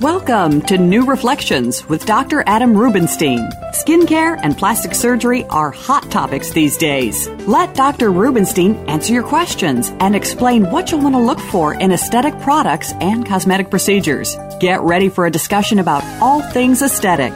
Welcome 0.00 0.60
to 0.62 0.78
New 0.78 1.04
Reflections 1.04 1.88
with 1.88 2.06
Dr. 2.06 2.44
Adam 2.46 2.78
Rubinstein. 2.78 3.50
Skincare 3.72 4.38
and 4.40 4.56
plastic 4.56 4.94
surgery 4.94 5.42
are 5.46 5.72
hot 5.72 6.08
topics 6.08 6.52
these 6.52 6.76
days. 6.76 7.26
Let 7.48 7.74
Dr. 7.74 8.12
Rubinstein 8.12 8.76
answer 8.88 9.12
your 9.12 9.24
questions 9.24 9.90
and 9.98 10.14
explain 10.14 10.70
what 10.70 10.92
you'll 10.92 11.00
want 11.00 11.16
to 11.16 11.20
look 11.20 11.40
for 11.40 11.74
in 11.74 11.90
aesthetic 11.90 12.38
products 12.42 12.92
and 13.00 13.26
cosmetic 13.26 13.70
procedures. 13.70 14.36
Get 14.60 14.82
ready 14.82 15.08
for 15.08 15.26
a 15.26 15.32
discussion 15.32 15.80
about 15.80 16.04
all 16.22 16.42
things 16.52 16.80
aesthetic. 16.80 17.32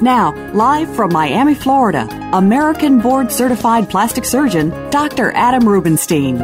Now, 0.00 0.32
live 0.54 0.96
from 0.96 1.12
Miami, 1.12 1.54
Florida, 1.54 2.08
American 2.32 3.00
board 3.00 3.30
certified 3.30 3.90
plastic 3.90 4.24
surgeon, 4.24 4.70
Dr. 4.88 5.30
Adam 5.32 5.68
Rubinstein. 5.68 6.38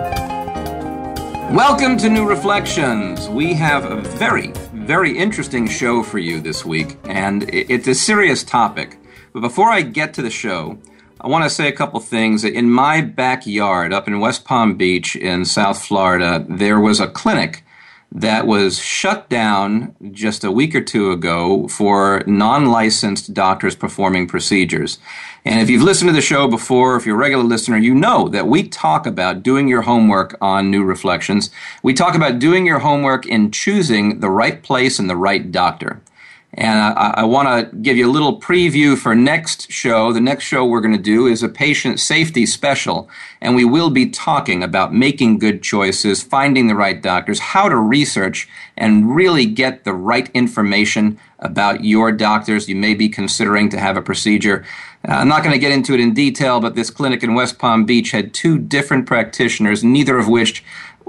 Welcome 1.55 1.97
to 1.99 2.11
New 2.11 2.29
Reflections. 2.29 3.31
We 3.31 3.55
have 3.55 3.87
a 3.87 4.03
very 4.03 4.53
very 4.85 5.17
interesting 5.17 5.67
show 5.67 6.03
for 6.03 6.19
you 6.19 6.41
this 6.41 6.65
week, 6.65 6.99
and 7.05 7.49
it's 7.49 7.89
a 7.89 7.95
serious 7.95 8.45
topic. 8.45 8.99
But 9.33 9.41
before 9.41 9.71
I 9.71 9.81
get 9.81 10.13
to 10.15 10.23
the 10.23 10.31
show, 10.31 10.79
I 11.19 11.29
want 11.29 11.45
to 11.45 11.51
say 11.51 11.69
a 11.69 11.73
couple 11.73 12.01
things. 12.01 12.45
In 12.45 12.71
my 12.71 13.01
backyard 13.01 13.95
up 13.95 14.07
in 14.07 14.21
West 14.21 14.45
Palm 14.45 14.77
Beach 14.77 15.17
in 15.17 15.47
South 15.47 15.83
Florida, 15.83 16.45
there 16.47 16.79
was 16.79 17.01
a 17.01 17.09
clinic 17.09 17.64
that 18.15 18.47
was 18.47 18.79
shut 18.79 19.29
down 19.29 19.97
just 20.13 20.45
a 20.45 20.53
week 20.53 20.73
or 20.75 20.81
two 20.81 21.11
ago 21.11 21.67
for 21.67 22.23
non 22.27 22.67
licensed 22.67 23.35
doctors 23.35 23.75
performing 23.75 24.29
procedures. 24.29 24.99
And 25.45 25.61
if 25.61 25.69
you've 25.69 25.83
listened 25.83 26.09
to 26.09 26.15
the 26.15 26.23
show 26.23 26.49
before, 26.49 26.97
if 26.97 27.05
you're 27.05 27.17
a 27.17 27.19
regular 27.19 27.45
listener, 27.45 27.77
you 27.77 27.95
know 27.95 28.29
that 28.29 28.47
we 28.47 28.69
talk 28.69 29.05
about 29.05 29.43
doing 29.43 29.67
your 29.67 29.83
homework 29.83 30.39
on 30.41 30.71
New 30.71 30.85
Reflections. 30.85 31.51
We 31.83 31.93
talk 31.93 32.15
about 32.15 32.39
doing 32.39 32.65
your 32.65 32.79
homework 32.79 33.27
in 33.27 33.51
choosing 33.51 34.21
the 34.21 34.31
right 34.31 34.63
place 34.63 34.99
and 34.99 35.11
the 35.11 35.17
right 35.17 35.51
doctor. 35.51 36.01
And 36.57 36.79
I, 36.79 37.15
I 37.17 37.25
want 37.25 37.49
to 37.49 37.77
give 37.77 37.97
you 37.97 38.09
a 38.09 38.13
little 38.13 38.41
preview 38.41 38.97
for 38.97 39.15
next 39.15 39.73
show. 39.73 40.13
The 40.13 40.21
next 40.21 40.45
show 40.45 40.65
we're 40.65 40.81
going 40.81 40.97
to 40.97 41.03
do 41.03 41.27
is 41.27 41.43
a 41.43 41.49
patient 41.49 41.99
safety 41.99 42.47
special. 42.47 43.09
And 43.41 43.57
we 43.57 43.65
will 43.65 43.91
be 43.91 44.09
talking 44.09 44.63
about 44.63 44.95
making 44.95 45.41
good 45.41 45.63
choices, 45.63 46.23
finding 46.23 46.69
the 46.69 46.77
right 46.77 47.03
doctors, 47.03 47.41
how 47.41 47.69
to 47.69 47.77
research 47.77 48.49
and 48.77 49.15
really 49.15 49.47
get 49.47 49.83
the 49.83 49.93
right 49.93 50.31
information 50.33 51.19
about 51.41 51.85
your 51.85 52.13
doctors 52.13 52.69
you 52.69 52.77
may 52.77 52.95
be 52.95 53.09
considering 53.09 53.69
to 53.71 53.79
have 53.79 53.97
a 53.97 54.03
procedure. 54.03 54.65
Uh, 55.07 55.13
I'm 55.13 55.29
not 55.29 55.43
going 55.43 55.55
to 55.55 55.59
get 55.59 55.73
into 55.73 55.93
it 55.93 56.01
in 56.01 56.15
detail, 56.15 56.61
but 56.61 56.77
this 56.77 56.89
clinic 56.89 57.23
in 57.25 57.35
West 57.35 57.59
Palm 57.59 57.85
Beach 57.85 58.13
had 58.13 58.33
two 58.33 58.59
different 58.59 59.07
practitioners, 59.07 59.83
neither 59.83 60.19
of 60.19 60.29
which 60.29 60.65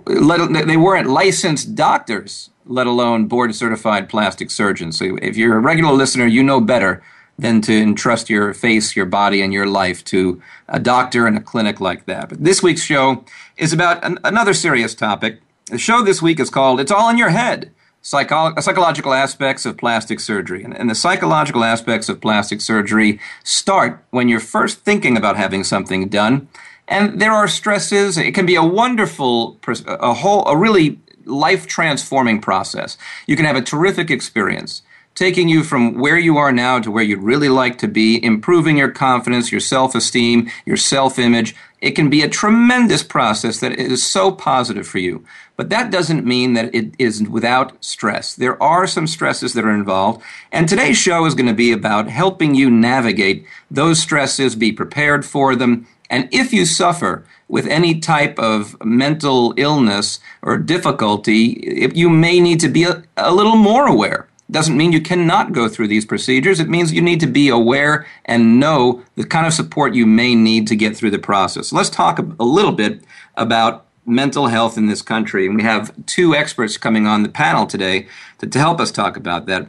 they 0.07 0.77
weren't 0.77 1.08
licensed 1.08 1.75
doctors, 1.75 2.49
let 2.65 2.87
alone 2.87 3.27
board 3.27 3.53
certified 3.55 4.09
plastic 4.09 4.52
surgeons. 4.52 4.99
So 4.99 5.17
if 5.21 5.37
you're 5.37 5.58
a 5.58 5.59
regular 5.59 5.93
listener, 5.93 6.26
you 6.26 6.43
know 6.43 6.59
better 6.59 7.03
than 7.37 7.61
to 7.61 7.73
entrust 7.73 8.30
your 8.30 8.53
face, 8.53 8.95
your 8.95 9.05
body, 9.05 9.42
and 9.42 9.52
your 9.52 9.67
life 9.67 10.03
to 10.05 10.42
a 10.70 10.80
doctor 10.80 11.27
and 11.27 11.37
a 11.37 11.42
clinic 11.42 11.80
like 11.80 12.05
that. 12.05 12.30
But 12.30 12.43
this 12.43 12.64
week's 12.64 12.83
show 12.83 13.26
is 13.58 13.73
about 13.73 14.03
an, 14.03 14.20
another 14.23 14.53
serious 14.53 14.95
topic. 14.95 15.42
The 15.67 15.77
show 15.77 16.02
this 16.02 16.21
week 16.21 16.39
is 16.39 16.49
called 16.49 16.80
It's 16.80 16.92
All 16.92 17.09
in 17.09 17.17
Your 17.17 17.30
Head 17.30 17.71
psycho- 18.05 18.53
psychological 18.59 19.14
aspects 19.14 19.65
of 19.65 19.77
plastic 19.77 20.20
surgery. 20.20 20.64
And, 20.64 20.77
and, 20.77 20.89
the 20.89 20.95
psychological 20.95 21.64
aspects 21.64 22.08
of 22.08 22.21
plastic 22.21 22.61
surgery 22.61 23.20
start 23.43 24.03
when 24.11 24.30
you're 24.30 24.39
first 24.39 24.82
thinking 24.82 25.17
about 25.17 25.36
having 25.36 25.64
something 25.64 26.08
done. 26.08 26.47
And 26.87 27.20
there 27.20 27.32
are 27.32 27.47
stresses. 27.47 28.17
It 28.17 28.36
can 28.36 28.45
be 28.45 28.55
a 28.55 28.64
wonderful, 28.64 29.59
a 29.87 30.14
whole, 30.14 30.45
a 30.45 30.55
really 30.55 30.99
life 31.25 31.67
transforming 31.67 32.41
process. 32.41 32.97
You 33.27 33.36
can 33.36 33.45
have 33.45 33.55
a 33.55 33.61
terrific 33.61 34.09
experience 34.09 34.81
taking 35.15 35.47
you 35.47 35.63
from 35.63 35.97
where 35.97 36.19
you 36.19 36.37
are 36.37 36.52
now 36.52 36.77
to 36.80 36.91
where 36.91 37.03
you'd 37.03 37.23
really 37.23 37.49
like 37.49 37.77
to 37.77 37.87
be, 37.87 38.23
improving 38.23 38.77
your 38.77 38.91
confidence, 38.91 39.52
your 39.52 39.61
self 39.61 39.95
esteem, 39.95 40.49
your 40.65 40.77
self 40.77 41.17
image. 41.17 41.55
It 41.81 41.91
can 41.91 42.09
be 42.09 42.21
a 42.21 42.30
tremendous 42.30 43.03
process 43.03 43.59
that 43.59 43.73
is 43.73 44.03
so 44.03 44.31
positive 44.31 44.87
for 44.87 44.99
you. 44.99 45.25
But 45.55 45.69
that 45.69 45.91
doesn't 45.91 46.25
mean 46.25 46.53
that 46.53 46.73
it 46.75 46.93
is 46.99 47.23
without 47.23 47.83
stress. 47.83 48.35
There 48.35 48.61
are 48.61 48.87
some 48.87 49.08
stresses 49.08 49.53
that 49.53 49.65
are 49.65 49.73
involved. 49.73 50.21
And 50.52 50.67
today's 50.67 50.97
show 50.97 51.25
is 51.25 51.35
going 51.35 51.47
to 51.47 51.53
be 51.53 51.71
about 51.71 52.09
helping 52.09 52.55
you 52.55 52.69
navigate 52.69 53.45
those 53.71 54.02
stresses, 54.02 54.55
be 54.55 54.71
prepared 54.71 55.25
for 55.25 55.55
them. 55.55 55.87
And 56.09 56.27
if 56.31 56.52
you 56.52 56.65
suffer 56.65 57.25
with 57.48 57.67
any 57.67 58.00
type 58.00 58.39
of 58.39 58.76
mental 58.83 59.54
illness 59.58 60.20
or 60.42 60.58
difficulty, 60.58 61.89
you 61.94 62.10
may 62.10 62.39
need 62.39 62.60
to 62.61 62.70
be 62.70 62.83
a, 62.83 63.04
a 63.17 63.33
little 63.33 63.56
more 63.56 63.88
aware 63.88 64.28
doesn't 64.52 64.78
mean 64.78 64.92
you 64.92 65.02
cannot 65.02 65.54
go 65.54 65.67
through 65.67 65.88
these 65.88 66.06
procedures. 66.06 66.60
It 66.60 66.70
means 66.70 66.94
you 66.94 67.02
need 67.02 67.20
to 67.22 67.28
be 67.28 67.50
aware 67.50 68.06
and 68.26 68.60
know 68.60 69.04
the 69.16 69.23
kind 69.23 69.48
of 69.48 69.54
support 69.54 69.95
you 69.95 70.06
may 70.06 70.36
need 70.36 70.67
to 70.67 70.76
get 70.76 70.95
through 70.95 71.11
the 71.11 71.20
process. 71.20 71.73
Let's 71.73 71.89
talk 71.89 72.20
a 72.20 72.44
little 72.44 72.72
bit 72.72 73.04
about 73.36 73.86
mental 74.06 74.48
health 74.48 74.77
in 74.77 74.86
this 74.86 75.02
country. 75.02 75.48
And 75.48 75.56
we 75.56 75.64
have 75.64 75.92
two 76.06 76.36
experts 76.36 76.77
coming 76.77 77.08
on 77.08 77.23
the 77.23 77.30
panel 77.30 77.66
today 77.66 78.08
to, 78.38 78.48
to 78.48 78.60
help 78.60 78.80
us 78.80 78.92
talk 78.92 79.17
about 79.17 79.48
that. 79.48 79.67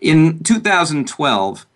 In 0.00 0.42
2012, 0.42 1.66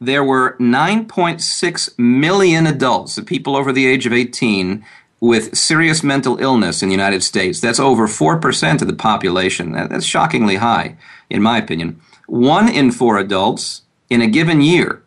there 0.00 0.24
were 0.24 0.56
9.6 0.58 1.98
million 1.98 2.66
adults, 2.66 3.14
the 3.14 3.22
people 3.22 3.56
over 3.56 3.72
the 3.72 3.86
age 3.86 4.06
of 4.06 4.12
18, 4.12 4.84
with 5.20 5.56
serious 5.56 6.02
mental 6.02 6.38
illness 6.38 6.82
in 6.82 6.88
the 6.88 6.94
United 6.94 7.22
States. 7.22 7.60
That's 7.60 7.80
over 7.80 8.06
4% 8.06 8.82
of 8.82 8.86
the 8.86 8.94
population. 8.94 9.72
That's 9.72 10.04
shockingly 10.04 10.56
high, 10.56 10.96
in 11.30 11.42
my 11.42 11.58
opinion. 11.58 12.00
One 12.26 12.68
in 12.68 12.90
four 12.92 13.18
adults 13.18 13.82
in 14.10 14.20
a 14.20 14.26
given 14.26 14.60
year 14.60 15.02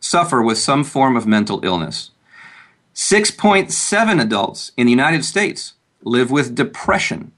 suffer 0.00 0.42
with 0.42 0.58
some 0.58 0.84
form 0.84 1.16
of 1.16 1.26
mental 1.26 1.64
illness. 1.64 2.10
6.7 2.94 4.20
adults 4.20 4.72
in 4.76 4.86
the 4.86 4.92
United 4.92 5.24
States 5.24 5.74
live 6.02 6.30
with 6.30 6.54
depression. 6.54 7.32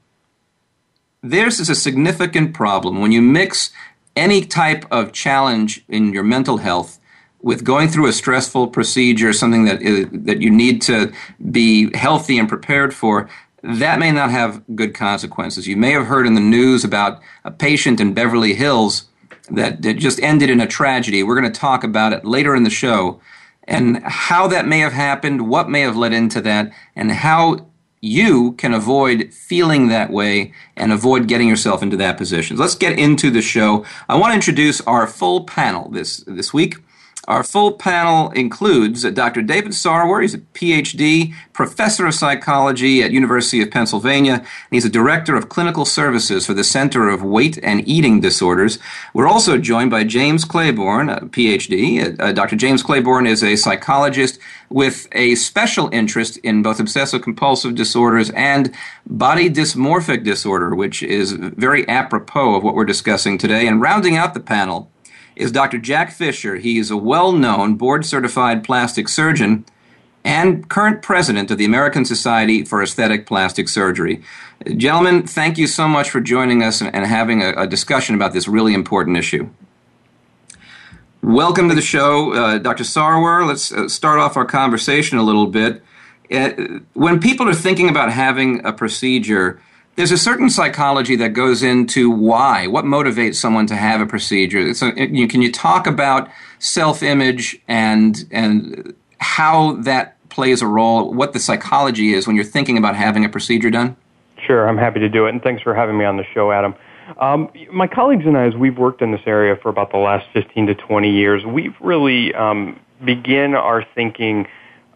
This 1.21 1.59
is 1.59 1.69
a 1.69 1.75
significant 1.75 2.53
problem 2.53 2.99
when 2.99 3.11
you 3.11 3.21
mix 3.21 3.71
any 4.15 4.45
type 4.45 4.85
of 4.91 5.11
challenge 5.11 5.83
in 5.87 6.13
your 6.13 6.23
mental 6.23 6.57
health 6.57 6.99
with 7.41 7.63
going 7.63 7.89
through 7.89 8.07
a 8.07 8.13
stressful 8.13 8.67
procedure, 8.67 9.33
something 9.33 9.65
that 9.65 9.81
is, 9.81 10.07
that 10.11 10.41
you 10.41 10.49
need 10.49 10.81
to 10.81 11.11
be 11.51 11.95
healthy 11.95 12.37
and 12.37 12.47
prepared 12.47 12.93
for, 12.93 13.29
that 13.63 13.99
may 13.99 14.11
not 14.11 14.31
have 14.31 14.61
good 14.75 14.93
consequences. 14.93 15.67
You 15.67 15.77
may 15.77 15.91
have 15.91 16.07
heard 16.07 16.25
in 16.27 16.35
the 16.35 16.41
news 16.41 16.83
about 16.83 17.21
a 17.43 17.51
patient 17.51 17.99
in 17.99 18.13
Beverly 18.13 18.53
Hills 18.53 19.05
that, 19.49 19.81
that 19.81 19.95
just 19.95 20.21
ended 20.21 20.49
in 20.49 20.61
a 20.61 20.67
tragedy. 20.67 21.23
We're 21.23 21.39
going 21.39 21.51
to 21.51 21.59
talk 21.59 21.83
about 21.83 22.13
it 22.13 22.25
later 22.25 22.55
in 22.55 22.63
the 22.63 22.69
show 22.69 23.19
and 23.65 24.03
how 24.03 24.47
that 24.47 24.67
may 24.67 24.79
have 24.79 24.93
happened, 24.93 25.47
what 25.49 25.69
may 25.69 25.81
have 25.81 25.95
led 25.95 26.13
into 26.13 26.41
that, 26.41 26.71
and 26.95 27.11
how 27.11 27.67
you 28.03 28.51
can 28.53 28.73
avoid 28.73 29.33
feeling 29.33 29.87
that 29.87 30.09
way 30.11 30.51
and 30.75 30.91
avoid 30.91 31.25
getting 31.25 31.47
yourself 31.47 31.81
into 31.81 31.95
that 31.95 32.17
position. 32.17 32.57
Let's 32.57 32.75
get 32.75 32.99
into 32.99 33.31
the 33.31 33.41
show. 33.41 33.85
I 34.09 34.17
want 34.17 34.31
to 34.31 34.35
introduce 34.35 34.81
our 34.81 35.07
full 35.07 35.45
panel 35.45 35.89
this, 35.89 36.17
this 36.27 36.53
week. 36.53 36.75
Our 37.25 37.43
full 37.43 37.71
panel 37.71 38.31
includes 38.31 39.03
Dr. 39.03 39.41
David 39.41 39.71
Sarwer. 39.71 40.21
He's 40.21 40.33
a 40.33 40.39
PhD, 40.39 41.33
professor 41.53 42.05
of 42.05 42.13
psychology 42.13 43.01
at 43.01 43.11
University 43.11 43.61
of 43.61 43.71
Pennsylvania, 43.71 44.33
and 44.33 44.45
he's 44.71 44.83
a 44.83 44.89
director 44.89 45.33
of 45.37 45.47
clinical 45.47 45.85
services 45.85 46.45
for 46.45 46.53
the 46.53 46.65
Center 46.65 47.07
of 47.07 47.23
Weight 47.23 47.57
and 47.63 47.87
Eating 47.87 48.19
Disorders. 48.19 48.77
We're 49.13 49.27
also 49.27 49.57
joined 49.57 49.89
by 49.89 50.03
James 50.03 50.43
Claiborn, 50.43 51.07
a 51.09 51.21
PhD. 51.21 52.19
Uh, 52.19 52.33
Dr. 52.33 52.57
James 52.57 52.83
Claiborn 52.83 53.25
is 53.25 53.41
a 53.41 53.55
psychologist 53.55 54.37
with 54.69 55.07
a 55.13 55.35
special 55.35 55.89
interest 55.93 56.35
in 56.37 56.61
both 56.61 56.81
obsessive 56.81 57.21
compulsive 57.21 57.73
disorders 57.73 58.31
and 58.31 58.75
body 59.05 59.49
dysmorphic 59.49 60.25
disorder, 60.25 60.75
which 60.75 61.01
is 61.01 61.31
very 61.31 61.87
apropos 61.87 62.55
of 62.55 62.63
what 62.63 62.75
we're 62.75 62.83
discussing 62.83 63.37
today. 63.37 63.65
And 63.65 63.79
rounding 63.79 64.17
out 64.17 64.33
the 64.33 64.41
panel 64.41 64.91
is 65.35 65.51
Dr. 65.51 65.77
Jack 65.77 66.11
Fisher. 66.11 66.57
He 66.57 66.77
is 66.77 66.91
a 66.91 66.97
well 66.97 67.31
known 67.31 67.75
board 67.75 68.05
certified 68.05 68.63
plastic 68.63 69.07
surgeon 69.07 69.65
and 70.23 70.69
current 70.69 71.01
president 71.01 71.51
of 71.51 71.57
the 71.57 71.65
American 71.65 72.05
Society 72.05 72.63
for 72.63 72.81
Aesthetic 72.81 73.25
Plastic 73.25 73.67
Surgery. 73.67 74.21
Gentlemen, 74.77 75.27
thank 75.27 75.57
you 75.57 75.67
so 75.67 75.87
much 75.87 76.09
for 76.09 76.21
joining 76.21 76.63
us 76.63 76.81
and, 76.81 77.05
having 77.05 77.41
a, 77.41 77.51
a 77.53 77.67
discussion 77.67 78.15
about 78.15 78.31
this 78.31 78.47
really 78.47 78.73
important 78.73 79.17
issue. 79.17 79.49
Welcome 81.21 81.69
to 81.69 81.75
the 81.75 81.81
show, 81.81 82.33
uh, 82.33 82.57
Dr. 82.57 82.83
Sarwer. 82.83 83.45
Let's 83.45 83.71
uh, 83.71 83.87
start 83.87 84.19
off 84.19 84.37
our 84.37 84.45
conversation 84.45 85.17
a 85.17 85.23
little 85.23 85.47
bit. 85.47 85.81
Uh, 86.31 86.51
when 86.93 87.19
people 87.19 87.47
are 87.49 87.53
thinking 87.53 87.89
about 87.89 88.11
having 88.11 88.65
a 88.65 88.71
procedure, 88.71 89.61
there's 89.95 90.11
a 90.11 90.17
certain 90.17 90.49
psychology 90.49 91.15
that 91.17 91.29
goes 91.33 91.61
into 91.61 92.09
why, 92.09 92.67
what 92.67 92.85
motivates 92.85 93.35
someone 93.35 93.67
to 93.67 93.75
have 93.75 94.01
a 94.01 94.05
procedure. 94.05 94.73
So, 94.73 94.87
you, 94.95 95.27
can 95.27 95.41
you 95.41 95.51
talk 95.51 95.87
about 95.87 96.29
self-image 96.59 97.61
and 97.67 98.27
and 98.31 98.95
how 99.19 99.73
that 99.83 100.17
plays 100.29 100.61
a 100.61 100.67
role, 100.67 101.13
what 101.13 101.33
the 101.33 101.39
psychology 101.39 102.13
is 102.13 102.25
when 102.25 102.35
you're 102.35 102.43
thinking 102.43 102.77
about 102.77 102.95
having 102.95 103.23
a 103.23 103.29
procedure 103.29 103.69
done? 103.69 103.95
Sure, 104.45 104.67
I'm 104.67 104.77
happy 104.77 104.99
to 104.99 105.09
do 105.09 105.27
it, 105.27 105.29
and 105.29 105.41
thanks 105.41 105.61
for 105.61 105.73
having 105.73 105.97
me 105.97 106.05
on 106.05 106.17
the 106.17 106.25
show, 106.33 106.51
Adam. 106.51 106.75
Um, 107.19 107.49
my 107.71 107.87
colleagues 107.87 108.25
and 108.25 108.37
I, 108.37 108.47
as 108.47 108.55
we've 108.55 108.77
worked 108.77 109.01
in 109.01 109.11
this 109.11 109.21
area 109.25 109.55
for 109.61 109.69
about 109.69 109.91
the 109.91 109.97
last 109.97 110.25
15 110.33 110.67
to 110.67 110.75
20 110.75 111.09
years, 111.09 111.45
we've 111.45 111.75
really 111.79 112.33
um, 112.33 112.79
begin 113.05 113.55
our 113.55 113.85
thinking 113.95 114.47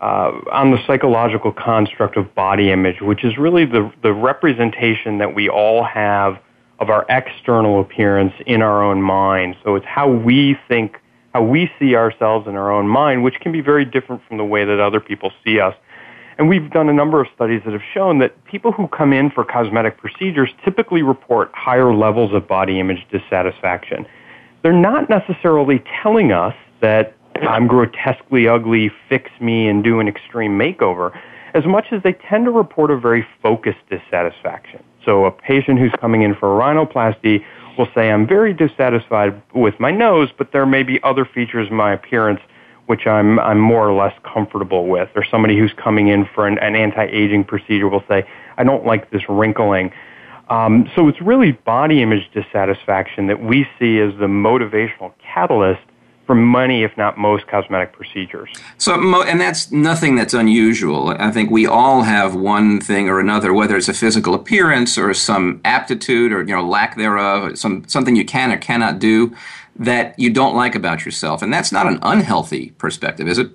uh, 0.01 0.31
on 0.51 0.71
the 0.71 0.77
psychological 0.85 1.51
construct 1.51 2.17
of 2.17 2.33
body 2.35 2.71
image, 2.71 3.01
which 3.01 3.23
is 3.23 3.37
really 3.37 3.65
the, 3.65 3.91
the 4.03 4.13
representation 4.13 5.17
that 5.17 5.33
we 5.33 5.49
all 5.49 5.83
have 5.83 6.39
of 6.79 6.89
our 6.89 7.05
external 7.09 7.81
appearance 7.81 8.33
in 8.45 8.61
our 8.61 8.83
own 8.83 9.01
mind. 9.01 9.55
So 9.63 9.75
it's 9.75 9.85
how 9.85 10.09
we 10.09 10.57
think, 10.67 10.97
how 11.33 11.43
we 11.43 11.71
see 11.79 11.95
ourselves 11.95 12.47
in 12.47 12.55
our 12.55 12.71
own 12.71 12.87
mind, 12.87 13.23
which 13.23 13.39
can 13.39 13.51
be 13.51 13.61
very 13.61 13.85
different 13.85 14.21
from 14.27 14.37
the 14.37 14.45
way 14.45 14.65
that 14.65 14.79
other 14.79 14.99
people 14.99 15.31
see 15.43 15.59
us. 15.59 15.75
And 16.37 16.47
we've 16.47 16.69
done 16.69 16.87
a 16.87 16.93
number 16.93 17.19
of 17.19 17.27
studies 17.33 17.61
that 17.65 17.73
have 17.73 17.81
shown 17.95 18.19
that 18.19 18.45
people 18.45 18.71
who 18.71 18.87
come 18.87 19.11
in 19.11 19.31
for 19.31 19.43
cosmetic 19.43 19.97
procedures 19.97 20.51
typically 20.63 21.01
report 21.01 21.49
higher 21.55 21.91
levels 21.91 22.31
of 22.33 22.47
body 22.47 22.79
image 22.79 23.03
dissatisfaction. 23.11 24.05
They're 24.61 24.71
not 24.71 25.09
necessarily 25.09 25.83
telling 26.03 26.31
us 26.31 26.53
that 26.81 27.16
I'm 27.43 27.67
grotesquely 27.67 28.47
ugly, 28.47 28.91
fix 29.09 29.29
me 29.39 29.67
and 29.67 29.83
do 29.83 29.99
an 29.99 30.07
extreme 30.07 30.57
makeover, 30.57 31.17
as 31.53 31.65
much 31.65 31.87
as 31.91 32.03
they 32.03 32.13
tend 32.13 32.45
to 32.45 32.51
report 32.51 32.91
a 32.91 32.97
very 32.97 33.25
focused 33.41 33.79
dissatisfaction. 33.89 34.83
So 35.03 35.25
a 35.25 35.31
patient 35.31 35.79
who's 35.79 35.93
coming 35.99 36.21
in 36.21 36.35
for 36.35 36.55
a 36.55 36.63
rhinoplasty 36.63 37.43
will 37.77 37.87
say, 37.95 38.11
I'm 38.11 38.27
very 38.27 38.53
dissatisfied 38.53 39.41
with 39.53 39.79
my 39.79 39.91
nose, 39.91 40.29
but 40.37 40.51
there 40.51 40.65
may 40.65 40.83
be 40.83 41.01
other 41.03 41.25
features 41.25 41.67
of 41.67 41.73
my 41.73 41.93
appearance 41.93 42.41
which 42.87 43.05
I'm, 43.05 43.37
I'm 43.39 43.59
more 43.59 43.87
or 43.87 43.93
less 43.93 44.17
comfortable 44.23 44.87
with. 44.87 45.09
Or 45.15 45.23
somebody 45.29 45.57
who's 45.57 45.73
coming 45.73 46.07
in 46.07 46.25
for 46.33 46.47
an, 46.47 46.57
an 46.59 46.75
anti-aging 46.75 47.43
procedure 47.43 47.87
will 47.87 48.03
say, 48.07 48.25
I 48.57 48.63
don't 48.63 48.85
like 48.85 49.11
this 49.11 49.23
wrinkling. 49.29 49.91
Um, 50.49 50.89
so 50.95 51.09
it's 51.09 51.21
really 51.21 51.51
body 51.51 52.01
image 52.01 52.31
dissatisfaction 52.33 53.27
that 53.27 53.43
we 53.43 53.67
see 53.77 53.99
as 53.99 54.13
the 54.17 54.27
motivational 54.27 55.11
catalyst 55.21 55.81
for 56.27 56.35
many, 56.35 56.83
if 56.83 56.95
not 56.97 57.17
most, 57.17 57.47
cosmetic 57.47 57.93
procedures. 57.93 58.49
So, 58.77 59.23
and 59.23 59.39
that's 59.39 59.71
nothing 59.71 60.15
that's 60.15 60.33
unusual. 60.33 61.15
I 61.17 61.31
think 61.31 61.49
we 61.49 61.65
all 61.65 62.03
have 62.03 62.35
one 62.35 62.81
thing 62.81 63.09
or 63.09 63.19
another, 63.19 63.53
whether 63.53 63.77
it's 63.77 63.87
a 63.87 63.93
physical 63.93 64.35
appearance 64.35 64.97
or 64.97 65.13
some 65.13 65.61
aptitude 65.63 66.33
or 66.33 66.41
you 66.41 66.53
know 66.53 66.67
lack 66.67 66.97
thereof, 66.97 67.57
some 67.57 67.87
something 67.87 68.15
you 68.15 68.25
can 68.25 68.51
or 68.51 68.57
cannot 68.57 68.99
do 68.99 69.33
that 69.77 70.17
you 70.19 70.29
don't 70.29 70.55
like 70.55 70.75
about 70.75 71.05
yourself. 71.05 71.41
And 71.41 71.53
that's 71.53 71.71
not 71.71 71.87
an 71.87 71.99
unhealthy 72.01 72.71
perspective, 72.71 73.27
is 73.27 73.37
it? 73.37 73.51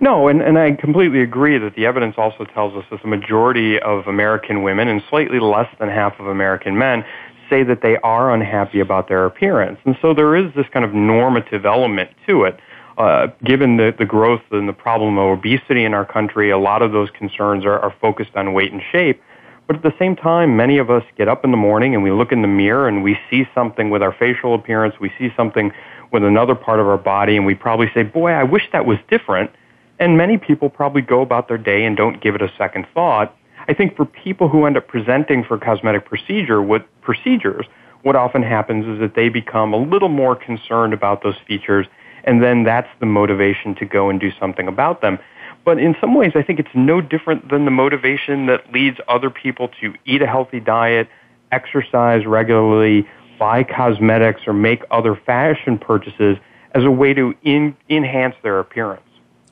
No, 0.00 0.28
and, 0.28 0.40
and 0.40 0.58
I 0.58 0.72
completely 0.72 1.22
agree 1.22 1.58
that 1.58 1.74
the 1.74 1.86
evidence 1.86 2.14
also 2.16 2.44
tells 2.44 2.74
us 2.74 2.84
that 2.90 3.02
the 3.02 3.08
majority 3.08 3.78
of 3.80 4.06
American 4.06 4.62
women 4.62 4.88
and 4.88 5.02
slightly 5.08 5.40
less 5.40 5.68
than 5.78 5.88
half 5.88 6.18
of 6.18 6.26
American 6.26 6.78
men 6.78 7.04
say 7.48 7.62
that 7.62 7.82
they 7.82 7.96
are 7.98 8.32
unhappy 8.32 8.80
about 8.80 9.08
their 9.08 9.26
appearance. 9.26 9.78
And 9.84 9.96
so 10.00 10.14
there 10.14 10.36
is 10.36 10.52
this 10.54 10.66
kind 10.72 10.84
of 10.84 10.94
normative 10.94 11.66
element 11.66 12.10
to 12.26 12.44
it. 12.44 12.58
Uh, 12.96 13.28
given 13.44 13.76
the, 13.76 13.94
the 13.96 14.04
growth 14.04 14.42
and 14.50 14.68
the 14.68 14.72
problem 14.72 15.18
of 15.18 15.38
obesity 15.38 15.84
in 15.84 15.94
our 15.94 16.04
country, 16.04 16.50
a 16.50 16.58
lot 16.58 16.82
of 16.82 16.90
those 16.90 17.10
concerns 17.10 17.64
are, 17.64 17.78
are 17.78 17.94
focused 18.00 18.34
on 18.34 18.52
weight 18.52 18.72
and 18.72 18.82
shape. 18.90 19.22
But 19.68 19.76
at 19.76 19.82
the 19.82 19.94
same 19.98 20.16
time, 20.16 20.56
many 20.56 20.78
of 20.78 20.90
us 20.90 21.04
get 21.16 21.28
up 21.28 21.44
in 21.44 21.50
the 21.50 21.56
morning 21.56 21.94
and 21.94 22.02
we 22.02 22.10
look 22.10 22.32
in 22.32 22.42
the 22.42 22.48
mirror 22.48 22.88
and 22.88 23.04
we 23.04 23.18
see 23.30 23.46
something 23.54 23.90
with 23.90 24.02
our 24.02 24.12
facial 24.12 24.54
appearance, 24.54 24.94
we 24.98 25.12
see 25.18 25.28
something 25.36 25.72
with 26.10 26.24
another 26.24 26.54
part 26.54 26.80
of 26.80 26.88
our 26.88 26.98
body, 26.98 27.36
and 27.36 27.44
we 27.44 27.54
probably 27.54 27.90
say, 27.92 28.02
Boy, 28.02 28.30
I 28.30 28.42
wish 28.42 28.62
that 28.72 28.86
was 28.86 28.98
different. 29.08 29.50
And 29.98 30.16
many 30.16 30.38
people 30.38 30.70
probably 30.70 31.02
go 31.02 31.20
about 31.20 31.48
their 31.48 31.58
day 31.58 31.84
and 31.84 31.96
don't 31.96 32.20
give 32.20 32.34
it 32.34 32.42
a 32.42 32.50
second 32.56 32.86
thought. 32.94 33.36
I 33.68 33.74
think 33.74 33.96
for 33.96 34.06
people 34.06 34.48
who 34.48 34.64
end 34.64 34.78
up 34.78 34.88
presenting 34.88 35.44
for 35.44 35.58
cosmetic 35.58 36.06
procedure, 36.06 36.62
what 36.62 36.86
procedures, 37.02 37.66
what 38.02 38.16
often 38.16 38.42
happens 38.42 38.86
is 38.86 38.98
that 39.00 39.14
they 39.14 39.28
become 39.28 39.74
a 39.74 39.76
little 39.76 40.08
more 40.08 40.34
concerned 40.34 40.94
about 40.94 41.22
those 41.22 41.36
features, 41.46 41.86
and 42.24 42.42
then 42.42 42.64
that's 42.64 42.88
the 42.98 43.06
motivation 43.06 43.74
to 43.74 43.84
go 43.84 44.08
and 44.08 44.18
do 44.18 44.30
something 44.40 44.68
about 44.68 45.02
them. 45.02 45.18
But 45.66 45.78
in 45.78 45.94
some 46.00 46.14
ways, 46.14 46.32
I 46.34 46.42
think 46.42 46.58
it's 46.58 46.74
no 46.74 47.02
different 47.02 47.50
than 47.50 47.66
the 47.66 47.70
motivation 47.70 48.46
that 48.46 48.72
leads 48.72 48.98
other 49.06 49.28
people 49.28 49.68
to 49.82 49.92
eat 50.06 50.22
a 50.22 50.26
healthy 50.26 50.60
diet, 50.60 51.08
exercise 51.52 52.24
regularly, 52.24 53.06
buy 53.38 53.64
cosmetics, 53.64 54.42
or 54.46 54.54
make 54.54 54.82
other 54.90 55.14
fashion 55.14 55.76
purchases 55.78 56.38
as 56.74 56.84
a 56.84 56.90
way 56.90 57.12
to 57.12 57.34
in, 57.42 57.76
enhance 57.90 58.34
their 58.42 58.60
appearance. 58.60 59.02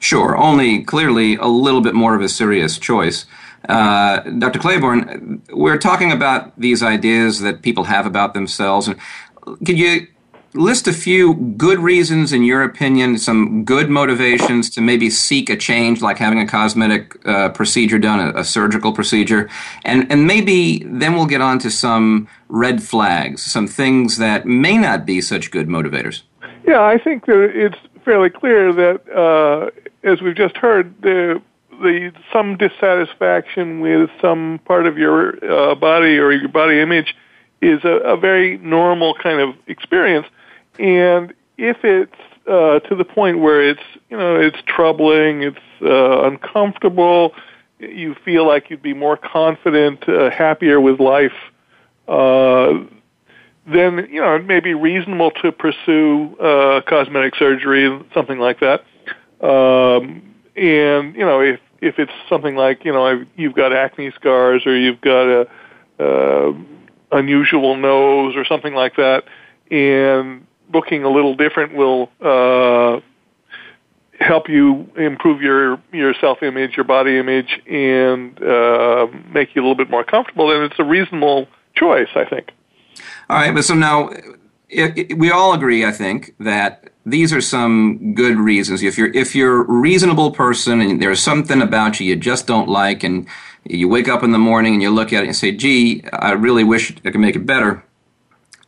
Sure, 0.07 0.37
only 0.37 0.85
clearly 0.85 1.35
a 1.35 1.49
little 1.49 1.81
bit 1.81 1.93
more 1.93 2.15
of 2.15 2.21
a 2.21 2.29
serious 2.29 2.79
choice. 2.79 3.27
Uh, 3.69 4.21
Dr. 4.21 4.61
Claiborn, 4.61 5.43
we're 5.51 5.79
talking 5.79 6.13
about 6.13 6.53
these 6.57 6.81
ideas 6.81 7.41
that 7.41 7.61
people 7.61 7.83
have 7.83 8.07
about 8.07 8.33
themselves. 8.33 8.89
Could 9.65 9.77
you 9.77 10.07
list 10.55 10.87
a 10.87 10.93
few 10.93 11.35
good 11.35 11.81
reasons, 11.81 12.33
in 12.33 12.45
your 12.45 12.63
opinion, 12.63 13.19
some 13.19 13.65
good 13.65 13.91
motivations 13.91 14.71
to 14.71 14.81
maybe 14.81 15.11
seek 15.11 15.51
a 15.51 15.57
change, 15.57 16.01
like 16.01 16.19
having 16.19 16.39
a 16.39 16.47
cosmetic 16.47 17.17
uh, 17.27 17.49
procedure 17.49 17.99
done, 17.99 18.21
a, 18.21 18.39
a, 18.39 18.45
surgical 18.45 18.93
procedure, 18.93 19.51
and 19.85 20.07
and 20.13 20.25
maybe 20.25 20.85
then 20.87 21.15
we'll 21.15 21.27
get 21.27 21.41
on 21.41 21.59
to 21.59 21.69
some 21.69 22.29
red 22.49 22.81
flags, 22.81 23.43
some 23.43 23.67
things 23.67 24.19
that 24.19 24.47
may 24.47 24.79
not 24.79 25.05
be 25.05 25.21
such 25.21 25.51
good 25.51 25.67
motivators. 25.67 26.23
Yeah, 26.65 26.83
I 26.83 26.97
think 26.97 27.27
that 27.27 27.51
it's 27.53 27.79
fairly 28.07 28.31
clear 28.31 28.73
that, 28.73 29.01
uh, 29.13 29.71
as 30.07 30.23
we've 30.23 30.37
just 30.37 30.57
heard, 30.57 30.95
the 31.03 31.43
the 31.83 32.11
some 32.33 32.57
dissatisfaction 32.57 33.81
with 33.81 34.09
some 34.23 34.61
part 34.65 34.87
of 34.87 34.97
your 34.97 35.45
uh, 35.45 35.75
body 35.75 36.17
or 36.17 36.33
your 36.33 36.49
body 36.49 36.81
image 36.81 37.15
is 37.61 37.85
a, 37.85 37.99
a 37.99 38.17
very 38.17 38.57
normal 38.59 39.15
kind 39.15 39.41
of 39.41 39.55
experience 39.67 40.27
and 40.79 41.35
if 41.59 41.79
it's 41.85 42.13
uh, 42.47 42.81
to 42.81 42.95
the 42.95 43.05
point 43.05 43.41
where 43.41 43.69
it's 43.69 43.83
you 44.11 44.17
know 44.17 44.39
it's 44.39 44.59
troubling, 44.67 45.43
it's 45.43 45.59
uh, 45.83 46.25
uncomfortable, 46.25 47.35
you 47.79 48.15
feel 48.25 48.47
like 48.47 48.71
you'd 48.71 48.83
be 48.83 48.95
more 48.95 49.17
confident, 49.17 50.09
uh, 50.09 50.31
happier 50.31 50.81
with 50.81 51.01
life, 51.01 51.33
uh, 52.09 52.75
then 53.67 54.07
you 54.11 54.21
know 54.21 54.37
it 54.37 54.47
may 54.47 54.61
be 54.61 54.75
reasonable 54.75 55.31
to 55.43 55.51
pursue 55.51 56.37
uh, 56.39 56.83
cosmetic 56.83 57.35
surgery, 57.37 58.01
something 58.15 58.39
like 58.39 58.61
that. 58.61 58.85
Um, 59.41 60.35
and 60.57 61.15
you 61.15 61.25
know 61.25 61.41
if 61.41 61.61
if 61.81 61.99
it's 61.99 62.13
something 62.29 62.57
like 62.57 62.85
you 62.85 62.93
know 62.93 63.25
you've 63.37 63.55
got 63.55 63.73
acne 63.73 64.11
scars 64.13 64.67
or 64.67 64.77
you've 64.77 65.01
got 65.01 65.29
a 65.29 65.49
uh, 65.99 66.53
unusual 67.13 67.77
nose 67.77 68.35
or 68.37 68.45
something 68.45 68.75
like 68.75 68.97
that, 68.97 69.25
and 69.71 70.47
booking 70.71 71.05
a 71.05 71.11
little 71.11 71.35
different 71.35 71.75
will 71.75 72.11
uh, 72.21 73.01
help 74.21 74.49
you 74.49 74.91
improve 74.97 75.43
your 75.43 75.81
your 75.93 76.15
self 76.15 76.43
image, 76.43 76.77
your 76.77 76.85
body 76.85 77.19
image, 77.19 77.61
and 77.67 78.43
uh, 78.43 79.07
make 79.33 79.55
you 79.55 79.61
a 79.61 79.63
little 79.63 79.75
bit 79.75 79.91
more 79.91 80.05
comfortable. 80.05 80.51
And 80.51 80.65
it's 80.65 80.79
a 80.79 80.85
reasonable 80.85 81.49
choice, 81.75 82.09
I 82.15 82.25
think. 82.25 82.51
All 83.29 83.37
right, 83.37 83.55
but 83.55 83.65
so 83.65 83.75
now 83.75 84.09
it, 84.69 84.99
it, 84.99 85.19
we 85.19 85.31
all 85.31 85.53
agree, 85.53 85.85
I 85.85 85.93
think, 85.93 86.35
that 86.41 86.91
these 87.07 87.33
are 87.33 87.41
some 87.41 88.15
good 88.15 88.37
reasons. 88.37 88.83
If 88.83 88.99
you're 88.99 89.13
if 89.15 89.35
you're 89.35 89.63
a 89.63 89.65
reasonable 89.65 90.33
person 90.33 90.81
and 90.81 91.01
there's 91.01 91.23
something 91.23 91.63
about 91.63 92.01
you 92.01 92.07
you 92.07 92.17
just 92.17 92.47
don't 92.47 92.69
like, 92.69 93.05
and 93.05 93.27
you 93.65 93.89
wake 93.89 94.09
up 94.09 94.23
in 94.23 94.33
the 94.33 94.39
morning 94.39 94.75
and 94.75 94.83
you 94.83 94.91
look 94.91 95.13
at 95.13 95.23
it 95.23 95.27
and 95.27 95.37
say, 95.37 95.53
"Gee, 95.53 96.03
I 96.13 96.33
really 96.33 96.65
wish 96.65 96.95
I 97.05 97.11
could 97.11 97.21
make 97.21 97.37
it 97.37 97.47
better." 97.47 97.83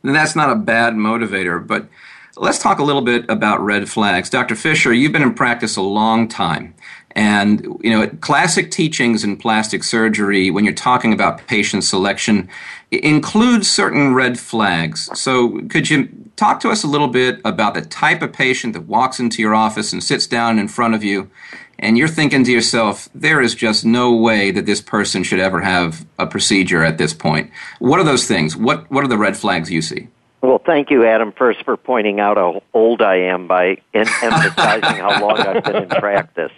then 0.03 0.15
that's 0.15 0.37
not 0.37 0.51
a 0.51 0.55
bad 0.55 0.95
motivator. 0.95 1.65
But 1.65 1.89
let's 2.37 2.59
talk 2.59 2.79
a 2.79 2.85
little 2.85 3.03
bit 3.03 3.25
about 3.29 3.61
red 3.61 3.89
flags. 3.89 4.31
Dr. 4.31 4.55
Fisher, 4.55 4.93
you've 4.93 5.13
been 5.13 5.23
in 5.23 5.35
practice 5.35 5.77
a 5.77 5.83
long 5.83 6.29
time. 6.29 6.75
And, 7.13 7.67
you 7.83 7.91
know, 7.91 8.07
classic 8.21 8.71
teachings 8.71 9.25
in 9.25 9.37
plastic 9.37 9.83
surgery, 9.83 10.51
when 10.51 10.65
you're 10.65 10.75
talking 10.75 11.13
about 11.13 11.47
patient 11.49 11.83
selection, 11.83 12.49
includes 12.93 13.69
certain 13.69 14.15
red 14.15 14.39
flags. 14.39 15.11
So 15.19 15.61
could 15.69 15.91
you 15.91 16.09
talk 16.39 16.61
to 16.61 16.71
us 16.71 16.85
a 16.85 16.87
little 16.87 17.09
bit 17.09 17.41
about 17.45 17.75
the 17.75 17.83
type 17.83 18.23
of 18.23 18.33
patient 18.33 18.73
that 18.73 18.83
walks 18.83 19.19
into 19.19 19.43
your 19.43 19.55
office 19.55 19.93
and 19.93 20.03
sits 20.03 20.27
down 20.27 20.59
in 20.59 20.69
front 20.69 20.95
of 20.95 21.03
you, 21.03 21.31
and 21.79 21.99
you're 21.99 22.09
thinking 22.09 22.45
to 22.45 22.53
yourself, 22.53 23.09
there 23.15 23.41
is 23.41 23.55
just 23.55 23.85
no 23.85 24.15
way 24.15 24.51
that 24.53 24.65
this 24.65 24.81
person 24.81 25.23
should 25.23 25.41
ever 25.41 25.61
have 25.61 26.07
a 26.19 26.27
procedure 26.27 26.83
at 26.85 26.97
this 26.97 27.13
point. 27.13 27.51
What 27.81 28.01
are 28.01 28.05
those 28.05 28.27
things? 28.27 28.57
What, 28.57 28.91
what 28.91 29.05
are 29.05 29.09
the 29.09 29.19
red 29.19 29.37
flags 29.37 29.71
you 29.71 29.83
see? 29.83 30.09
Well, 30.41 30.63
thank 30.65 30.91
you, 30.91 31.05
Adam, 31.05 31.33
first 31.33 31.65
for 31.65 31.77
pointing 31.77 32.21
out 32.21 32.37
how 32.37 32.63
old 32.73 33.03
I 33.03 33.17
am 33.17 33.49
by 33.49 33.79
emphasizing 33.95 35.03
how 35.03 35.21
long 35.21 35.39
I've 35.41 35.65
been 35.65 35.83
in 35.83 35.89
practice. 35.89 36.53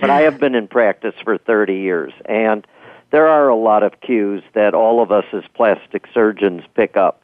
But 0.00 0.10
I 0.10 0.22
have 0.22 0.38
been 0.38 0.54
in 0.54 0.68
practice 0.68 1.14
for 1.24 1.38
30 1.38 1.76
years, 1.76 2.12
and 2.26 2.66
there 3.10 3.26
are 3.26 3.48
a 3.48 3.56
lot 3.56 3.82
of 3.82 4.00
cues 4.02 4.42
that 4.52 4.74
all 4.74 5.02
of 5.02 5.10
us 5.10 5.24
as 5.32 5.44
plastic 5.54 6.04
surgeons 6.12 6.62
pick 6.74 6.98
up. 6.98 7.22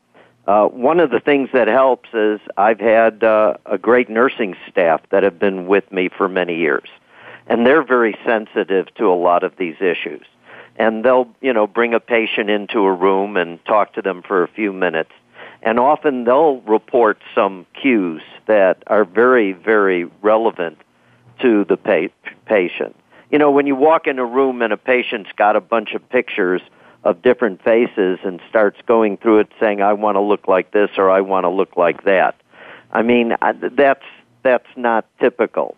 Uh, 0.51 0.67
one 0.67 0.99
of 0.99 1.11
the 1.11 1.21
things 1.21 1.49
that 1.53 1.69
helps 1.69 2.09
is 2.13 2.41
I've 2.57 2.81
had 2.81 3.23
uh, 3.23 3.55
a 3.67 3.79
great 3.79 4.11
nursing 4.11 4.57
staff 4.69 5.01
that 5.11 5.23
have 5.23 5.39
been 5.39 5.69
with 5.69 5.93
me 5.93 6.09
for 6.09 6.29
many 6.29 6.57
years, 6.57 6.89
and 7.47 7.65
they're 7.65 7.85
very 7.85 8.19
sensitive 8.27 8.93
to 8.97 9.05
a 9.07 9.15
lot 9.15 9.45
of 9.45 9.57
these 9.57 9.77
issues. 9.81 10.27
And 10.75 11.05
they'll, 11.05 11.29
you 11.41 11.53
know, 11.53 11.69
bring 11.69 11.95
a 11.95 12.01
patient 12.01 12.51
into 12.51 12.81
a 12.81 12.93
room 12.93 13.37
and 13.37 13.65
talk 13.65 13.95
to 13.95 14.03
them 14.03 14.23
for 14.27 14.43
a 14.43 14.49
few 14.49 14.73
minutes 14.73 15.13
and 15.63 15.79
often 15.79 16.25
they'll 16.25 16.61
report 16.63 17.19
some 17.35 17.67
cues 17.81 18.23
that 18.47 18.83
are 18.87 19.05
very, 19.05 19.53
very 19.53 20.05
relevant 20.23 20.79
to 21.43 21.65
the 21.65 21.77
pa- 21.77 22.31
patient. 22.47 22.97
You 23.31 23.39
know, 23.39 23.51
when 23.51 23.67
you 23.67 23.77
walk 23.77 24.07
in 24.07 24.19
a 24.19 24.25
room 24.25 24.63
and 24.63 24.73
a 24.73 24.77
patient's 24.77 25.31
got 25.37 25.57
a 25.57 25.61
bunch 25.61 25.93
of 25.93 26.09
pictures 26.09 26.63
of 27.05 27.23
different 27.23 27.63
faces 27.63 28.19
and 28.25 28.41
starts 28.49 28.79
going 28.87 29.17
through 29.17 29.41
it 29.41 29.49
saying, 29.59 29.81
I 29.81 29.95
want 29.95 30.17
to 30.17 30.21
look 30.21 30.49
like 30.49 30.71
this 30.73 30.91
or 30.97 31.11
I 31.11 31.23
want 31.23 31.45
to 31.45 31.49
look 31.49 31.77
like 31.77 32.05
that. 32.05 32.37
I 32.93 33.03
mean, 33.03 33.35
that's, 33.73 34.05
that's 34.43 34.67
not 34.77 35.07
typical. 35.19 35.77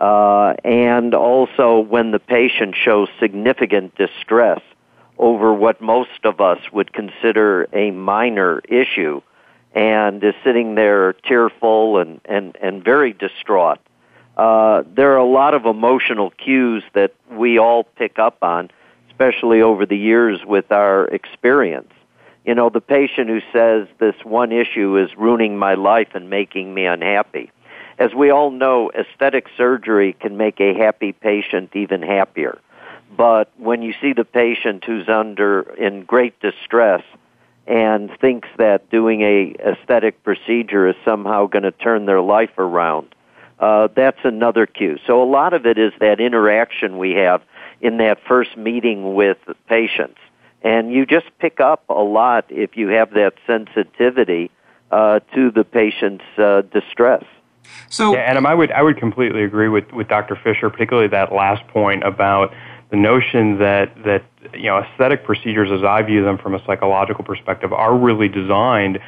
Uh, 0.00 0.54
and 0.64 1.14
also 1.14 1.80
when 1.80 2.10
the 2.10 2.18
patient 2.18 2.74
shows 2.74 3.08
significant 3.18 3.94
distress 3.96 4.60
over 5.18 5.52
what 5.52 5.80
most 5.80 6.24
of 6.24 6.40
us 6.40 6.58
would 6.72 6.92
consider 6.92 7.68
a 7.72 7.90
minor 7.90 8.60
issue 8.60 9.20
and 9.74 10.24
is 10.24 10.34
sitting 10.42 10.74
there 10.74 11.12
tearful 11.12 11.98
and, 11.98 12.20
and, 12.24 12.56
and 12.62 12.82
very 12.82 13.12
distraught. 13.12 13.78
Uh, 14.36 14.82
there 14.94 15.12
are 15.12 15.18
a 15.18 15.24
lot 15.24 15.52
of 15.52 15.66
emotional 15.66 16.30
cues 16.30 16.82
that 16.94 17.12
we 17.30 17.58
all 17.58 17.84
pick 17.84 18.18
up 18.18 18.42
on, 18.42 18.70
especially 19.20 19.60
over 19.60 19.84
the 19.84 19.98
years 19.98 20.40
with 20.46 20.72
our 20.72 21.04
experience. 21.08 21.92
You 22.46 22.54
know, 22.54 22.70
the 22.70 22.80
patient 22.80 23.28
who 23.28 23.40
says 23.52 23.86
this 23.98 24.14
one 24.24 24.50
issue 24.50 24.96
is 24.96 25.14
ruining 25.16 25.58
my 25.58 25.74
life 25.74 26.08
and 26.14 26.30
making 26.30 26.72
me 26.72 26.86
unhappy. 26.86 27.50
As 27.98 28.14
we 28.14 28.30
all 28.30 28.50
know, 28.50 28.90
aesthetic 28.98 29.46
surgery 29.58 30.14
can 30.14 30.38
make 30.38 30.58
a 30.58 30.72
happy 30.72 31.12
patient 31.12 31.76
even 31.76 32.00
happier. 32.00 32.58
But 33.14 33.50
when 33.58 33.82
you 33.82 33.92
see 34.00 34.14
the 34.14 34.24
patient 34.24 34.84
who's 34.84 35.06
under 35.06 35.62
in 35.74 36.04
great 36.04 36.40
distress 36.40 37.02
and 37.66 38.10
thinks 38.22 38.48
that 38.56 38.88
doing 38.88 39.20
a 39.20 39.54
aesthetic 39.60 40.24
procedure 40.24 40.88
is 40.88 40.96
somehow 41.04 41.46
going 41.46 41.64
to 41.64 41.72
turn 41.72 42.06
their 42.06 42.22
life 42.22 42.56
around, 42.56 43.14
uh, 43.58 43.88
that's 43.94 44.20
another 44.24 44.64
cue. 44.64 44.96
So 45.06 45.22
a 45.22 45.28
lot 45.28 45.52
of 45.52 45.66
it 45.66 45.76
is 45.76 45.92
that 46.00 46.20
interaction 46.20 46.96
we 46.96 47.10
have 47.12 47.42
in 47.80 47.98
that 47.98 48.18
first 48.26 48.56
meeting 48.56 49.14
with 49.14 49.38
patients. 49.68 50.18
And 50.62 50.92
you 50.92 51.06
just 51.06 51.26
pick 51.38 51.60
up 51.60 51.84
a 51.88 51.94
lot 51.94 52.44
if 52.50 52.76
you 52.76 52.88
have 52.88 53.10
that 53.12 53.34
sensitivity 53.46 54.50
uh, 54.90 55.20
to 55.34 55.50
the 55.50 55.64
patient's 55.64 56.24
uh, 56.36 56.62
distress. 56.62 57.24
So, 57.88 58.14
yeah, 58.14 58.20
Adam, 58.20 58.46
I 58.46 58.54
would 58.54 58.72
I 58.72 58.82
would 58.82 58.98
completely 58.98 59.44
agree 59.44 59.68
with, 59.68 59.90
with 59.92 60.08
Dr. 60.08 60.36
Fisher, 60.36 60.68
particularly 60.70 61.08
that 61.08 61.32
last 61.32 61.66
point 61.68 62.04
about 62.04 62.52
the 62.90 62.96
notion 62.96 63.58
that 63.58 63.94
that 64.04 64.24
you 64.54 64.64
know 64.64 64.78
aesthetic 64.78 65.24
procedures, 65.24 65.70
as 65.70 65.84
I 65.84 66.02
view 66.02 66.24
them 66.24 66.38
from 66.38 66.54
a 66.54 66.64
psychological 66.64 67.24
perspective, 67.24 67.72
are 67.72 67.96
really 67.96 68.28
designed 68.28 68.98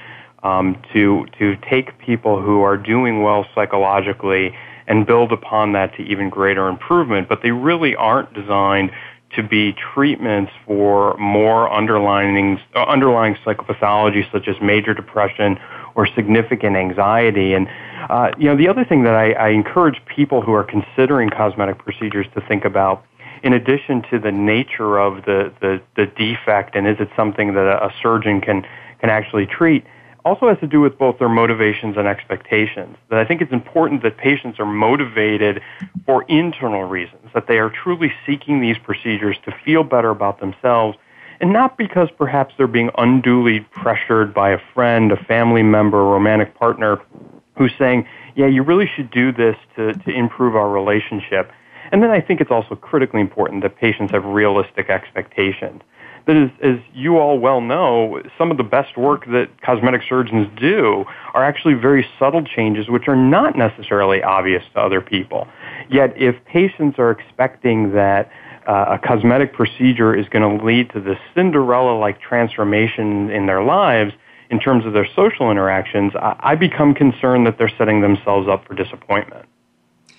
um, 0.43 0.81
to 0.93 1.27
to 1.39 1.57
take 1.69 1.99
people 1.99 2.41
who 2.41 2.63
are 2.63 2.77
doing 2.77 3.23
well 3.23 3.47
psychologically 3.55 4.55
and 4.87 5.07
build 5.07 5.33
upon 5.33 5.73
that 5.73 5.95
to 5.97 6.03
even 6.03 6.29
greater 6.31 6.69
improvement. 6.69 7.29
But 7.29 7.43
they 7.43 7.51
really 7.51 7.95
aren't 7.95 8.33
designed 8.35 8.91
to 9.37 9.43
be 9.43 9.73
treatments 9.73 10.53
for 10.67 11.17
more 11.17 11.73
underlying 11.73 12.61
underlying 12.75 13.35
psychopathology 13.37 14.31
such 14.31 14.47
as 14.49 14.57
major 14.61 14.93
depression 14.93 15.59
or 15.95 16.07
significant 16.07 16.77
anxiety. 16.77 17.55
And 17.55 17.69
uh, 18.11 18.33
you 18.39 18.47
know, 18.47 18.57
the 18.57 18.69
other 18.69 18.85
thing 18.85 19.05
that 19.05 19.15
I, 19.15 19.33
I 19.33 19.49
encourage 19.49 20.03
people 20.07 20.43
who 20.43 20.53
are 20.53 20.65
considering 20.65 21.31
cosmetic 21.31 21.79
procedures 21.79 22.27
to 22.35 22.41
think 22.43 22.65
about 22.65 23.05
in 23.43 23.53
addition 23.53 24.03
to 24.11 24.19
the 24.19 24.31
nature 24.31 24.99
of 24.99 25.25
the, 25.25 25.53
the, 25.61 25.81
the 25.97 26.07
defect 26.07 26.77
and 26.77 26.87
is 26.87 26.97
it 27.01 27.09
something 27.17 27.55
that 27.55 27.67
a 27.67 27.93
surgeon 28.01 28.41
can, 28.41 28.63
can 29.01 29.11
actually 29.11 29.47
treat, 29.47 29.85
also 30.25 30.49
has 30.49 30.59
to 30.61 30.67
do 30.67 30.81
with 30.81 30.97
both 30.99 31.19
their 31.19 31.29
motivations 31.29 31.97
and 31.97 32.07
expectations. 32.07 32.97
That 33.11 33.19
I 33.19 33.25
think 33.25 33.43
it's 33.43 33.53
important 33.53 34.03
that 34.03 34.17
patients 34.17 34.61
are 34.61 34.67
motivated 34.67 35.63
for 36.07 36.25
internal 36.25 36.85
reasons, 36.85 37.29
that 37.35 37.47
they 37.49 37.59
are 37.59 37.71
truly 37.71 38.13
seeking 38.27 38.61
these 38.61 38.79
procedures 38.79 39.37
to 39.45 39.55
feel 39.65 39.83
better 39.83 40.11
about 40.11 40.41
themselves, 40.41 40.97
and 41.41 41.53
not 41.53 41.77
because 41.77 42.09
perhaps 42.17 42.55
they're 42.57 42.67
being 42.69 42.91
unduly 42.99 43.61
pressured 43.73 44.33
by 44.33 44.51
a 44.51 44.59
friend, 44.75 45.11
a 45.11 45.17
family 45.25 45.63
member, 45.63 46.01
a 46.01 46.05
romantic 46.05 46.55
partner 46.55 47.01
who's 47.57 47.73
saying, 47.79 48.07
yeah, 48.37 48.47
you 48.47 48.63
really 48.63 48.89
should 48.95 49.11
do 49.11 49.33
this 49.33 49.57
to, 49.77 49.93
to 49.93 50.11
improve 50.11 50.57
our 50.57 50.71
relationship. 50.71 51.51
And 51.91 52.03
then 52.03 52.11
I 52.11 52.21
think 52.21 52.41
it's 52.41 52.51
also 52.51 52.75
critically 52.75 53.21
important 53.21 53.63
that 53.65 53.77
patients 53.77 54.13
have 54.13 54.25
realistic 54.25 54.89
expectations. 54.89 55.83
That 56.27 56.37
is, 56.37 56.51
as 56.63 56.79
you 56.95 57.19
all 57.19 57.39
well 57.39 57.61
know, 57.61 58.23
some 58.39 58.51
of 58.51 58.57
the 58.57 58.63
best 58.63 58.97
work 58.97 59.27
that 59.27 59.49
cosmetic 59.63 60.03
surgeons 60.09 60.49
do 60.59 61.05
are 61.35 61.45
actually 61.45 61.75
very 61.75 62.07
subtle 62.19 62.45
changes 62.45 62.89
which 62.89 63.09
are 63.09 63.17
not 63.17 63.57
necessarily 63.57 64.23
obvious 64.23 64.63
to 64.75 64.81
other 64.81 65.01
people. 65.01 65.49
Yet 65.91 66.15
if 66.17 66.37
patients 66.45 66.99
are 66.99 67.11
expecting 67.11 67.93
that 67.95 68.31
uh, 68.67 68.97
a 69.01 69.07
cosmetic 69.07 69.53
procedure 69.53 70.15
is 70.15 70.29
going 70.29 70.59
to 70.59 70.65
lead 70.65 70.91
to 70.91 71.01
this 71.01 71.19
Cinderella-like 71.35 72.21
transformation 72.21 73.31
in 73.31 73.47
their 73.47 73.63
lives 73.63 74.13
in 74.51 74.61
terms 74.61 74.87
of 74.87 74.93
their 74.93 75.09
social 75.17 75.51
interactions, 75.51 76.13
I, 76.15 76.37
I 76.39 76.55
become 76.55 76.95
concerned 76.95 77.47
that 77.47 77.59
they're 77.59 77.73
setting 77.77 78.01
themselves 78.01 78.49
up 78.49 78.67
for 78.67 78.75
disappointment. 78.75 79.47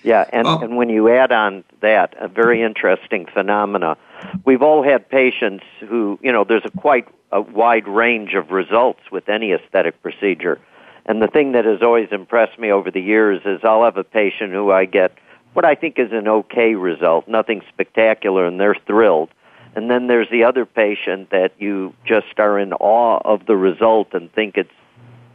Yeah, 0.02 0.28
and, 0.34 0.46
oh. 0.46 0.60
and 0.60 0.76
when 0.76 0.90
you 0.90 1.08
add 1.08 1.32
on 1.32 1.64
that, 1.80 2.14
a 2.20 2.28
very 2.28 2.62
interesting 2.62 3.26
phenomena, 3.32 3.96
we've 4.44 4.62
all 4.62 4.82
had 4.82 5.08
patients 5.08 5.64
who, 5.80 6.18
you 6.22 6.32
know, 6.32 6.44
there's 6.44 6.64
a 6.64 6.70
quite 6.70 7.08
a 7.32 7.40
wide 7.40 7.88
range 7.88 8.34
of 8.34 8.50
results 8.50 9.00
with 9.10 9.28
any 9.28 9.52
aesthetic 9.52 10.00
procedure. 10.02 10.60
And 11.06 11.20
the 11.20 11.26
thing 11.26 11.52
that 11.52 11.64
has 11.64 11.82
always 11.82 12.08
impressed 12.12 12.58
me 12.58 12.70
over 12.70 12.90
the 12.90 13.00
years 13.00 13.42
is 13.44 13.60
I'll 13.62 13.84
have 13.84 13.96
a 13.96 14.04
patient 14.04 14.52
who 14.52 14.70
I 14.70 14.84
get 14.84 15.12
what 15.54 15.64
I 15.64 15.76
think 15.76 15.98
is 15.98 16.12
an 16.12 16.28
okay 16.28 16.74
result, 16.74 17.26
nothing 17.28 17.62
spectacular, 17.68 18.44
and 18.44 18.60
they're 18.60 18.76
thrilled. 18.86 19.30
And 19.76 19.90
then 19.90 20.08
there's 20.08 20.28
the 20.30 20.44
other 20.44 20.66
patient 20.66 21.30
that 21.30 21.52
you 21.58 21.94
just 22.04 22.38
are 22.38 22.58
in 22.58 22.72
awe 22.74 23.20
of 23.24 23.46
the 23.46 23.56
result 23.56 24.14
and 24.14 24.32
think 24.32 24.56
it's 24.56 24.70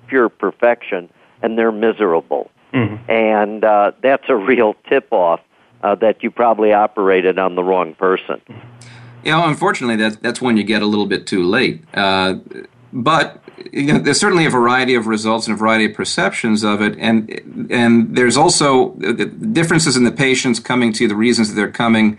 pure 0.08 0.30
perfection, 0.30 1.10
and 1.42 1.58
they're 1.58 1.72
miserable. 1.72 2.52
Mm-hmm. 2.74 3.10
And 3.10 3.64
uh, 3.64 3.94
that's 4.02 4.26
a 4.30 4.36
real 4.36 4.76
tip 4.88 5.08
off 5.12 5.40
uh, 5.84 5.96
that 5.96 6.24
you 6.24 6.32
probably 6.32 6.74
operated 6.74 7.40
on 7.40 7.56
the 7.56 7.64
wrong 7.64 7.94
person. 7.96 8.42
Know, 9.26 9.46
unfortunately, 9.48 9.98
that's, 9.98 10.16
that's 10.18 10.42
when 10.42 10.58
you 10.58 10.64
get 10.64 10.82
a 10.82 10.86
little 10.86 11.06
bit 11.06 11.28
too 11.28 11.44
late. 11.44 11.84
Uh, 11.94 12.36
but 12.92 13.44
you 13.72 13.94
know, 13.94 14.00
there's 14.00 14.20
certainly 14.20 14.46
a 14.46 14.50
variety 14.50 14.96
of 14.96 15.08
results 15.08 15.48
and 15.48 15.56
a 15.56 15.58
variety 15.58 15.86
of 15.86 15.94
perceptions 15.94 16.64
of 16.64 16.82
it, 16.82 16.98
and 16.98 17.68
and 17.70 18.16
there's 18.16 18.38
also 18.38 18.94
differences 18.94 19.98
in 19.98 20.06
the 20.06 20.12
patients 20.12 20.60
coming 20.60 20.94
to 20.94 21.04
you, 21.04 21.08
the 21.08 21.16
reasons 21.16 21.50
that 21.50 21.56
they're 21.56 21.72
coming 21.72 22.18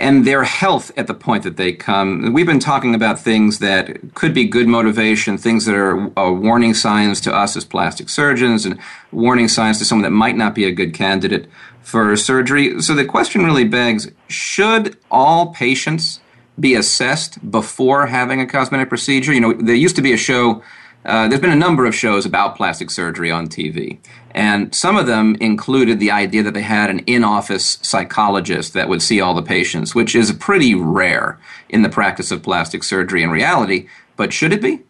and 0.00 0.26
their 0.26 0.44
health 0.44 0.90
at 0.96 1.06
the 1.06 1.14
point 1.14 1.44
that 1.44 1.58
they 1.58 1.72
come. 1.72 2.32
We've 2.32 2.46
been 2.46 2.58
talking 2.58 2.94
about 2.94 3.20
things 3.20 3.58
that 3.58 4.14
could 4.14 4.32
be 4.32 4.46
good 4.46 4.66
motivation, 4.66 5.36
things 5.36 5.66
that 5.66 5.74
are 5.74 6.18
uh, 6.18 6.32
warning 6.32 6.72
signs 6.72 7.20
to 7.20 7.34
us 7.34 7.54
as 7.54 7.66
plastic 7.66 8.08
surgeons, 8.08 8.64
and 8.64 8.80
warning 9.12 9.46
signs 9.46 9.78
to 9.78 9.84
someone 9.84 10.04
that 10.04 10.10
might 10.10 10.36
not 10.36 10.54
be 10.54 10.64
a 10.64 10.72
good 10.72 10.94
candidate 10.94 11.48
for 11.82 12.16
surgery. 12.16 12.80
So 12.80 12.94
the 12.94 13.04
question 13.04 13.44
really 13.44 13.64
begs 13.64 14.10
should 14.26 14.96
all 15.10 15.52
patients 15.52 16.20
be 16.58 16.74
assessed 16.74 17.50
before 17.50 18.06
having 18.06 18.40
a 18.40 18.46
cosmetic 18.46 18.88
procedure? 18.88 19.34
You 19.34 19.40
know, 19.40 19.52
there 19.52 19.74
used 19.74 19.96
to 19.96 20.02
be 20.02 20.14
a 20.14 20.18
show 20.18 20.62
uh, 21.04 21.28
there's 21.28 21.40
been 21.40 21.50
a 21.50 21.56
number 21.56 21.86
of 21.86 21.94
shows 21.94 22.26
about 22.26 22.56
plastic 22.56 22.90
surgery 22.90 23.30
on 23.30 23.48
TV, 23.48 23.98
and 24.32 24.74
some 24.74 24.96
of 24.96 25.06
them 25.06 25.36
included 25.40 25.98
the 25.98 26.10
idea 26.10 26.42
that 26.42 26.54
they 26.54 26.62
had 26.62 26.90
an 26.90 27.00
in-office 27.00 27.78
psychologist 27.82 28.74
that 28.74 28.88
would 28.88 29.00
see 29.00 29.20
all 29.20 29.34
the 29.34 29.42
patients, 29.42 29.94
which 29.94 30.14
is 30.14 30.30
pretty 30.32 30.74
rare 30.74 31.38
in 31.68 31.82
the 31.82 31.88
practice 31.88 32.30
of 32.30 32.42
plastic 32.42 32.84
surgery 32.84 33.22
in 33.22 33.30
reality. 33.30 33.88
But 34.16 34.32
should 34.32 34.52
it 34.52 34.60
be? 34.60 34.82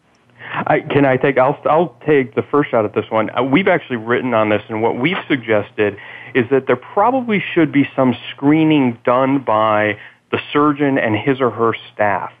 I, 0.53 0.81
can 0.81 1.05
I 1.05 1.15
take? 1.15 1.37
I'll 1.37 1.57
I'll 1.65 1.95
take 2.05 2.35
the 2.35 2.41
first 2.41 2.71
shot 2.71 2.83
at 2.83 2.93
this 2.93 3.09
one. 3.09 3.29
Uh, 3.29 3.43
we've 3.43 3.69
actually 3.69 3.97
written 3.97 4.33
on 4.33 4.49
this, 4.49 4.61
and 4.67 4.81
what 4.81 4.97
we've 4.97 5.23
suggested 5.27 5.97
is 6.35 6.49
that 6.49 6.67
there 6.67 6.75
probably 6.75 7.41
should 7.53 7.71
be 7.71 7.87
some 7.95 8.15
screening 8.31 8.97
done 9.05 9.39
by 9.39 9.97
the 10.31 10.39
surgeon 10.51 10.97
and 10.97 11.15
his 11.15 11.39
or 11.39 11.51
her 11.51 11.73
staff. 11.93 12.33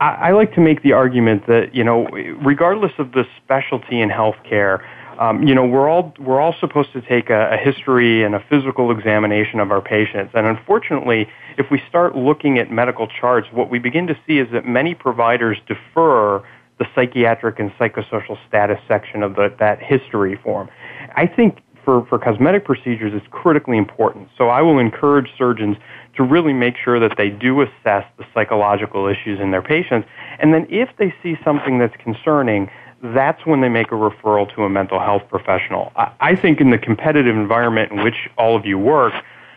I, 0.00 0.28
I 0.28 0.30
like 0.32 0.54
to 0.54 0.60
make 0.60 0.82
the 0.82 0.92
argument 0.92 1.46
that 1.46 1.74
you 1.74 1.84
know, 1.84 2.06
regardless 2.42 2.92
of 2.98 3.12
the 3.12 3.24
specialty 3.42 4.00
in 4.00 4.08
healthcare, 4.08 4.82
um, 5.20 5.46
you 5.46 5.54
know, 5.54 5.64
we're 5.64 5.88
all 5.88 6.14
we're 6.18 6.40
all 6.40 6.54
supposed 6.58 6.92
to 6.92 7.02
take 7.02 7.30
a, 7.30 7.52
a 7.52 7.56
history 7.56 8.24
and 8.24 8.34
a 8.34 8.40
physical 8.48 8.90
examination 8.90 9.60
of 9.60 9.70
our 9.70 9.80
patients, 9.80 10.32
and 10.34 10.46
unfortunately, 10.46 11.28
if 11.58 11.70
we 11.70 11.82
start 11.88 12.16
looking 12.16 12.58
at 12.58 12.70
medical 12.70 13.06
charts, 13.06 13.46
what 13.52 13.70
we 13.70 13.78
begin 13.78 14.06
to 14.06 14.18
see 14.26 14.38
is 14.38 14.48
that 14.52 14.66
many 14.66 14.94
providers 14.94 15.58
defer 15.68 16.42
the 16.78 16.86
psychiatric 16.94 17.60
and 17.60 17.70
psychosocial 17.72 18.36
status 18.48 18.78
section 18.88 19.22
of 19.22 19.36
the, 19.36 19.54
that 19.60 19.80
history 19.80 20.36
form. 20.42 20.68
I 21.14 21.26
think 21.26 21.58
for, 21.84 22.04
for 22.06 22.18
cosmetic 22.18 22.64
procedures, 22.64 23.12
it's 23.14 23.26
critically 23.30 23.78
important. 23.78 24.28
So 24.36 24.48
I 24.48 24.62
will 24.62 24.78
encourage 24.78 25.28
surgeons 25.38 25.76
to 26.16 26.22
really 26.22 26.52
make 26.52 26.74
sure 26.82 27.00
that 27.00 27.16
they 27.16 27.30
do 27.30 27.60
assess 27.62 28.04
the 28.18 28.24
psychological 28.32 29.06
issues 29.06 29.40
in 29.40 29.50
their 29.50 29.62
patients. 29.62 30.08
And 30.38 30.54
then 30.54 30.66
if 30.70 30.88
they 30.98 31.14
see 31.22 31.36
something 31.44 31.78
that's 31.78 31.96
concerning, 31.96 32.70
that's 33.02 33.44
when 33.44 33.60
they 33.60 33.68
make 33.68 33.88
a 33.88 33.94
referral 33.94 34.52
to 34.54 34.64
a 34.64 34.70
mental 34.70 34.98
health 34.98 35.22
professional. 35.28 35.92
I, 36.20 36.36
think 36.36 36.60
in 36.60 36.70
the 36.70 36.78
competitive 36.78 37.36
environment 37.36 37.92
in 37.92 38.02
which 38.02 38.30
all 38.38 38.56
of 38.56 38.64
you 38.64 38.78
work, 38.78 39.12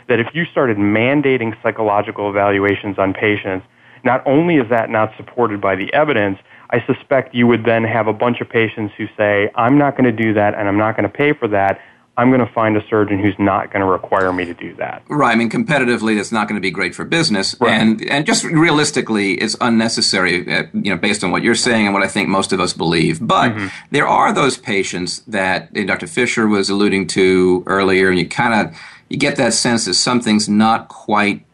that 0.10 0.20
if 0.20 0.28
you 0.34 0.46
started 0.46 0.78
mandating 0.78 1.56
psychological 1.62 2.30
evaluations 2.30 2.98
on 2.98 3.14
patients, 3.14 3.66
not 4.04 4.26
only 4.26 4.56
is 4.56 4.70
that 4.70 4.90
not 4.90 5.14
supported 5.18 5.62
by 5.62 5.76
the 5.76 5.94
evidence, 5.94 6.40
I 6.70 6.84
suspect 6.86 7.34
you 7.34 7.48
would 7.48 7.64
then 7.66 7.84
have 7.84 8.08
a 8.08 8.14
bunch 8.14 8.42
of 8.42 8.50
patients 8.50 8.94
who 8.98 9.08
say, 9.18 9.50
I'm 9.56 9.78
not 9.78 9.98
going 9.98 10.14
to 10.14 10.24
do 10.24 10.34
that 10.34 10.54
and 10.56 10.68
I'm 10.68 10.78
not 10.78 10.98
going 10.98 11.10
to 11.10 11.16
pay 11.16 11.34
for 11.34 11.48
that. 11.48 11.80
I'm 12.18 12.32
going 12.32 12.46
to 12.46 12.52
find 12.52 12.76
a 12.76 12.82
surgeon 12.90 13.20
who's 13.20 13.36
not 13.38 13.72
going 13.72 13.82
to 13.82 13.88
require 13.88 14.34
me 14.34 14.46
to 14.46 14.54
do 14.56 14.76
that. 14.78 15.04
Right. 15.08 15.32
I 15.32 15.36
mean, 15.36 15.52
competitively, 15.52 16.16
that's 16.16 16.32
not 16.32 16.48
going 16.48 16.56
to 16.56 16.62
be 16.62 16.72
great 16.72 16.96
for 16.96 17.06
business, 17.06 17.56
right. 17.60 17.72
and 17.72 18.04
and 18.10 18.26
just 18.26 18.44
realistically, 18.44 19.34
it's 19.34 19.56
unnecessary. 19.62 20.52
Uh, 20.52 20.64
you 20.74 20.92
know, 20.92 20.98
based 20.98 21.24
on 21.24 21.32
what 21.32 21.44
you're 21.44 21.56
saying 21.56 21.86
and 21.86 21.94
what 21.94 22.04
I 22.04 22.08
think 22.08 22.28
most 22.28 22.52
of 22.52 22.60
us 22.60 22.74
believe. 22.74 23.26
But 23.26 23.52
mm-hmm. 23.52 23.68
there 23.92 24.08
are 24.08 24.34
those 24.34 24.58
patients 24.58 25.20
that 25.28 25.72
Dr. 25.74 26.08
Fisher 26.08 26.48
was 26.48 26.70
alluding 26.70 27.08
to 27.08 27.64
earlier, 27.68 28.10
and 28.10 28.18
you 28.18 28.28
kind 28.28 28.68
of 28.68 28.76
you 29.10 29.18
get 29.18 29.36
that 29.36 29.54
sense 29.54 29.86
that 29.86 29.94
something's 29.94 30.50
not 30.50 30.88
quite 30.88 31.46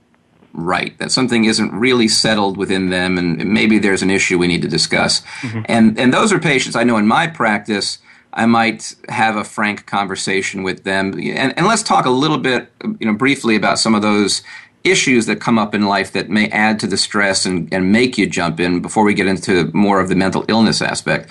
right, 0.53 0.97
that 0.99 1.11
something 1.11 1.45
isn't 1.45 1.73
really 1.73 2.07
settled 2.07 2.57
within 2.57 2.89
them, 2.89 3.17
and 3.17 3.51
maybe 3.51 3.79
there's 3.79 4.01
an 4.01 4.09
issue 4.09 4.37
we 4.37 4.47
need 4.47 4.61
to 4.61 4.67
discuss. 4.67 5.21
Mm-hmm. 5.41 5.61
And 5.65 5.99
and 5.99 6.13
those 6.13 6.31
are 6.31 6.39
patients 6.39 6.75
I 6.75 6.83
know 6.83 6.97
in 6.97 7.07
my 7.07 7.27
practice. 7.27 7.97
I 8.33 8.45
might 8.45 8.95
have 9.09 9.35
a 9.35 9.43
frank 9.43 9.85
conversation 9.85 10.63
with 10.63 10.83
them, 10.83 11.13
and, 11.13 11.57
and 11.57 11.67
let's 11.67 11.83
talk 11.83 12.05
a 12.05 12.09
little 12.09 12.37
bit, 12.37 12.69
you 12.99 13.07
know, 13.07 13.13
briefly 13.13 13.55
about 13.55 13.79
some 13.79 13.95
of 13.95 14.01
those 14.01 14.41
issues 14.83 15.27
that 15.27 15.39
come 15.39 15.57
up 15.57 15.73
in 15.73 15.85
life 15.85 16.11
that 16.11 16.29
may 16.29 16.49
add 16.49 16.79
to 16.79 16.87
the 16.87 16.97
stress 16.97 17.45
and, 17.45 17.73
and 17.73 17.91
make 17.91 18.17
you 18.17 18.27
jump 18.27 18.59
in 18.59 18.81
before 18.81 19.03
we 19.03 19.13
get 19.13 19.27
into 19.27 19.71
more 19.73 19.99
of 19.99 20.09
the 20.09 20.15
mental 20.15 20.43
illness 20.49 20.81
aspect 20.81 21.29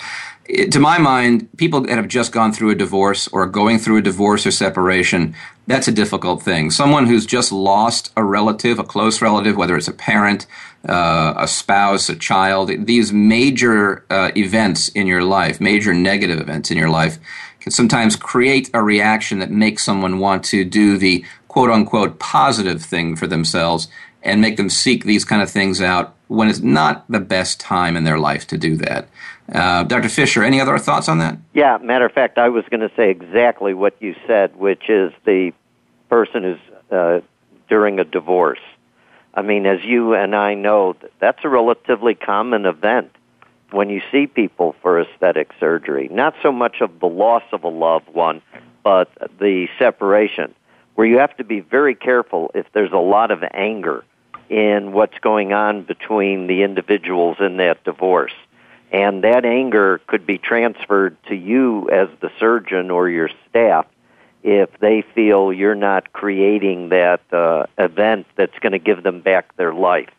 to 0.48 0.80
my 0.80 0.98
mind, 0.98 1.48
people 1.56 1.80
that 1.82 1.90
have 1.90 2.08
just 2.08 2.32
gone 2.32 2.52
through 2.52 2.70
a 2.70 2.74
divorce 2.74 3.28
or 3.28 3.46
going 3.46 3.78
through 3.78 3.98
a 3.98 4.02
divorce 4.02 4.46
or 4.46 4.50
separation, 4.50 5.34
that's 5.66 5.88
a 5.88 5.92
difficult 5.92 6.42
thing. 6.42 6.70
Someone 6.70 7.06
who's 7.06 7.26
just 7.26 7.52
lost 7.52 8.12
a 8.16 8.24
relative, 8.24 8.78
a 8.78 8.84
close 8.84 9.22
relative, 9.22 9.56
whether 9.56 9.76
it's 9.76 9.88
a 9.88 9.92
parent, 9.92 10.46
uh, 10.88 11.34
a 11.36 11.46
spouse, 11.46 12.08
a 12.08 12.16
child, 12.16 12.70
these 12.86 13.12
major 13.12 14.04
uh, 14.10 14.32
events 14.36 14.88
in 14.88 15.06
your 15.06 15.22
life, 15.22 15.60
major 15.60 15.94
negative 15.94 16.40
events 16.40 16.70
in 16.70 16.76
your 16.76 16.90
life, 16.90 17.18
can 17.60 17.70
sometimes 17.70 18.16
create 18.16 18.68
a 18.74 18.82
reaction 18.82 19.38
that 19.38 19.50
makes 19.50 19.84
someone 19.84 20.18
want 20.18 20.44
to 20.44 20.64
do 20.64 20.98
the 20.98 21.24
quote 21.46 21.70
unquote 21.70 22.18
positive 22.18 22.82
thing 22.82 23.14
for 23.14 23.28
themselves 23.28 23.86
and 24.22 24.40
make 24.40 24.56
them 24.56 24.70
seek 24.70 25.04
these 25.04 25.24
kind 25.24 25.42
of 25.42 25.50
things 25.50 25.80
out 25.80 26.16
when 26.26 26.48
it's 26.48 26.60
not 26.60 27.04
the 27.08 27.20
best 27.20 27.60
time 27.60 27.96
in 27.96 28.04
their 28.04 28.18
life 28.18 28.46
to 28.46 28.58
do 28.58 28.76
that. 28.76 29.08
Uh, 29.50 29.84
Dr. 29.84 30.08
Fisher, 30.08 30.42
any 30.42 30.60
other 30.60 30.78
thoughts 30.78 31.08
on 31.08 31.18
that? 31.18 31.38
Yeah, 31.52 31.78
matter 31.78 32.06
of 32.06 32.12
fact, 32.12 32.38
I 32.38 32.48
was 32.48 32.64
going 32.70 32.80
to 32.80 32.94
say 32.96 33.10
exactly 33.10 33.74
what 33.74 33.94
you 34.00 34.14
said, 34.26 34.56
which 34.56 34.88
is 34.88 35.12
the 35.24 35.52
person 36.08 36.42
who's 36.42 36.90
uh, 36.90 37.20
during 37.68 37.98
a 37.98 38.04
divorce. 38.04 38.60
I 39.34 39.42
mean, 39.42 39.66
as 39.66 39.82
you 39.82 40.14
and 40.14 40.36
I 40.36 40.54
know, 40.54 40.94
that's 41.18 41.38
a 41.42 41.48
relatively 41.48 42.14
common 42.14 42.66
event 42.66 43.10
when 43.70 43.88
you 43.88 44.02
see 44.12 44.26
people 44.26 44.76
for 44.82 45.00
aesthetic 45.00 45.50
surgery. 45.58 46.08
Not 46.10 46.34
so 46.42 46.52
much 46.52 46.80
of 46.80 47.00
the 47.00 47.06
loss 47.06 47.42
of 47.52 47.64
a 47.64 47.68
loved 47.68 48.08
one, 48.08 48.42
but 48.84 49.10
the 49.38 49.68
separation, 49.78 50.54
where 50.94 51.06
you 51.06 51.18
have 51.18 51.36
to 51.38 51.44
be 51.44 51.60
very 51.60 51.94
careful 51.94 52.50
if 52.54 52.66
there's 52.72 52.92
a 52.92 52.98
lot 52.98 53.30
of 53.30 53.42
anger 53.54 54.04
in 54.50 54.92
what's 54.92 55.18
going 55.20 55.54
on 55.54 55.82
between 55.82 56.46
the 56.46 56.62
individuals 56.62 57.38
in 57.40 57.56
that 57.56 57.82
divorce. 57.84 58.34
And 58.92 59.24
that 59.24 59.46
anger 59.46 60.02
could 60.06 60.26
be 60.26 60.36
transferred 60.36 61.16
to 61.24 61.34
you 61.34 61.88
as 61.90 62.08
the 62.20 62.30
surgeon 62.38 62.90
or 62.90 63.08
your 63.08 63.30
staff 63.48 63.86
if 64.42 64.68
they 64.80 65.02
feel 65.14 65.52
you're 65.52 65.74
not 65.74 66.12
creating 66.12 66.90
that 66.90 67.22
uh, 67.32 67.64
event 67.78 68.26
that's 68.36 68.58
going 68.60 68.72
to 68.72 68.78
give 68.78 69.02
them 69.02 69.22
back 69.22 69.56
their 69.56 69.72
life. 69.72 70.10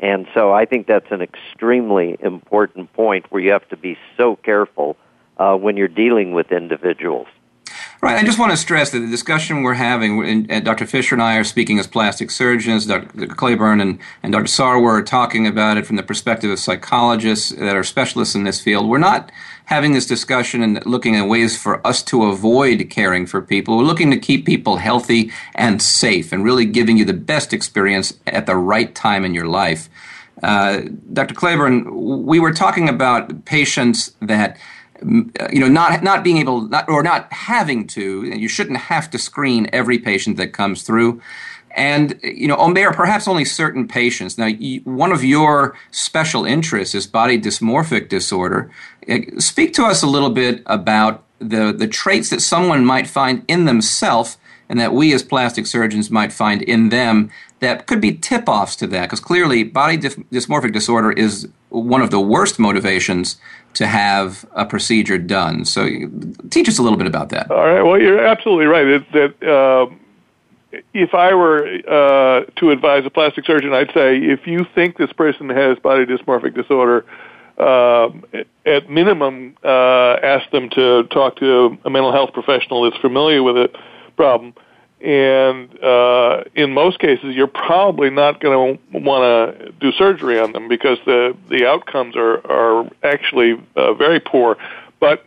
And 0.00 0.26
so 0.34 0.52
I 0.52 0.64
think 0.64 0.86
that's 0.86 1.10
an 1.10 1.22
extremely 1.22 2.16
important 2.20 2.92
point 2.92 3.26
where 3.30 3.42
you 3.42 3.52
have 3.52 3.68
to 3.68 3.76
be 3.76 3.96
so 4.16 4.36
careful 4.36 4.96
uh, 5.36 5.56
when 5.56 5.76
you're 5.76 5.86
dealing 5.88 6.32
with 6.32 6.50
individuals. 6.50 7.28
Right. 8.00 8.16
I 8.16 8.24
just 8.24 8.38
want 8.38 8.52
to 8.52 8.56
stress 8.56 8.92
that 8.92 9.00
the 9.00 9.08
discussion 9.08 9.64
we're 9.64 9.74
having, 9.74 10.48
and 10.48 10.64
Dr. 10.64 10.86
Fisher 10.86 11.16
and 11.16 11.22
I 11.22 11.36
are 11.36 11.42
speaking 11.42 11.80
as 11.80 11.88
plastic 11.88 12.30
surgeons, 12.30 12.86
Dr. 12.86 13.26
Claiborn 13.26 13.80
and, 13.80 13.98
and 14.22 14.32
Dr. 14.32 14.44
Sarwer 14.44 15.00
are 15.00 15.02
talking 15.02 15.48
about 15.48 15.78
it 15.78 15.84
from 15.84 15.96
the 15.96 16.04
perspective 16.04 16.48
of 16.48 16.60
psychologists 16.60 17.50
that 17.50 17.74
are 17.74 17.82
specialists 17.82 18.36
in 18.36 18.44
this 18.44 18.60
field. 18.60 18.88
We're 18.88 18.98
not 18.98 19.32
having 19.64 19.94
this 19.94 20.06
discussion 20.06 20.62
and 20.62 20.86
looking 20.86 21.16
at 21.16 21.26
ways 21.26 21.60
for 21.60 21.84
us 21.84 22.00
to 22.04 22.26
avoid 22.26 22.88
caring 22.88 23.26
for 23.26 23.42
people. 23.42 23.76
We're 23.76 23.82
looking 23.82 24.12
to 24.12 24.18
keep 24.18 24.46
people 24.46 24.76
healthy 24.76 25.32
and 25.56 25.82
safe 25.82 26.30
and 26.30 26.44
really 26.44 26.66
giving 26.66 26.98
you 26.98 27.04
the 27.04 27.12
best 27.12 27.52
experience 27.52 28.16
at 28.28 28.46
the 28.46 28.54
right 28.54 28.94
time 28.94 29.24
in 29.24 29.34
your 29.34 29.48
life. 29.48 29.88
Uh, 30.40 30.82
Dr. 31.12 31.34
Claiborn, 31.34 32.24
we 32.24 32.38
were 32.38 32.52
talking 32.52 32.88
about 32.88 33.44
patients 33.44 34.14
that 34.20 34.56
you 35.02 35.60
know, 35.60 35.68
not 35.68 36.02
not 36.02 36.24
being 36.24 36.38
able, 36.38 36.62
not, 36.62 36.88
or 36.88 37.02
not 37.02 37.32
having 37.32 37.86
to. 37.88 38.24
You 38.24 38.48
shouldn't 38.48 38.78
have 38.78 39.10
to 39.10 39.18
screen 39.18 39.68
every 39.72 39.98
patient 39.98 40.36
that 40.38 40.52
comes 40.52 40.82
through. 40.82 41.20
And 41.76 42.18
you 42.22 42.48
know, 42.48 42.72
there 42.72 42.88
are 42.88 42.94
perhaps 42.94 43.28
only 43.28 43.44
certain 43.44 43.86
patients. 43.86 44.38
Now, 44.38 44.50
one 44.84 45.12
of 45.12 45.22
your 45.22 45.76
special 45.90 46.44
interests 46.44 46.94
is 46.94 47.06
body 47.06 47.40
dysmorphic 47.40 48.08
disorder. 48.08 48.70
Uh, 49.08 49.18
speak 49.38 49.74
to 49.74 49.84
us 49.84 50.02
a 50.02 50.06
little 50.06 50.30
bit 50.30 50.62
about 50.66 51.24
the 51.38 51.72
the 51.72 51.86
traits 51.86 52.30
that 52.30 52.40
someone 52.40 52.84
might 52.84 53.06
find 53.06 53.44
in 53.46 53.64
themselves, 53.66 54.38
and 54.68 54.80
that 54.80 54.92
we 54.92 55.12
as 55.12 55.22
plastic 55.22 55.66
surgeons 55.66 56.10
might 56.10 56.32
find 56.32 56.62
in 56.62 56.88
them 56.88 57.30
that 57.60 57.86
could 57.86 58.00
be 58.00 58.12
tip 58.12 58.48
offs 58.48 58.76
to 58.76 58.86
that. 58.88 59.06
Because 59.06 59.20
clearly, 59.20 59.64
body 59.64 59.98
dysmorphic 59.98 60.72
disorder 60.72 61.12
is 61.12 61.48
one 61.70 62.02
of 62.02 62.10
the 62.10 62.20
worst 62.20 62.58
motivations 62.58 63.36
to 63.74 63.86
have 63.86 64.46
a 64.52 64.64
procedure 64.64 65.18
done. 65.18 65.64
So, 65.64 65.88
teach 66.50 66.68
us 66.68 66.78
a 66.78 66.82
little 66.82 66.98
bit 66.98 67.06
about 67.06 67.30
that. 67.30 67.50
All 67.50 67.66
right. 67.66 67.82
Well, 67.82 68.00
you're 68.00 68.24
absolutely 68.24 68.66
right. 68.66 68.86
It, 68.86 69.12
that 69.12 69.48
uh, 69.48 69.94
if 70.94 71.14
I 71.14 71.34
were 71.34 71.64
uh, 71.88 72.44
to 72.56 72.70
advise 72.70 73.04
a 73.06 73.10
plastic 73.10 73.44
surgeon, 73.46 73.72
I'd 73.72 73.92
say 73.92 74.18
if 74.18 74.46
you 74.46 74.66
think 74.74 74.96
this 74.96 75.12
person 75.12 75.48
has 75.48 75.78
body 75.78 76.04
dysmorphic 76.04 76.54
disorder, 76.54 77.04
uh, 77.58 78.10
at 78.66 78.88
minimum, 78.88 79.56
uh, 79.64 80.16
ask 80.22 80.48
them 80.50 80.70
to 80.70 81.04
talk 81.04 81.36
to 81.36 81.76
a 81.84 81.90
mental 81.90 82.12
health 82.12 82.32
professional 82.32 82.88
that's 82.88 83.00
familiar 83.00 83.42
with 83.42 83.56
the 83.56 83.70
problem 84.16 84.54
and 85.00 85.82
uh, 85.82 86.44
in 86.54 86.72
most 86.72 86.98
cases, 86.98 87.34
you're 87.34 87.46
probably 87.46 88.10
not 88.10 88.40
going 88.40 88.78
to 88.92 88.98
want 88.98 89.22
to 89.58 89.72
do 89.72 89.92
surgery 89.92 90.40
on 90.40 90.52
them 90.52 90.68
because 90.68 90.98
the 91.06 91.36
the 91.48 91.66
outcomes 91.66 92.16
are 92.16 92.44
are 92.50 92.90
actually 93.02 93.62
uh, 93.76 93.94
very 93.94 94.20
poor. 94.20 94.56
But 94.98 95.24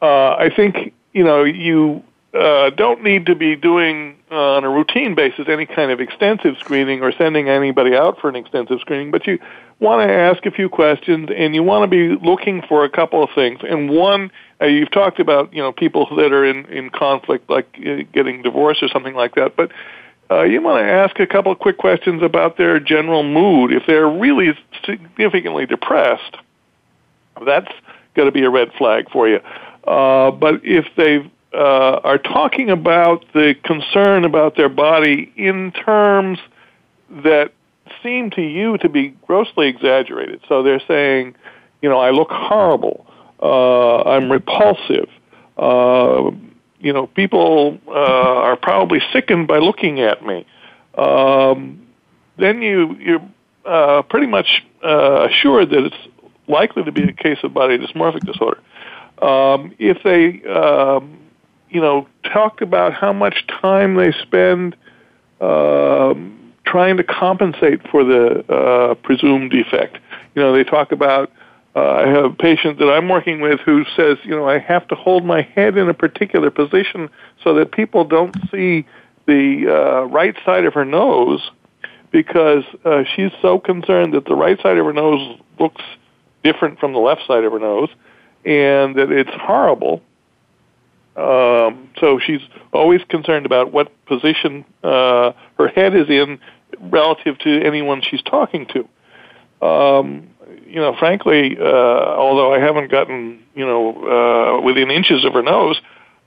uh, 0.00 0.36
I 0.36 0.50
think 0.54 0.94
you 1.12 1.24
know 1.24 1.42
you 1.42 2.04
uh, 2.34 2.70
don't 2.70 3.02
need 3.02 3.26
to 3.26 3.34
be 3.34 3.56
doing 3.56 4.16
uh, 4.30 4.56
on 4.56 4.64
a 4.64 4.70
routine 4.70 5.14
basis 5.14 5.48
any 5.48 5.66
kind 5.66 5.90
of 5.90 6.00
extensive 6.00 6.56
screening 6.58 7.02
or 7.02 7.12
sending 7.12 7.48
anybody 7.48 7.94
out 7.94 8.20
for 8.20 8.28
an 8.28 8.36
extensive 8.36 8.80
screening, 8.80 9.10
but 9.10 9.26
you 9.26 9.38
want 9.80 10.08
to 10.08 10.12
ask 10.12 10.44
a 10.46 10.50
few 10.50 10.68
questions 10.68 11.28
and 11.34 11.54
you 11.54 11.62
want 11.62 11.82
to 11.82 11.86
be 11.86 12.16
looking 12.24 12.62
for 12.62 12.84
a 12.84 12.88
couple 12.88 13.22
of 13.22 13.30
things. 13.34 13.60
And 13.62 13.90
one, 13.90 14.30
uh, 14.60 14.66
you've 14.66 14.90
talked 14.90 15.20
about 15.20 15.52
you 15.52 15.62
know 15.62 15.72
people 15.72 16.06
that 16.16 16.32
are 16.32 16.44
in 16.44 16.66
in 16.66 16.90
conflict, 16.90 17.48
like 17.50 17.68
uh, 17.86 18.02
getting 18.12 18.42
divorced 18.42 18.82
or 18.82 18.88
something 18.88 19.14
like 19.14 19.34
that, 19.34 19.56
but. 19.56 19.70
Uh, 20.30 20.42
you 20.42 20.60
want 20.62 20.82
to 20.82 20.90
ask 20.90 21.20
a 21.20 21.26
couple 21.26 21.52
of 21.52 21.58
quick 21.58 21.76
questions 21.76 22.22
about 22.22 22.56
their 22.56 22.80
general 22.80 23.22
mood. 23.22 23.70
If 23.70 23.82
they're 23.86 24.08
really 24.08 24.58
significantly 24.82 25.66
depressed, 25.66 26.38
that's 27.44 27.70
going 28.14 28.26
to 28.26 28.32
be 28.32 28.42
a 28.42 28.50
red 28.50 28.72
flag 28.78 29.10
for 29.10 29.28
you. 29.28 29.40
Uh, 29.86 30.30
but 30.30 30.60
if 30.64 30.86
they 30.96 31.30
uh, 31.52 32.00
are 32.02 32.18
talking 32.18 32.70
about 32.70 33.24
the 33.32 33.54
concern 33.64 34.24
about 34.24 34.56
their 34.56 34.68
body 34.68 35.32
in 35.36 35.72
terms 35.72 36.38
that 37.10 37.52
seem 38.02 38.30
to 38.30 38.42
you 38.42 38.78
to 38.78 38.88
be 38.88 39.08
grossly 39.26 39.68
exaggerated, 39.68 40.40
so 40.48 40.62
they're 40.62 40.82
saying, 40.88 41.34
you 41.82 41.88
know, 41.88 41.98
I 41.98 42.10
look 42.10 42.30
horrible, 42.30 43.06
uh, 43.42 44.02
I'm 44.02 44.30
repulsive. 44.30 45.08
Uh, 45.56 46.30
you 46.80 46.92
know, 46.92 47.06
people 47.06 47.78
uh, 47.88 47.90
are 47.90 48.56
probably 48.56 49.00
sickened 49.12 49.46
by 49.48 49.58
looking 49.58 50.00
at 50.00 50.24
me. 50.24 50.46
Um, 50.96 51.86
then 52.36 52.62
you 52.62 52.94
you're 52.96 53.30
uh, 53.64 54.02
pretty 54.02 54.26
much 54.26 54.64
uh, 54.84 55.28
assured 55.30 55.70
that 55.70 55.84
it's 55.84 55.96
likely 56.46 56.84
to 56.84 56.92
be 56.92 57.04
a 57.04 57.12
case 57.12 57.38
of 57.42 57.54
body 57.54 57.78
dysmorphic 57.78 58.24
disorder. 58.26 58.60
Um, 59.22 59.74
if 59.78 60.02
they, 60.02 60.46
um, 60.48 61.18
you 61.70 61.80
know, 61.80 62.06
talk 62.24 62.60
about 62.60 62.92
how 62.92 63.12
much 63.12 63.46
time 63.46 63.94
they 63.94 64.12
spend 64.12 64.76
um, 65.40 66.52
trying 66.66 66.96
to 66.96 67.04
compensate 67.04 67.88
for 67.88 68.04
the 68.04 68.44
uh, 68.52 68.94
presumed 68.94 69.50
defect, 69.50 69.98
you 70.34 70.42
know, 70.42 70.52
they 70.52 70.64
talk 70.64 70.92
about. 70.92 71.30
Uh, 71.76 71.90
I 71.90 72.06
have 72.06 72.24
a 72.24 72.30
patient 72.30 72.78
that 72.78 72.88
I'm 72.88 73.08
working 73.08 73.40
with 73.40 73.58
who 73.60 73.84
says, 73.96 74.18
you 74.22 74.30
know, 74.30 74.48
I 74.48 74.58
have 74.58 74.86
to 74.88 74.94
hold 74.94 75.24
my 75.24 75.42
head 75.42 75.76
in 75.76 75.88
a 75.88 75.94
particular 75.94 76.50
position 76.50 77.10
so 77.42 77.54
that 77.54 77.72
people 77.72 78.04
don't 78.04 78.36
see 78.50 78.86
the 79.26 79.66
uh, 79.68 80.04
right 80.04 80.36
side 80.44 80.66
of 80.66 80.74
her 80.74 80.84
nose 80.84 81.50
because 82.12 82.62
uh, 82.84 83.02
she's 83.16 83.32
so 83.42 83.58
concerned 83.58 84.14
that 84.14 84.24
the 84.24 84.36
right 84.36 84.60
side 84.60 84.78
of 84.78 84.86
her 84.86 84.92
nose 84.92 85.40
looks 85.58 85.82
different 86.44 86.78
from 86.78 86.92
the 86.92 87.00
left 87.00 87.22
side 87.26 87.42
of 87.42 87.52
her 87.52 87.58
nose 87.58 87.88
and 88.44 88.94
that 88.94 89.10
it's 89.10 89.30
horrible. 89.32 90.00
Um, 91.16 91.90
so 91.98 92.20
she's 92.20 92.40
always 92.72 93.00
concerned 93.08 93.46
about 93.46 93.72
what 93.72 93.90
position 94.06 94.64
uh, 94.84 95.32
her 95.58 95.68
head 95.68 95.94
is 95.96 96.08
in 96.08 96.38
relative 96.78 97.38
to 97.38 97.62
anyone 97.62 98.02
she's 98.02 98.22
talking 98.22 98.66
to. 98.66 99.66
Um, 99.66 100.28
you 100.74 100.80
know, 100.80 100.96
frankly, 100.98 101.56
uh, 101.56 101.64
although 101.64 102.52
I 102.52 102.58
haven't 102.58 102.90
gotten 102.90 103.42
you 103.54 103.64
know 103.64 104.58
uh, 104.58 104.60
within 104.60 104.90
inches 104.90 105.24
of 105.24 105.34
her 105.34 105.42
nose, 105.42 105.80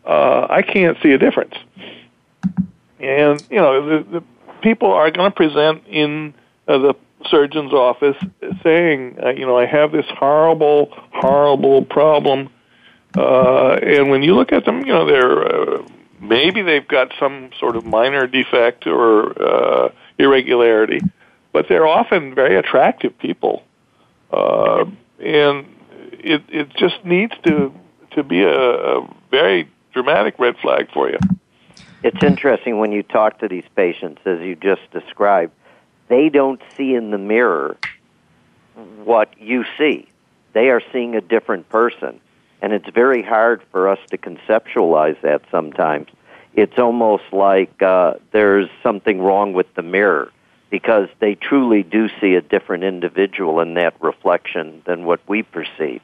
uh, 0.06 0.48
I 0.50 0.62
can't 0.62 0.98
see 1.04 1.12
a 1.12 1.18
difference. 1.18 1.56
And 3.00 3.44
you 3.52 3.58
know, 3.58 3.86
the, 3.86 4.20
the 4.20 4.24
people 4.62 4.92
are 4.92 5.12
going 5.12 5.30
to 5.30 5.36
present 5.36 5.86
in 5.88 6.34
uh, 6.68 6.78
the 6.78 6.94
surgeon's 7.26 7.74
office 7.74 8.16
saying, 8.64 9.18
uh, 9.22 9.30
you 9.30 9.46
know, 9.46 9.58
I 9.58 9.66
have 9.66 9.92
this 9.92 10.06
horrible, 10.08 10.90
horrible 11.12 11.84
problem. 11.84 12.50
Uh, 13.18 13.74
and 13.74 14.10
when 14.10 14.24
you 14.24 14.34
look 14.34 14.54
at 14.54 14.64
them, 14.64 14.80
you 14.86 14.94
know, 14.94 15.06
they're 15.06 15.80
uh, 15.80 15.88
maybe 16.22 16.62
they've 16.62 16.88
got 16.88 17.12
some 17.20 17.50
sort 17.60 17.76
of 17.76 17.86
minor 17.86 18.28
defect 18.28 18.88
or 18.88 19.42
uh, 19.42 19.90
irregularity, 20.18 21.02
but 21.52 21.68
they're 21.68 21.88
often 21.88 22.34
very 22.34 22.56
attractive 22.56 23.18
people, 23.20 23.64
uh, 24.32 24.86
and 25.20 25.66
it 26.12 26.44
it 26.50 26.70
just 26.76 27.04
needs 27.06 27.34
to 27.44 27.74
to 28.12 28.24
be 28.24 28.44
a, 28.44 28.50
a 28.50 29.16
very 29.32 29.70
dramatic 29.94 30.38
red 30.40 30.58
flag 30.58 30.90
for 30.94 31.10
you. 31.10 31.20
It's 32.04 32.24
interesting 32.24 32.78
when 32.78 32.92
you 32.92 33.04
talk 33.04 33.40
to 33.40 33.48
these 33.48 33.66
patients, 33.76 34.22
as 34.26 34.40
you 34.42 34.56
just 34.56 34.82
described 34.92 35.52
they 36.08 36.30
don't 36.30 36.62
see 36.76 36.94
in 36.94 37.12
the 37.12 37.18
mirror 37.18 37.78
what 39.04 39.30
you 39.40 39.66
see. 39.78 40.08
They 40.54 40.70
are 40.70 40.82
seeing 40.94 41.16
a 41.16 41.22
different 41.22 41.70
person. 41.70 42.20
And 42.62 42.74
it's 42.74 42.90
very 42.90 43.22
hard 43.22 43.62
for 43.72 43.88
us 43.88 44.00
to 44.10 44.18
conceptualize 44.18 45.20
that 45.22 45.42
sometimes. 45.52 46.08
It's 46.54 46.80
almost 46.80 47.26
like 47.32 47.82
uh, 47.84 48.16
there's 48.32 48.70
something 48.82 49.22
wrong 49.22 49.54
with 49.54 49.72
the 49.76 49.84
mirror 49.84 50.32
because 50.70 51.08
they 51.20 51.36
truly 51.36 51.84
do 51.84 52.10
see 52.20 52.36
a 52.36 52.42
different 52.42 52.84
individual 52.84 53.60
in 53.60 53.74
that 53.76 53.94
reflection 54.02 54.82
than 54.86 55.06
what 55.06 55.20
we 55.28 55.44
perceive. 55.44 56.02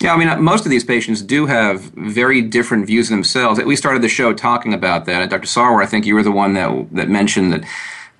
Yeah, 0.00 0.12
I 0.12 0.16
mean, 0.16 0.28
uh, 0.28 0.36
most 0.36 0.64
of 0.64 0.70
these 0.70 0.84
patients 0.84 1.22
do 1.22 1.46
have 1.46 1.80
very 1.94 2.42
different 2.42 2.86
views 2.86 3.08
of 3.10 3.16
themselves. 3.16 3.62
We 3.62 3.76
started 3.76 4.02
the 4.02 4.08
show 4.08 4.32
talking 4.32 4.74
about 4.74 5.06
that. 5.06 5.22
Uh, 5.22 5.26
Dr. 5.26 5.46
Sarwer, 5.46 5.82
I 5.82 5.86
think 5.86 6.04
you 6.04 6.14
were 6.14 6.22
the 6.22 6.32
one 6.32 6.54
that 6.54 6.88
that 6.92 7.08
mentioned 7.08 7.52
that 7.52 7.64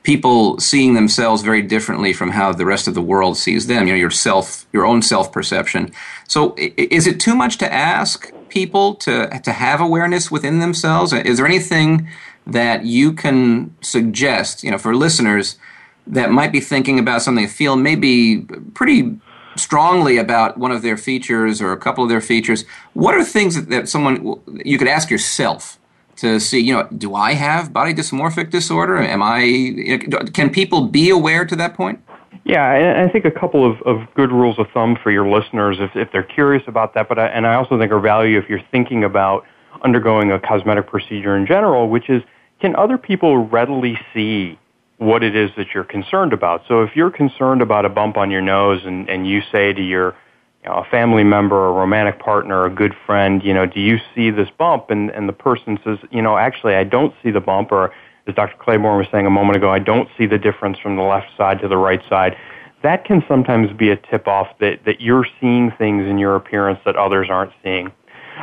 people 0.02 0.58
seeing 0.60 0.94
themselves 0.94 1.42
very 1.42 1.62
differently 1.62 2.12
from 2.12 2.30
how 2.30 2.52
the 2.52 2.64
rest 2.64 2.86
of 2.86 2.94
the 2.94 3.02
world 3.02 3.36
sees 3.36 3.66
them. 3.66 3.86
You 3.86 3.94
know, 3.94 3.98
your 3.98 4.10
self, 4.10 4.66
your 4.72 4.86
own 4.86 5.02
self 5.02 5.32
perception. 5.32 5.92
So, 6.28 6.54
is 6.56 7.06
it 7.06 7.20
too 7.20 7.34
much 7.34 7.58
to 7.58 7.72
ask 7.72 8.32
people 8.48 8.94
to 8.96 9.40
to 9.40 9.52
have 9.52 9.80
awareness 9.80 10.30
within 10.30 10.60
themselves? 10.60 11.12
Uh, 11.12 11.22
is 11.24 11.38
there 11.38 11.46
anything 11.46 12.08
that 12.46 12.84
you 12.84 13.12
can 13.12 13.74
suggest, 13.80 14.62
you 14.62 14.70
know, 14.70 14.78
for 14.78 14.94
listeners 14.94 15.56
that 16.06 16.30
might 16.30 16.52
be 16.52 16.60
thinking 16.60 16.98
about 16.98 17.22
something, 17.22 17.46
feel 17.48 17.76
maybe 17.76 18.42
pretty 18.74 19.18
strongly 19.56 20.18
about 20.18 20.58
one 20.58 20.72
of 20.72 20.82
their 20.82 20.96
features 20.96 21.62
or 21.62 21.72
a 21.72 21.76
couple 21.76 22.02
of 22.04 22.10
their 22.10 22.20
features? 22.20 22.64
What 22.92 23.14
are 23.14 23.24
things 23.24 23.54
that, 23.54 23.70
that 23.70 23.88
someone 23.88 24.40
you 24.64 24.78
could 24.78 24.88
ask 24.88 25.10
yourself? 25.10 25.78
to 26.16 26.38
see, 26.38 26.60
you 26.60 26.72
know, 26.72 26.86
do 26.96 27.14
I 27.14 27.32
have 27.32 27.72
body 27.72 27.92
dysmorphic 27.92 28.50
disorder? 28.50 28.98
Am 28.98 29.22
I, 29.22 29.98
can 30.32 30.50
people 30.50 30.86
be 30.86 31.10
aware 31.10 31.44
to 31.44 31.56
that 31.56 31.74
point? 31.74 32.00
Yeah, 32.44 33.04
I 33.04 33.10
think 33.10 33.24
a 33.24 33.30
couple 33.30 33.68
of, 33.68 33.80
of 33.82 34.06
good 34.14 34.30
rules 34.30 34.58
of 34.58 34.66
thumb 34.74 34.98
for 35.02 35.10
your 35.10 35.26
listeners 35.26 35.78
if, 35.80 35.96
if 35.96 36.12
they're 36.12 36.22
curious 36.22 36.62
about 36.66 36.92
that, 36.94 37.08
but 37.08 37.18
I, 37.18 37.26
and 37.28 37.46
I 37.46 37.54
also 37.54 37.78
think 37.78 37.90
are 37.90 38.00
value 38.00 38.38
if 38.38 38.48
you're 38.50 38.62
thinking 38.70 39.02
about 39.02 39.46
undergoing 39.82 40.30
a 40.30 40.38
cosmetic 40.38 40.86
procedure 40.86 41.36
in 41.36 41.46
general, 41.46 41.88
which 41.88 42.10
is 42.10 42.22
can 42.60 42.76
other 42.76 42.98
people 42.98 43.46
readily 43.46 43.98
see 44.12 44.58
what 45.04 45.22
it 45.22 45.36
is 45.36 45.50
that 45.56 45.68
you're 45.74 45.84
concerned 45.84 46.32
about? 46.32 46.62
So 46.66 46.82
if 46.82 46.96
you're 46.96 47.10
concerned 47.10 47.62
about 47.62 47.84
a 47.84 47.88
bump 47.88 48.16
on 48.16 48.30
your 48.30 48.40
nose 48.40 48.82
and, 48.84 49.08
and 49.08 49.28
you 49.28 49.42
say 49.52 49.72
to 49.72 49.82
your 49.82 50.16
you 50.62 50.70
know, 50.70 50.76
a 50.76 50.84
family 50.90 51.24
member, 51.24 51.68
a 51.68 51.72
romantic 51.72 52.18
partner, 52.18 52.64
a 52.64 52.70
good 52.70 52.94
friend, 53.06 53.42
you 53.44 53.52
know, 53.52 53.66
do 53.66 53.80
you 53.80 53.98
see 54.14 54.30
this 54.30 54.48
bump? 54.58 54.90
And, 54.90 55.10
and 55.10 55.28
the 55.28 55.32
person 55.32 55.78
says, 55.84 55.98
you 56.10 56.22
know, 56.22 56.38
actually, 56.38 56.74
I 56.74 56.84
don't 56.84 57.14
see 57.22 57.30
the 57.30 57.40
bump, 57.40 57.70
or 57.70 57.92
as 58.26 58.34
Dr. 58.34 58.56
Claiborn 58.58 58.96
was 58.96 59.06
saying 59.12 59.26
a 59.26 59.30
moment 59.30 59.56
ago, 59.56 59.70
I 59.70 59.78
don't 59.78 60.08
see 60.16 60.26
the 60.26 60.38
difference 60.38 60.78
from 60.78 60.96
the 60.96 61.02
left 61.02 61.28
side 61.36 61.60
to 61.60 61.68
the 61.68 61.76
right 61.76 62.00
side. 62.08 62.36
That 62.82 63.04
can 63.04 63.22
sometimes 63.28 63.72
be 63.76 63.90
a 63.90 63.96
tip 63.96 64.26
off 64.26 64.48
that, 64.60 64.84
that 64.86 65.00
you're 65.00 65.26
seeing 65.40 65.70
things 65.72 66.06
in 66.06 66.18
your 66.18 66.34
appearance 66.36 66.80
that 66.86 66.96
others 66.96 67.28
aren't 67.30 67.52
seeing. 67.62 67.92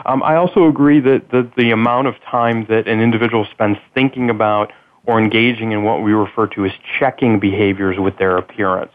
Um, 0.06 0.24
I 0.24 0.36
also 0.36 0.68
agree 0.68 1.00
that 1.02 1.30
the, 1.32 1.52
the 1.58 1.72
amount 1.72 2.08
of 2.08 2.16
time 2.22 2.66
that 2.70 2.88
an 2.88 3.02
individual 3.02 3.46
spends 3.52 3.78
thinking 3.94 4.30
about 4.30 4.72
or 5.06 5.20
engaging 5.20 5.72
in 5.72 5.84
what 5.84 6.04
we 6.04 6.14
refer 6.14 6.48
to 6.48 6.66
as 6.66 6.72
checking 7.00 7.40
behaviors 7.40 7.98
with 8.00 8.18
their 8.18 8.38
appearance 8.38 8.92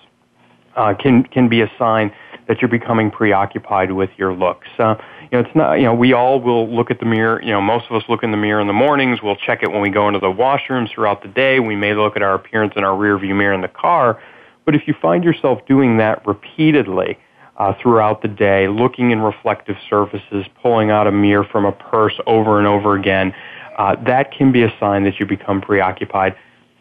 uh, 0.76 0.94
can, 0.94 1.24
can 1.24 1.48
be 1.48 1.62
a 1.62 1.70
sign 1.78 2.12
that 2.48 2.60
you're 2.60 2.68
becoming 2.68 3.10
preoccupied 3.10 3.90
with 3.90 4.10
your 4.16 4.32
looks. 4.32 4.68
Uh, 4.78 4.94
you 5.22 5.28
know, 5.32 5.40
it's 5.40 5.56
not, 5.56 5.74
you 5.74 5.82
know, 5.82 5.94
we 5.94 6.12
all 6.12 6.40
will 6.40 6.72
look 6.72 6.90
at 6.90 7.00
the 7.00 7.06
mirror, 7.06 7.42
you 7.42 7.50
know, 7.50 7.60
most 7.60 7.86
of 7.90 7.96
us 7.96 8.04
look 8.08 8.22
in 8.22 8.30
the 8.30 8.36
mirror 8.36 8.60
in 8.60 8.68
the 8.68 8.72
mornings, 8.72 9.20
we'll 9.22 9.36
check 9.36 9.62
it 9.62 9.72
when 9.72 9.80
we 9.80 9.90
go 9.90 10.06
into 10.06 10.20
the 10.20 10.26
washrooms 10.26 10.92
throughout 10.92 11.22
the 11.22 11.28
day, 11.28 11.58
we 11.58 11.74
may 11.74 11.94
look 11.94 12.14
at 12.14 12.22
our 12.22 12.34
appearance 12.34 12.74
in 12.76 12.84
our 12.84 12.96
rear 12.96 13.18
view 13.18 13.34
mirror 13.34 13.54
in 13.54 13.62
the 13.62 13.68
car, 13.68 14.22
but 14.64 14.76
if 14.76 14.82
you 14.86 14.94
find 15.02 15.24
yourself 15.24 15.58
doing 15.66 15.96
that 15.96 16.24
repeatedly, 16.26 17.18
uh, 17.58 17.72
throughout 17.80 18.22
the 18.22 18.28
day, 18.28 18.68
looking 18.68 19.10
in 19.10 19.20
reflective 19.20 19.76
surfaces, 19.88 20.44
pulling 20.60 20.90
out 20.90 21.06
a 21.06 21.12
mirror 21.12 21.44
from 21.44 21.64
a 21.64 21.72
purse 21.72 22.12
over 22.26 22.58
and 22.58 22.66
over 22.66 22.94
again, 22.94 23.34
uh, 23.76 23.96
that 24.04 24.32
can 24.32 24.52
be 24.52 24.62
a 24.62 24.72
sign 24.80 25.04
that 25.04 25.20
you 25.20 25.26
become 25.26 25.60
preoccupied. 25.60 26.36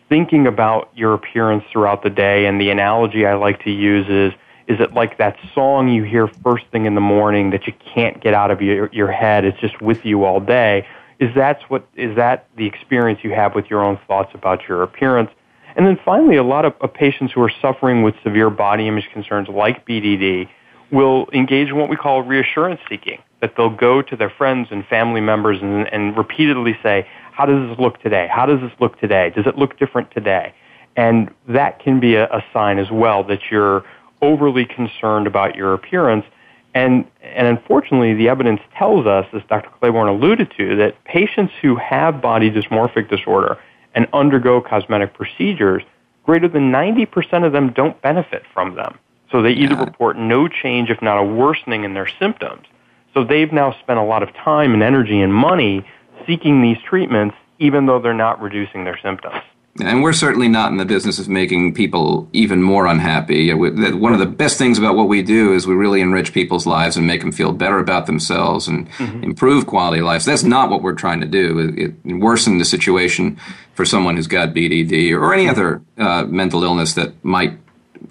Thinking 0.09 0.47
about 0.47 0.89
your 0.95 1.13
appearance 1.13 1.63
throughout 1.71 2.03
the 2.03 2.09
day, 2.09 2.45
and 2.45 2.59
the 2.59 2.69
analogy 2.69 3.25
I 3.25 3.35
like 3.35 3.63
to 3.63 3.71
use 3.71 4.07
is 4.07 4.39
is 4.67 4.79
it 4.79 4.93
like 4.93 5.19
that 5.19 5.37
song 5.53 5.89
you 5.89 6.03
hear 6.03 6.27
first 6.27 6.65
thing 6.71 6.85
in 6.85 6.95
the 6.95 7.01
morning 7.01 7.51
that 7.51 7.67
you 7.67 7.73
can't 7.93 8.19
get 8.19 8.33
out 8.33 8.49
of 8.49 8.61
your, 8.61 8.89
your 8.91 9.11
head? 9.11 9.45
It's 9.45 9.59
just 9.59 9.79
with 9.79 10.03
you 10.03 10.23
all 10.23 10.39
day. 10.39 10.87
Is 11.19 11.33
that 11.35 11.61
what 11.69 11.87
is 11.95 12.15
that 12.15 12.47
the 12.57 12.65
experience 12.65 13.19
you 13.23 13.31
have 13.31 13.53
with 13.55 13.69
your 13.69 13.83
own 13.83 13.99
thoughts 14.07 14.31
about 14.33 14.67
your 14.67 14.81
appearance? 14.81 15.29
And 15.75 15.85
then 15.85 15.99
finally, 16.03 16.37
a 16.37 16.43
lot 16.43 16.65
of, 16.65 16.73
of 16.81 16.93
patients 16.93 17.33
who 17.33 17.41
are 17.41 17.51
suffering 17.61 18.01
with 18.01 18.15
severe 18.23 18.49
body 18.49 18.87
image 18.87 19.09
concerns 19.11 19.47
like 19.49 19.85
BDD 19.85 20.47
will 20.91 21.27
engage 21.33 21.69
in 21.69 21.77
what 21.77 21.89
we 21.89 21.95
call 21.95 22.21
reassurance 22.21 22.79
seeking. 22.89 23.21
That 23.41 23.53
they'll 23.57 23.69
go 23.69 24.01
to 24.01 24.15
their 24.15 24.29
friends 24.29 24.69
and 24.71 24.85
family 24.85 25.21
members 25.21 25.61
and, 25.61 25.87
and 25.93 26.17
repeatedly 26.17 26.77
say, 26.81 27.07
"How 27.31 27.45
does 27.45 27.69
this 27.69 27.79
look 27.79 28.01
today? 28.01 28.27
How 28.31 28.45
does 28.45 28.61
this 28.61 28.71
look 28.79 28.99
today? 28.99 29.31
Does 29.35 29.45
it 29.45 29.57
look 29.57 29.77
different 29.77 30.11
today?" 30.11 30.53
And 30.95 31.29
that 31.47 31.79
can 31.79 31.99
be 31.99 32.15
a, 32.15 32.25
a 32.25 32.43
sign 32.53 32.79
as 32.79 32.89
well 32.89 33.23
that 33.25 33.51
you're 33.51 33.83
overly 34.21 34.65
concerned 34.65 35.27
about 35.27 35.55
your 35.55 35.73
appearance. 35.73 36.25
And, 36.73 37.05
and 37.21 37.47
unfortunately, 37.47 38.13
the 38.13 38.27
evidence 38.27 38.59
tells 38.77 39.05
us, 39.05 39.25
as 39.33 39.41
Dr. 39.47 39.69
Claiborn 39.79 40.09
alluded 40.09 40.51
to, 40.57 40.75
that 40.77 41.01
patients 41.05 41.53
who 41.61 41.75
have 41.77 42.21
body 42.21 42.51
dysmorphic 42.51 43.09
disorder 43.09 43.57
and 43.93 44.07
undergo 44.11 44.59
cosmetic 44.59 45.13
procedures, 45.13 45.83
greater 46.25 46.49
than 46.49 46.71
90% 46.71 47.45
of 47.45 47.53
them 47.53 47.71
don't 47.71 48.01
benefit 48.01 48.43
from 48.53 48.75
them. 48.75 48.99
So 49.31 49.41
they 49.41 49.51
either 49.51 49.75
report 49.75 50.17
no 50.17 50.47
change, 50.47 50.89
if 50.89 51.01
not 51.01 51.17
a 51.17 51.23
worsening 51.23 51.83
in 51.83 51.93
their 51.93 52.07
symptoms. 52.19 52.65
So 53.13 53.23
they've 53.23 53.51
now 53.51 53.73
spent 53.79 53.99
a 53.99 54.03
lot 54.03 54.23
of 54.23 54.33
time 54.33 54.73
and 54.73 54.83
energy 54.83 55.21
and 55.21 55.33
money 55.33 55.87
seeking 56.27 56.61
these 56.61 56.77
treatments, 56.87 57.35
even 57.59 57.85
though 57.85 57.99
they're 57.99 58.13
not 58.13 58.41
reducing 58.41 58.83
their 58.83 58.99
symptoms. 59.01 59.41
And 59.81 60.01
we're 60.01 60.13
certainly 60.13 60.47
not 60.47 60.71
in 60.71 60.77
the 60.77 60.85
business 60.85 61.19
of 61.19 61.27
making 61.27 61.73
people 61.73 62.29
even 62.31 62.61
more 62.61 62.85
unhappy. 62.85 63.53
One 63.53 64.13
of 64.13 64.19
the 64.19 64.25
best 64.25 64.57
things 64.57 64.77
about 64.77 64.95
what 64.95 65.09
we 65.09 65.21
do 65.21 65.53
is 65.53 65.67
we 65.67 65.75
really 65.75 65.99
enrich 65.99 66.31
people's 66.31 66.65
lives 66.65 66.95
and 66.95 67.05
make 67.05 67.19
them 67.19 67.33
feel 67.33 67.51
better 67.51 67.79
about 67.79 68.05
themselves 68.05 68.69
and 68.69 68.89
mm-hmm. 68.91 69.23
improve 69.23 69.67
quality 69.67 69.99
of 69.99 70.05
life. 70.05 70.21
So 70.21 70.31
that's 70.31 70.43
not 70.43 70.69
what 70.69 70.81
we're 70.81 70.93
trying 70.93 71.19
to 71.19 71.27
do. 71.27 71.59
It, 71.59 71.95
it 72.05 72.15
worsen 72.19 72.57
the 72.57 72.63
situation 72.63 73.37
for 73.73 73.83
someone 73.83 74.15
who's 74.15 74.27
got 74.27 74.53
BDD 74.53 75.11
or 75.11 75.33
any 75.33 75.49
other 75.49 75.81
uh, 75.97 76.23
mental 76.23 76.63
illness 76.63 76.93
that 76.93 77.13
might 77.25 77.59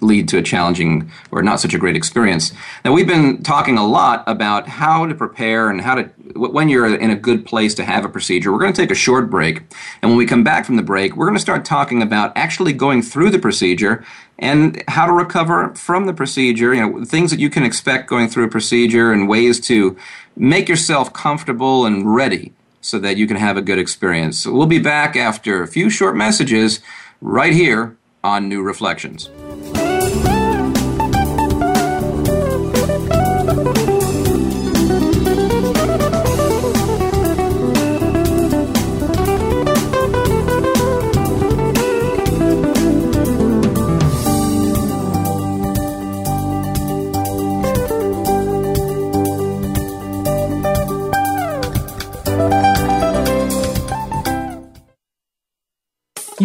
lead 0.01 0.27
to 0.29 0.37
a 0.37 0.41
challenging 0.41 1.11
or 1.31 1.41
not 1.41 1.59
such 1.59 1.73
a 1.73 1.77
great 1.77 1.95
experience. 1.95 2.53
Now, 2.83 2.93
we've 2.93 3.07
been 3.07 3.43
talking 3.43 3.77
a 3.77 3.85
lot 3.85 4.23
about 4.27 4.67
how 4.67 5.05
to 5.05 5.15
prepare 5.15 5.69
and 5.69 5.81
how 5.81 5.95
to, 5.95 6.03
when 6.35 6.69
you're 6.69 6.95
in 6.95 7.09
a 7.09 7.15
good 7.15 7.45
place 7.45 7.73
to 7.75 7.83
have 7.83 8.05
a 8.05 8.09
procedure. 8.09 8.51
We're 8.51 8.59
going 8.59 8.73
to 8.73 8.81
take 8.81 8.91
a 8.91 8.95
short 8.95 9.29
break. 9.29 9.61
And 10.01 10.11
when 10.11 10.17
we 10.17 10.25
come 10.25 10.43
back 10.43 10.65
from 10.65 10.75
the 10.75 10.83
break, 10.83 11.15
we're 11.15 11.25
going 11.25 11.37
to 11.37 11.41
start 11.41 11.65
talking 11.65 12.01
about 12.01 12.31
actually 12.35 12.73
going 12.73 13.01
through 13.01 13.29
the 13.29 13.39
procedure 13.39 14.03
and 14.37 14.83
how 14.87 15.05
to 15.05 15.13
recover 15.13 15.73
from 15.75 16.05
the 16.05 16.13
procedure, 16.13 16.73
you 16.73 16.81
know, 16.81 17.05
things 17.05 17.31
that 17.31 17.39
you 17.39 17.49
can 17.49 17.63
expect 17.63 18.09
going 18.09 18.27
through 18.27 18.43
a 18.43 18.49
procedure 18.49 19.11
and 19.11 19.29
ways 19.29 19.59
to 19.61 19.95
make 20.35 20.67
yourself 20.67 21.13
comfortable 21.13 21.85
and 21.85 22.13
ready 22.13 22.51
so 22.81 22.99
that 22.99 23.17
you 23.17 23.25
can 23.25 23.37
have 23.37 23.57
a 23.57 23.61
good 23.61 23.79
experience. 23.79 24.43
So 24.43 24.51
we'll 24.51 24.67
be 24.67 24.79
back 24.79 25.15
after 25.15 25.63
a 25.63 25.67
few 25.67 25.89
short 25.89 26.15
messages 26.15 26.81
right 27.21 27.53
here 27.53 27.97
on 28.23 28.49
New 28.49 28.61
Reflections. 28.61 29.29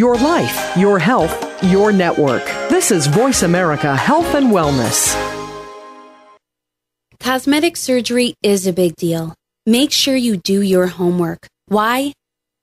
Your 0.01 0.17
life, 0.17 0.79
your 0.79 0.99
health, 0.99 1.63
your 1.63 1.93
network. 1.93 2.43
This 2.71 2.91
is 2.91 3.07
Voice 3.07 3.43
America 3.43 3.95
Health 3.95 4.35
and 4.35 4.47
Wellness. 4.47 5.15
Cosmetic 7.19 7.77
surgery 7.77 8.33
is 8.43 8.67
a 8.67 8.73
big 8.73 8.97
deal. 8.97 9.35
Make 9.67 9.93
sure 9.93 10.17
you 10.17 10.39
do 10.39 10.63
your 10.63 10.87
homework. 10.87 11.47
Why? 11.67 12.15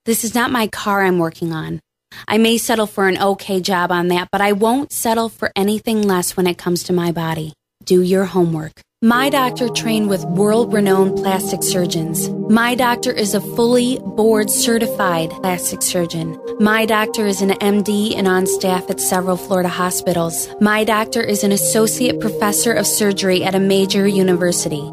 This 0.06 0.24
is 0.24 0.34
not 0.34 0.50
my 0.50 0.66
car 0.66 1.04
I'm 1.04 1.20
working 1.20 1.54
on. 1.54 1.80
I 2.28 2.40
may 2.40 2.58
settle 2.58 2.88
for 2.88 3.08
an 3.08 3.22
okay 3.22 3.62
job 3.62 3.92
on 3.92 4.08
that, 4.08 4.30
but 4.32 4.42
I 4.42 4.54
won't 4.54 4.92
settle 4.92 5.30
for 5.30 5.52
anything 5.56 6.02
less 6.02 6.36
when 6.36 6.48
it 6.48 6.58
comes 6.58 6.86
to 6.86 6.92
my 6.92 7.12
body. 7.12 7.54
Do 7.84 8.02
your 8.02 8.26
homework. 8.26 8.82
My 9.04 9.30
doctor 9.30 9.70
trained 9.70 10.10
with 10.10 10.26
world 10.26 10.74
renowned 10.74 11.18
plastic 11.18 11.62
surgeons. 11.62 12.30
My 12.50 12.74
doctor 12.74 13.12
is 13.12 13.36
a 13.36 13.42
fully 13.56 14.00
board 14.00 14.50
certified 14.50 15.30
plastic 15.30 15.84
surgeon. 15.84 16.36
My 16.60 16.88
doctor 16.88 17.28
is 17.28 17.44
an 17.44 17.52
MD 17.52 18.16
and 18.16 18.28
on 18.28 18.48
staff 18.48 18.90
at 18.90 19.00
several 19.00 19.38
Florida 19.38 19.70
hospitals. 19.70 20.50
My 20.62 20.84
doctor 20.84 21.22
is 21.22 21.44
an 21.44 21.52
associate 21.52 22.20
professor 22.20 22.74
of 22.74 22.88
surgery 22.88 23.44
at 23.44 23.54
a 23.54 23.60
major 23.60 24.08
university. 24.08 24.92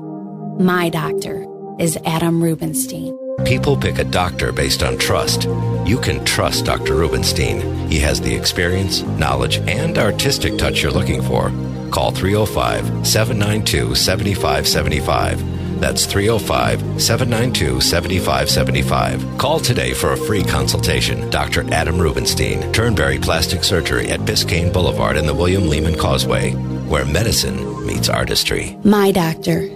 My 0.58 0.90
doctor 0.90 1.46
is 1.78 1.96
Adam 2.04 2.44
Rubinstein. 2.44 3.18
People 3.46 3.74
pick 3.74 3.98
a 3.98 4.04
doctor 4.04 4.52
based 4.52 4.82
on 4.82 4.98
trust. 4.98 5.44
You 5.86 5.98
can 5.98 6.22
trust 6.26 6.66
Dr. 6.66 6.94
Rubinstein. 6.94 7.88
He 7.88 8.00
has 8.00 8.20
the 8.20 8.34
experience, 8.34 9.00
knowledge, 9.00 9.56
and 9.66 9.96
artistic 9.96 10.58
touch 10.58 10.82
you're 10.82 10.92
looking 10.92 11.22
for. 11.22 11.50
Call 11.94 12.10
305 12.10 13.06
792 13.06 13.94
7575. 13.94 15.80
That's 15.80 16.06
305 16.06 17.00
792 17.00 17.80
7575. 17.80 19.38
Call 19.38 19.60
today 19.60 19.94
for 19.94 20.10
a 20.10 20.16
free 20.16 20.42
consultation. 20.42 21.30
Dr. 21.30 21.72
Adam 21.72 21.96
Rubinstein, 21.96 22.72
Turnberry 22.72 23.18
Plastic 23.18 23.62
Surgery 23.62 24.10
at 24.10 24.18
Biscayne 24.18 24.72
Boulevard 24.72 25.16
in 25.16 25.24
the 25.24 25.34
William 25.34 25.68
Lehman 25.68 25.96
Causeway, 25.96 26.50
where 26.90 27.04
medicine 27.04 27.86
meets 27.86 28.08
artistry. 28.08 28.76
My 28.82 29.12
doctor 29.12 29.70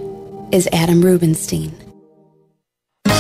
is 0.51 0.69
Adam 0.73 1.01
Rubinstein. 1.01 1.88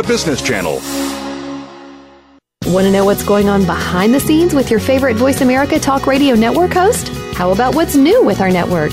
America 0.00 0.08
Business 0.08 0.42
Channel. 0.42 0.80
Want 2.66 2.84
to 2.84 2.92
know 2.92 3.04
what's 3.04 3.24
going 3.24 3.48
on 3.48 3.64
behind 3.64 4.14
the 4.14 4.20
scenes 4.20 4.54
with 4.54 4.70
your 4.70 4.80
favorite 4.80 5.16
Voice 5.16 5.40
America 5.40 5.78
Talk 5.78 6.06
Radio 6.06 6.34
Network 6.34 6.72
host? 6.72 7.08
How 7.34 7.50
about 7.50 7.74
what's 7.74 7.96
new 7.96 8.24
with 8.24 8.40
our 8.40 8.50
network? 8.50 8.92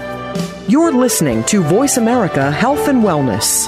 You're 0.71 0.93
listening 0.93 1.43
to 1.47 1.61
Voice 1.63 1.97
America 1.97 2.49
Health 2.49 2.87
and 2.87 3.03
Wellness. 3.03 3.67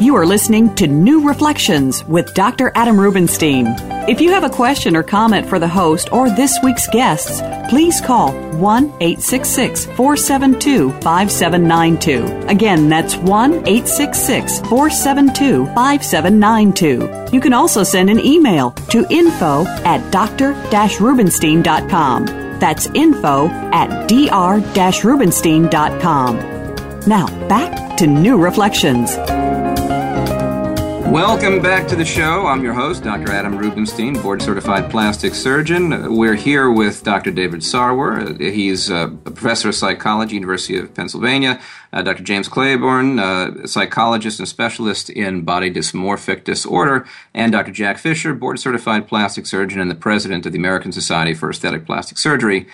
You 0.00 0.14
are 0.14 0.24
listening 0.24 0.72
to 0.76 0.86
New 0.86 1.26
Reflections 1.26 2.04
with 2.04 2.32
Dr. 2.34 2.70
Adam 2.76 3.00
Rubinstein. 3.00 3.97
If 4.08 4.22
you 4.22 4.30
have 4.30 4.42
a 4.42 4.48
question 4.48 4.96
or 4.96 5.02
comment 5.02 5.46
for 5.46 5.58
the 5.58 5.68
host 5.68 6.10
or 6.14 6.30
this 6.30 6.58
week's 6.62 6.86
guests, 6.88 7.42
please 7.68 8.00
call 8.00 8.32
1 8.56 8.84
866 8.84 9.84
472 9.84 10.92
5792. 11.02 12.48
Again, 12.48 12.88
that's 12.88 13.16
1 13.16 13.52
866 13.52 14.60
472 14.60 15.66
5792. 15.74 17.34
You 17.34 17.40
can 17.42 17.52
also 17.52 17.82
send 17.82 18.08
an 18.08 18.18
email 18.24 18.70
to 18.88 19.06
info 19.10 19.66
at 19.84 20.10
dr 20.10 20.54
rubinstein.com. 20.54 22.24
That's 22.58 22.86
info 22.94 23.48
at 23.48 24.08
dr 24.08 25.06
rubinstein.com. 25.06 26.36
Now, 27.06 27.26
back 27.46 27.98
to 27.98 28.06
New 28.06 28.38
Reflections. 28.38 29.37
Welcome 31.10 31.62
back 31.62 31.88
to 31.88 31.96
the 31.96 32.04
show. 32.04 32.46
I'm 32.46 32.62
your 32.62 32.74
host, 32.74 33.02
Dr. 33.02 33.32
Adam 33.32 33.56
Rubinstein, 33.56 34.20
board 34.20 34.42
certified 34.42 34.90
plastic 34.90 35.34
surgeon. 35.34 36.14
We're 36.14 36.34
here 36.34 36.70
with 36.70 37.02
Dr. 37.02 37.30
David 37.30 37.60
Sarwer. 37.60 38.38
He's 38.38 38.90
a 38.90 39.08
professor 39.24 39.70
of 39.70 39.74
psychology, 39.74 40.34
University 40.34 40.76
of 40.76 40.92
Pennsylvania. 40.92 41.62
Uh, 41.94 42.02
Dr. 42.02 42.22
James 42.22 42.46
Claiborn, 42.46 43.18
uh, 43.18 43.66
psychologist 43.66 44.38
and 44.38 44.46
specialist 44.46 45.08
in 45.08 45.42
body 45.46 45.70
dysmorphic 45.70 46.44
disorder. 46.44 47.06
And 47.32 47.52
Dr. 47.52 47.72
Jack 47.72 47.96
Fisher, 47.96 48.34
board 48.34 48.60
certified 48.60 49.08
plastic 49.08 49.46
surgeon 49.46 49.80
and 49.80 49.90
the 49.90 49.94
president 49.94 50.44
of 50.44 50.52
the 50.52 50.58
American 50.58 50.92
Society 50.92 51.32
for 51.32 51.48
Aesthetic 51.48 51.86
Plastic 51.86 52.18
Surgery. 52.18 52.66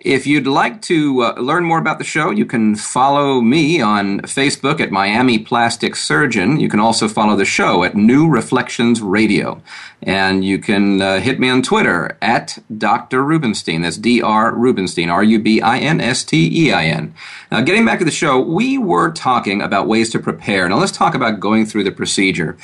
If 0.00 0.28
you'd 0.28 0.46
like 0.46 0.80
to 0.82 1.22
uh, 1.22 1.34
learn 1.40 1.64
more 1.64 1.78
about 1.78 1.98
the 1.98 2.04
show, 2.04 2.30
you 2.30 2.46
can 2.46 2.76
follow 2.76 3.40
me 3.40 3.80
on 3.80 4.20
Facebook 4.20 4.80
at 4.80 4.92
Miami 4.92 5.40
Plastic 5.40 5.96
Surgeon. 5.96 6.60
You 6.60 6.68
can 6.68 6.78
also 6.78 7.08
follow 7.08 7.34
the 7.34 7.44
show 7.44 7.82
at 7.82 7.96
New 7.96 8.28
Reflections 8.28 9.00
Radio. 9.00 9.60
And 10.00 10.44
you 10.44 10.58
can 10.60 11.02
uh, 11.02 11.18
hit 11.18 11.40
me 11.40 11.48
on 11.48 11.62
Twitter 11.62 12.16
at 12.22 12.58
Dr. 12.76 13.24
Rubinstein. 13.24 13.82
That's 13.82 13.96
D.R. 13.96 14.54
Rubinstein, 14.54 15.10
R 15.10 15.24
U 15.24 15.40
B 15.40 15.60
I 15.60 15.78
N 15.78 16.00
S 16.00 16.22
T 16.22 16.66
E 16.66 16.72
I 16.72 16.84
N. 16.84 17.12
Now, 17.50 17.62
getting 17.62 17.84
back 17.84 17.98
to 17.98 18.04
the 18.04 18.12
show, 18.12 18.40
we 18.40 18.78
were 18.78 19.10
talking 19.10 19.60
about 19.60 19.88
ways 19.88 20.10
to 20.10 20.20
prepare. 20.20 20.68
Now, 20.68 20.78
let's 20.78 20.92
talk 20.92 21.16
about 21.16 21.40
going 21.40 21.66
through 21.66 21.84
the 21.84 21.90
procedure 21.90 22.56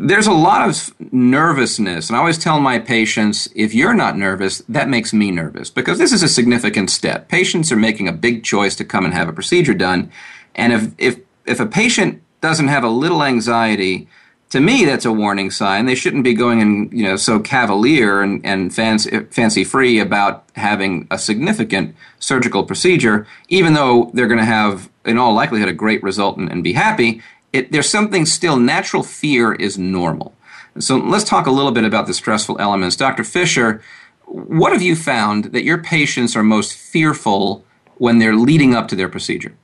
there's 0.00 0.26
a 0.26 0.32
lot 0.32 0.66
of 0.66 0.94
nervousness. 1.12 2.08
And 2.08 2.16
I 2.16 2.20
always 2.20 2.38
tell 2.38 2.58
my 2.58 2.78
patients 2.78 3.48
if 3.54 3.74
you're 3.74 3.94
not 3.94 4.16
nervous, 4.16 4.62
that 4.68 4.88
makes 4.88 5.12
me 5.12 5.30
nervous 5.30 5.68
because 5.68 5.98
this 5.98 6.12
is 6.12 6.22
a 6.22 6.28
significant 6.28 6.90
step. 6.90 7.28
Patients 7.28 7.70
are 7.70 7.76
making 7.76 8.08
a 8.08 8.12
big 8.12 8.42
choice 8.42 8.74
to 8.76 8.84
come 8.84 9.04
and 9.04 9.12
have 9.12 9.28
a 9.28 9.32
procedure 9.32 9.74
done. 9.74 10.10
And 10.54 10.72
if, 10.72 10.92
if, 10.96 11.20
if 11.44 11.60
a 11.60 11.66
patient 11.66 12.22
doesn't 12.40 12.68
have 12.68 12.82
a 12.82 12.88
little 12.88 13.22
anxiety, 13.22 14.08
to 14.50 14.60
me, 14.60 14.84
that's 14.84 15.04
a 15.04 15.12
warning 15.12 15.50
sign. 15.50 15.86
They 15.86 15.94
shouldn't 15.94 16.24
be 16.24 16.34
going 16.34 16.60
and 16.60 16.92
you 16.92 17.04
know 17.04 17.16
so 17.16 17.38
cavalier 17.38 18.20
and, 18.20 18.44
and 18.44 18.74
fancy, 18.74 19.20
fancy 19.30 19.62
free 19.62 20.00
about 20.00 20.44
having 20.56 21.06
a 21.10 21.18
significant 21.18 21.94
surgical 22.18 22.64
procedure, 22.64 23.26
even 23.48 23.74
though 23.74 24.10
they're 24.12 24.26
going 24.26 24.40
to 24.40 24.44
have, 24.44 24.90
in 25.04 25.18
all 25.18 25.34
likelihood, 25.34 25.68
a 25.68 25.72
great 25.72 26.02
result 26.02 26.36
and, 26.36 26.50
and 26.50 26.64
be 26.64 26.72
happy 26.72 27.22
it, 27.52 27.72
there's 27.72 27.88
something 27.88 28.26
still, 28.26 28.56
natural 28.56 29.02
fear 29.02 29.52
is 29.52 29.78
normal. 29.78 30.34
So 30.78 30.96
let's 30.96 31.24
talk 31.24 31.46
a 31.46 31.50
little 31.50 31.72
bit 31.72 31.84
about 31.84 32.06
the 32.06 32.14
stressful 32.14 32.60
elements. 32.60 32.96
Dr. 32.96 33.24
Fisher, 33.24 33.82
what 34.26 34.72
have 34.72 34.82
you 34.82 34.94
found 34.94 35.46
that 35.46 35.64
your 35.64 35.78
patients 35.78 36.36
are 36.36 36.42
most 36.42 36.76
fearful 36.76 37.64
when 37.98 38.18
they're 38.18 38.36
leading 38.36 38.74
up 38.74 38.86
to 38.88 38.96
their 38.96 39.08
procedure? 39.08 39.54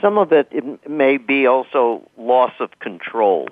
Some 0.00 0.18
of 0.18 0.32
it, 0.32 0.48
it 0.52 0.88
may 0.88 1.16
be 1.16 1.46
also 1.46 2.08
loss 2.16 2.52
of 2.60 2.78
control, 2.78 3.48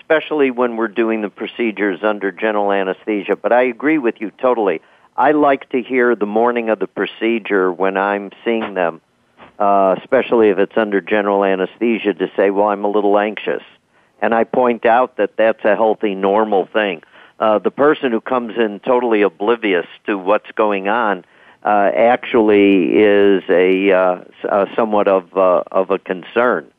especially 0.00 0.50
when 0.50 0.76
we're 0.76 0.88
doing 0.88 1.20
the 1.20 1.30
procedures 1.30 2.02
under 2.02 2.32
general 2.32 2.72
anesthesia. 2.72 3.36
But 3.36 3.52
I 3.52 3.62
agree 3.62 3.98
with 3.98 4.20
you 4.20 4.30
totally. 4.32 4.80
I 5.16 5.30
like 5.30 5.68
to 5.70 5.80
hear 5.80 6.16
the 6.16 6.26
morning 6.26 6.70
of 6.70 6.80
the 6.80 6.88
procedure 6.88 7.70
when 7.70 7.96
I'm 7.96 8.30
seeing 8.44 8.74
them 8.74 9.00
uh, 9.58 9.96
especially 9.98 10.48
if 10.50 10.58
it's 10.58 10.76
under 10.76 11.00
general 11.00 11.44
anesthesia, 11.44 12.14
to 12.14 12.30
say, 12.36 12.50
well, 12.50 12.68
I'm 12.68 12.84
a 12.84 12.88
little 12.88 13.18
anxious. 13.18 13.62
And 14.20 14.34
I 14.34 14.44
point 14.44 14.86
out 14.86 15.16
that 15.16 15.36
that's 15.36 15.64
a 15.64 15.76
healthy, 15.76 16.14
normal 16.14 16.66
thing. 16.66 17.02
Uh, 17.38 17.58
the 17.58 17.70
person 17.70 18.12
who 18.12 18.20
comes 18.20 18.56
in 18.56 18.80
totally 18.80 19.22
oblivious 19.22 19.86
to 20.06 20.16
what's 20.16 20.50
going 20.52 20.88
on 20.88 21.24
uh, 21.64 21.90
actually 21.94 22.96
is 22.96 23.42
a 23.48 23.90
uh, 23.90 24.24
uh, 24.48 24.66
somewhat 24.76 25.08
of 25.08 25.36
uh, 25.36 25.64
of 25.72 25.90
a 25.90 25.98
concern. 25.98 26.70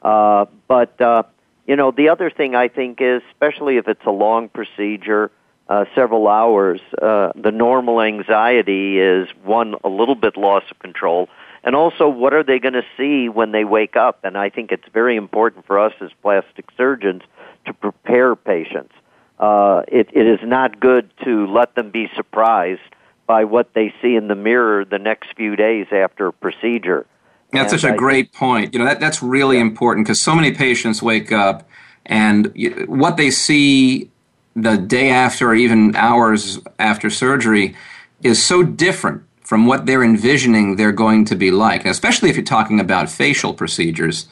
Uh, 0.00 0.46
but 0.66 0.98
uh, 1.00 1.24
you 1.66 1.76
know, 1.76 1.90
the 1.90 2.08
other 2.08 2.30
thing 2.30 2.54
I 2.54 2.68
think 2.68 3.00
is, 3.00 3.22
especially 3.32 3.76
if 3.76 3.88
it's 3.88 4.04
a 4.06 4.10
long 4.10 4.48
procedure, 4.48 5.30
uh, 5.68 5.84
several 5.94 6.28
hours, 6.28 6.80
uh, 7.00 7.32
the 7.34 7.52
normal 7.52 8.00
anxiety 8.00 8.98
is 8.98 9.28
one 9.44 9.74
a 9.84 9.88
little 9.88 10.14
bit 10.14 10.36
loss 10.36 10.62
of 10.70 10.78
control, 10.78 11.28
and 11.64 11.74
also 11.74 12.08
what 12.08 12.34
are 12.34 12.42
they 12.42 12.58
going 12.58 12.74
to 12.74 12.84
see 12.96 13.28
when 13.28 13.52
they 13.52 13.64
wake 13.64 13.96
up? 13.96 14.20
And 14.24 14.36
I 14.36 14.50
think 14.50 14.72
it's 14.72 14.88
very 14.92 15.16
important 15.16 15.66
for 15.66 15.78
us 15.78 15.92
as 16.00 16.10
plastic 16.22 16.66
surgeons 16.76 17.22
to 17.66 17.72
prepare 17.72 18.36
patients. 18.36 18.92
Uh, 19.38 19.82
it, 19.88 20.08
it 20.12 20.26
is 20.26 20.40
not 20.42 20.80
good 20.80 21.10
to 21.24 21.46
let 21.46 21.74
them 21.74 21.90
be 21.90 22.08
surprised 22.16 22.80
by 23.26 23.44
what 23.44 23.74
they 23.74 23.92
see 24.02 24.16
in 24.16 24.26
the 24.26 24.34
mirror 24.34 24.84
the 24.84 24.98
next 24.98 25.34
few 25.36 25.54
days 25.54 25.86
after 25.92 26.28
a 26.28 26.32
procedure. 26.32 27.06
That's 27.52 27.72
and 27.72 27.80
such 27.80 27.90
a 27.90 27.94
I 27.94 27.96
great 27.96 28.32
point. 28.32 28.72
You 28.72 28.80
know 28.80 28.84
that 28.86 29.00
that's 29.00 29.22
really 29.22 29.56
yeah. 29.56 29.62
important 29.62 30.06
because 30.06 30.20
so 30.20 30.34
many 30.34 30.52
patients 30.52 31.02
wake 31.02 31.30
up 31.32 31.68
and 32.04 32.52
what 32.86 33.16
they 33.16 33.30
see 33.30 34.10
the 34.54 34.76
day 34.76 35.10
after 35.10 35.48
or 35.48 35.54
even 35.54 35.94
hours 35.94 36.58
after 36.78 37.10
surgery 37.10 37.76
is 38.22 38.42
so 38.42 38.62
different 38.62 39.22
from 39.48 39.64
what 39.64 39.86
they're 39.86 40.04
envisioning 40.04 40.76
they're 40.76 40.92
going 40.92 41.24
to 41.24 41.34
be 41.34 41.50
like, 41.50 41.86
especially 41.86 42.28
if 42.28 42.36
you're 42.36 42.44
talking 42.44 42.78
about 42.78 43.08
facial 43.08 43.54
procedures. 43.54 44.26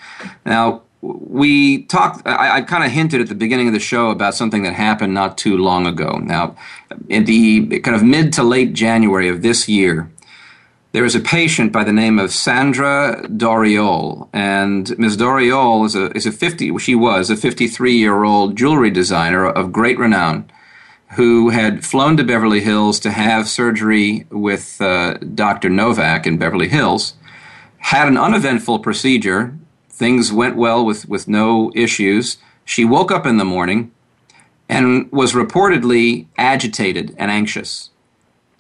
Now, 0.45 0.83
we 1.01 1.85
talked, 1.85 2.27
I, 2.27 2.57
I 2.57 2.61
kind 2.61 2.85
of 2.85 2.91
hinted 2.91 3.23
at 3.23 3.29
the 3.29 3.35
beginning 3.35 3.67
of 3.67 3.73
the 3.73 3.81
show 3.81 4.11
about 4.11 4.35
something 4.35 4.63
that 4.65 4.75
happened 4.75 5.15
not 5.15 5.39
too 5.39 5.57
long 5.57 5.87
ago. 5.87 6.21
Now, 6.23 6.55
in 7.09 7.25
the 7.25 7.81
kind 7.81 7.97
of 7.97 8.03
mid 8.03 8.35
to 8.35 8.43
late 8.43 8.75
January 8.75 9.31
of 9.31 9.41
this 9.41 9.71
year, 9.71 10.11
there 10.93 11.03
was 11.03 11.15
a 11.15 11.21
patient 11.21 11.73
by 11.73 11.83
the 11.83 11.95
name 11.95 12.19
of 12.19 12.31
Sandra 12.31 13.23
Doriol, 13.27 14.29
and 14.35 14.99
Ms. 14.99 15.17
Doriol 15.17 15.87
is 15.87 15.95
a, 15.95 16.15
is 16.15 16.27
a 16.27 16.33
50, 16.33 16.77
she 16.77 16.95
was 16.95 17.31
a 17.31 17.37
53 17.37 17.97
year 17.97 18.25
old 18.25 18.55
jewelry 18.55 18.91
designer 18.91 19.47
of 19.47 19.73
great 19.73 19.99
renown 19.99 20.51
who 21.15 21.51
had 21.51 21.85
flown 21.85 22.17
to 22.17 22.25
Beverly 22.25 22.61
Hills 22.61 22.99
to 23.01 23.11
have 23.11 23.49
surgery 23.49 24.27
with 24.31 24.81
uh, 24.81 25.15
Dr. 25.15 25.69
Novak 25.69 26.27
in 26.27 26.37
Beverly 26.37 26.69
Hills, 26.69 27.15
had 27.79 28.09
an 28.09 28.17
uneventful 28.17 28.81
procedure. 28.81 29.57
Things 29.89 30.33
went 30.33 30.57
well 30.57 30.85
with, 30.85 31.09
with 31.09 31.29
no 31.29 31.71
issues. 31.75 32.39
She 32.65 32.85
woke 32.85 33.13
up 33.13 33.25
in 33.25 33.37
the 33.37 33.45
morning 33.45 33.93
and 34.69 35.11
was 35.13 35.33
reportedly 35.33 36.27
agitated 36.37 37.15
and 37.17 37.31
anxious, 37.31 37.91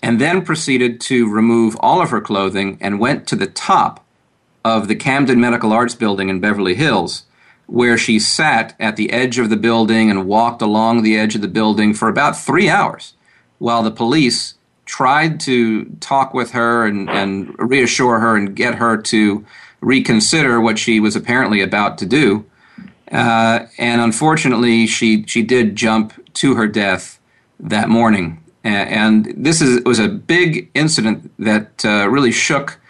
and 0.02 0.20
then 0.20 0.44
proceeded 0.44 1.00
to 1.00 1.28
remove 1.28 1.76
all 1.80 2.00
of 2.00 2.10
her 2.10 2.20
clothing 2.20 2.78
and 2.80 3.00
went 3.00 3.26
to 3.26 3.36
the 3.36 3.48
top 3.48 4.04
of 4.64 4.86
the 4.86 4.94
Camden 4.94 5.40
Medical 5.40 5.72
Arts 5.72 5.96
Building 5.96 6.28
in 6.28 6.40
Beverly 6.40 6.76
Hills 6.76 7.24
where 7.66 7.98
she 7.98 8.18
sat 8.18 8.74
at 8.78 8.96
the 8.96 9.12
edge 9.12 9.38
of 9.38 9.50
the 9.50 9.56
building 9.56 10.10
and 10.10 10.26
walked 10.26 10.62
along 10.62 11.02
the 11.02 11.18
edge 11.18 11.34
of 11.34 11.40
the 11.40 11.48
building 11.48 11.92
for 11.92 12.08
about 12.08 12.38
three 12.38 12.68
hours 12.68 13.14
while 13.58 13.82
the 13.82 13.90
police 13.90 14.54
tried 14.84 15.40
to 15.40 15.84
talk 16.00 16.32
with 16.32 16.52
her 16.52 16.86
and, 16.86 17.10
and 17.10 17.54
reassure 17.58 18.20
her 18.20 18.36
and 18.36 18.54
get 18.54 18.76
her 18.76 18.96
to 18.96 19.44
reconsider 19.80 20.60
what 20.60 20.78
she 20.78 21.00
was 21.00 21.16
apparently 21.16 21.60
about 21.60 21.98
to 21.98 22.06
do. 22.06 22.44
Uh, 23.10 23.66
and 23.78 24.00
unfortunately, 24.00 24.86
she, 24.86 25.24
she 25.26 25.42
did 25.42 25.76
jump 25.76 26.12
to 26.34 26.54
her 26.54 26.66
death 26.66 27.20
that 27.58 27.88
morning. 27.88 28.42
And, 28.62 29.32
this 29.36 29.60
is, 29.60 29.82
was 29.84 30.00
a 30.00 30.08
big 30.08 30.70
incident 30.74 31.30
that 31.38 31.84
uh, 31.84 32.08
really 32.08 32.32
shook 32.32 32.80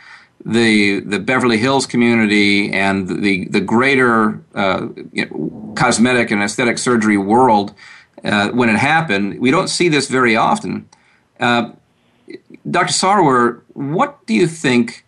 the 0.45 1.01
the 1.01 1.19
Beverly 1.19 1.59
Hills 1.59 1.87
community 1.87 2.73
and 2.73 3.09
the 3.09 3.47
the 3.49 3.61
greater 3.61 4.41
uh, 4.55 4.89
you 5.13 5.27
know, 5.27 5.73
cosmetic 5.77 6.31
and 6.31 6.43
aesthetic 6.43 6.79
surgery 6.79 7.17
world 7.17 7.75
uh, 8.25 8.51
when 8.51 8.69
it 8.69 8.77
happened. 8.77 9.39
We 9.41 9.51
don't 9.51 9.69
see 9.69 9.89
this 9.89 10.09
very 10.09 10.37
often. 10.37 10.89
Uh, 11.41 11.73
Dr. 12.69 12.93
Sarwer, 12.93 13.61
what 13.75 14.25
do 14.27 14.35
you 14.35 14.47
think 14.47 15.05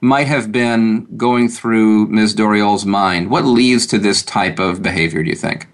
might 0.00 0.26
have 0.26 0.52
been 0.52 1.06
going 1.16 1.48
through 1.48 2.06
Ms. 2.08 2.34
Doriol's 2.34 2.84
mind? 2.84 3.30
What 3.30 3.44
leads 3.44 3.86
to 3.88 3.98
this 3.98 4.22
type 4.22 4.58
of 4.58 4.82
behavior? 4.82 5.22
Do 5.22 5.30
you 5.30 5.36
think? 5.36 5.66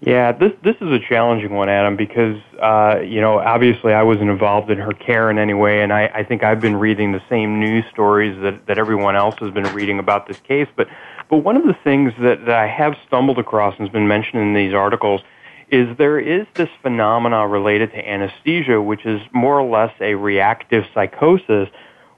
Yeah, 0.00 0.32
this 0.32 0.52
this 0.62 0.76
is 0.82 0.92
a 0.92 0.98
challenging 0.98 1.54
one, 1.54 1.70
Adam, 1.70 1.96
because 1.96 2.36
uh, 2.60 3.00
you 3.00 3.20
know 3.20 3.38
obviously 3.38 3.94
I 3.94 4.02
wasn't 4.02 4.28
involved 4.28 4.70
in 4.70 4.78
her 4.78 4.92
care 4.92 5.30
in 5.30 5.38
any 5.38 5.54
way, 5.54 5.82
and 5.82 5.92
I, 5.92 6.10
I 6.14 6.22
think 6.22 6.44
I've 6.44 6.60
been 6.60 6.76
reading 6.76 7.12
the 7.12 7.22
same 7.30 7.58
news 7.58 7.84
stories 7.90 8.38
that 8.42 8.66
that 8.66 8.78
everyone 8.78 9.16
else 9.16 9.36
has 9.40 9.50
been 9.52 9.64
reading 9.74 9.98
about 9.98 10.28
this 10.28 10.38
case. 10.40 10.68
But 10.76 10.88
but 11.30 11.38
one 11.38 11.56
of 11.56 11.64
the 11.64 11.76
things 11.82 12.12
that, 12.20 12.44
that 12.44 12.54
I 12.54 12.66
have 12.66 12.94
stumbled 13.06 13.38
across 13.38 13.74
and 13.78 13.88
has 13.88 13.92
been 13.92 14.06
mentioned 14.06 14.42
in 14.42 14.52
these 14.52 14.74
articles 14.74 15.22
is 15.70 15.96
there 15.96 16.20
is 16.20 16.46
this 16.54 16.68
phenomena 16.82 17.48
related 17.48 17.90
to 17.92 18.08
anesthesia, 18.08 18.80
which 18.80 19.06
is 19.06 19.20
more 19.32 19.58
or 19.58 19.68
less 19.68 19.92
a 20.00 20.14
reactive 20.14 20.84
psychosis, 20.92 21.70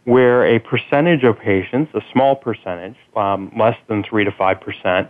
where 0.03 0.45
a 0.45 0.59
percentage 0.59 1.23
of 1.23 1.39
patients, 1.39 1.95
a 1.95 2.03
small 2.13 2.35
percentage, 2.35 2.97
um, 3.15 3.53
less 3.57 3.79
than 3.87 4.03
three 4.03 4.25
to 4.25 4.33
five 4.33 4.61
percent 4.61 5.09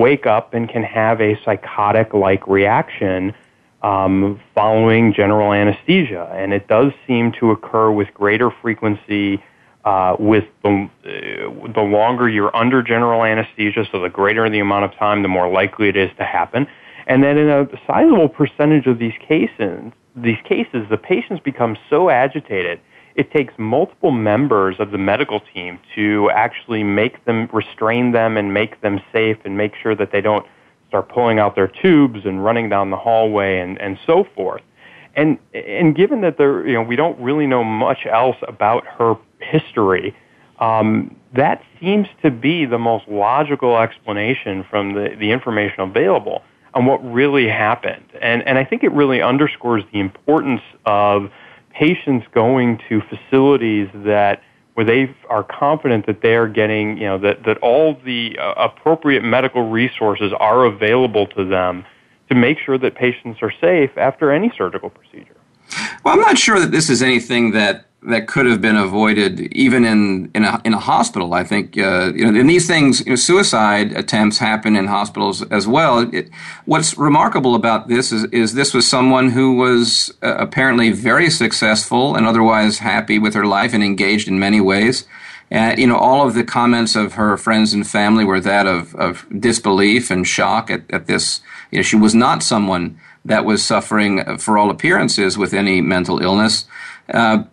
wake 0.00 0.26
up 0.26 0.54
and 0.54 0.68
can 0.68 0.82
have 0.82 1.20
a 1.20 1.38
psychotic 1.44 2.14
like 2.14 2.46
reaction 2.48 3.34
um, 3.82 4.40
following 4.54 5.12
general 5.12 5.52
anesthesia. 5.52 6.30
And 6.34 6.52
it 6.52 6.66
does 6.68 6.92
seem 7.06 7.32
to 7.40 7.50
occur 7.50 7.90
with 7.90 8.08
greater 8.14 8.50
frequency 8.62 9.42
uh, 9.84 10.16
with 10.18 10.44
the, 10.62 10.90
uh, 11.04 11.72
the 11.72 11.80
longer 11.80 12.28
you're 12.28 12.54
under 12.54 12.82
general 12.82 13.24
anesthesia, 13.24 13.86
so 13.90 14.00
the 14.00 14.10
greater 14.10 14.48
the 14.50 14.58
amount 14.58 14.84
of 14.84 14.94
time, 14.98 15.22
the 15.22 15.28
more 15.28 15.50
likely 15.50 15.88
it 15.88 15.96
is 15.96 16.10
to 16.18 16.24
happen. 16.24 16.66
And 17.06 17.24
then 17.24 17.38
in 17.38 17.48
a 17.48 17.66
sizable 17.86 18.28
percentage 18.28 18.86
of 18.86 18.98
these 18.98 19.14
cases, 19.26 19.92
these 20.14 20.38
cases, 20.44 20.86
the 20.90 20.98
patients 20.98 21.40
become 21.42 21.76
so 21.88 22.10
agitated 22.10 22.80
it 23.20 23.30
takes 23.30 23.52
multiple 23.58 24.12
members 24.12 24.76
of 24.78 24.92
the 24.92 24.96
medical 24.96 25.40
team 25.52 25.78
to 25.94 26.30
actually 26.30 26.82
make 26.82 27.22
them 27.26 27.50
restrain 27.52 28.12
them 28.12 28.38
and 28.38 28.54
make 28.54 28.80
them 28.80 28.98
safe 29.12 29.36
and 29.44 29.58
make 29.58 29.74
sure 29.74 29.94
that 29.94 30.10
they 30.10 30.22
don't 30.22 30.46
start 30.88 31.10
pulling 31.10 31.38
out 31.38 31.54
their 31.54 31.68
tubes 31.68 32.20
and 32.24 32.42
running 32.42 32.70
down 32.70 32.88
the 32.88 32.96
hallway 32.96 33.58
and, 33.58 33.78
and 33.78 33.98
so 34.06 34.24
forth. 34.34 34.62
And 35.16 35.38
and 35.52 35.94
given 35.94 36.22
that 36.22 36.38
there, 36.38 36.66
you 36.66 36.72
know, 36.72 36.82
we 36.82 36.96
don't 36.96 37.20
really 37.20 37.46
know 37.46 37.62
much 37.62 38.06
else 38.06 38.38
about 38.48 38.86
her 38.86 39.16
history, 39.38 40.16
um, 40.60 41.14
that 41.34 41.62
seems 41.78 42.08
to 42.22 42.30
be 42.30 42.64
the 42.64 42.78
most 42.78 43.06
logical 43.06 43.76
explanation 43.76 44.64
from 44.70 44.94
the, 44.94 45.14
the 45.18 45.30
information 45.30 45.80
available 45.80 46.42
on 46.72 46.86
what 46.86 47.04
really 47.04 47.48
happened. 47.48 48.06
And 48.22 48.42
and 48.48 48.56
I 48.56 48.64
think 48.64 48.82
it 48.82 48.92
really 48.92 49.20
underscores 49.20 49.84
the 49.92 50.00
importance 50.00 50.62
of 50.86 51.30
patients 51.80 52.26
going 52.34 52.78
to 52.90 53.00
facilities 53.08 53.88
that 53.94 54.42
where 54.74 54.84
they 54.84 55.14
are 55.30 55.42
confident 55.42 56.06
that 56.06 56.20
they 56.20 56.34
are 56.34 56.46
getting, 56.46 56.98
you 56.98 57.04
know, 57.04 57.18
that, 57.18 57.42
that 57.44 57.56
all 57.58 57.94
the 58.04 58.38
uh, 58.38 58.52
appropriate 58.52 59.24
medical 59.24 59.68
resources 59.70 60.30
are 60.38 60.66
available 60.66 61.26
to 61.26 61.44
them 61.44 61.84
to 62.28 62.34
make 62.34 62.58
sure 62.58 62.76
that 62.76 62.94
patients 62.94 63.38
are 63.42 63.52
safe 63.60 63.90
after 63.96 64.30
any 64.30 64.52
surgical 64.56 64.90
procedure. 64.90 65.36
Well, 66.04 66.14
I'm 66.14 66.20
not 66.20 66.38
sure 66.38 66.60
that 66.60 66.70
this 66.70 66.90
is 66.90 67.02
anything 67.02 67.52
that 67.52 67.86
that 68.02 68.26
could 68.26 68.46
have 68.46 68.60
been 68.60 68.76
avoided 68.76 69.40
even 69.52 69.84
in 69.84 70.30
in 70.34 70.44
a, 70.44 70.60
in 70.64 70.72
a 70.72 70.78
hospital. 70.78 71.34
I 71.34 71.44
think 71.44 71.76
uh, 71.76 72.12
you 72.14 72.30
know, 72.30 72.38
in 72.38 72.46
these 72.46 72.66
things, 72.66 73.00
you 73.00 73.10
know, 73.10 73.16
suicide 73.16 73.92
attempts 73.92 74.38
happen 74.38 74.74
in 74.74 74.86
hospitals 74.86 75.42
as 75.50 75.68
well. 75.68 76.08
It, 76.14 76.30
what's 76.64 76.96
remarkable 76.96 77.54
about 77.54 77.88
this 77.88 78.10
is 78.10 78.24
is 78.26 78.54
this 78.54 78.72
was 78.72 78.88
someone 78.88 79.30
who 79.30 79.54
was 79.54 80.12
uh, 80.22 80.34
apparently 80.38 80.90
very 80.90 81.28
successful 81.28 82.16
and 82.16 82.26
otherwise 82.26 82.78
happy 82.78 83.18
with 83.18 83.34
her 83.34 83.44
life 83.44 83.74
and 83.74 83.84
engaged 83.84 84.28
in 84.28 84.38
many 84.38 84.60
ways. 84.60 85.06
And 85.50 85.78
you 85.78 85.86
know, 85.86 85.96
all 85.96 86.26
of 86.26 86.34
the 86.34 86.44
comments 86.44 86.96
of 86.96 87.14
her 87.14 87.36
friends 87.36 87.74
and 87.74 87.86
family 87.86 88.24
were 88.24 88.40
that 88.40 88.66
of 88.66 88.94
of 88.94 89.26
disbelief 89.38 90.10
and 90.10 90.26
shock 90.26 90.70
at, 90.70 90.90
at 90.90 91.06
this. 91.06 91.42
You 91.70 91.78
know, 91.78 91.82
she 91.82 91.96
was 91.96 92.14
not 92.14 92.42
someone 92.42 92.98
that 93.24 93.44
was 93.44 93.62
suffering, 93.62 94.38
for 94.38 94.56
all 94.56 94.70
appearances, 94.70 95.36
with 95.36 95.52
any 95.52 95.82
mental 95.82 96.22
illness. 96.22 96.64
Uh, 97.12 97.44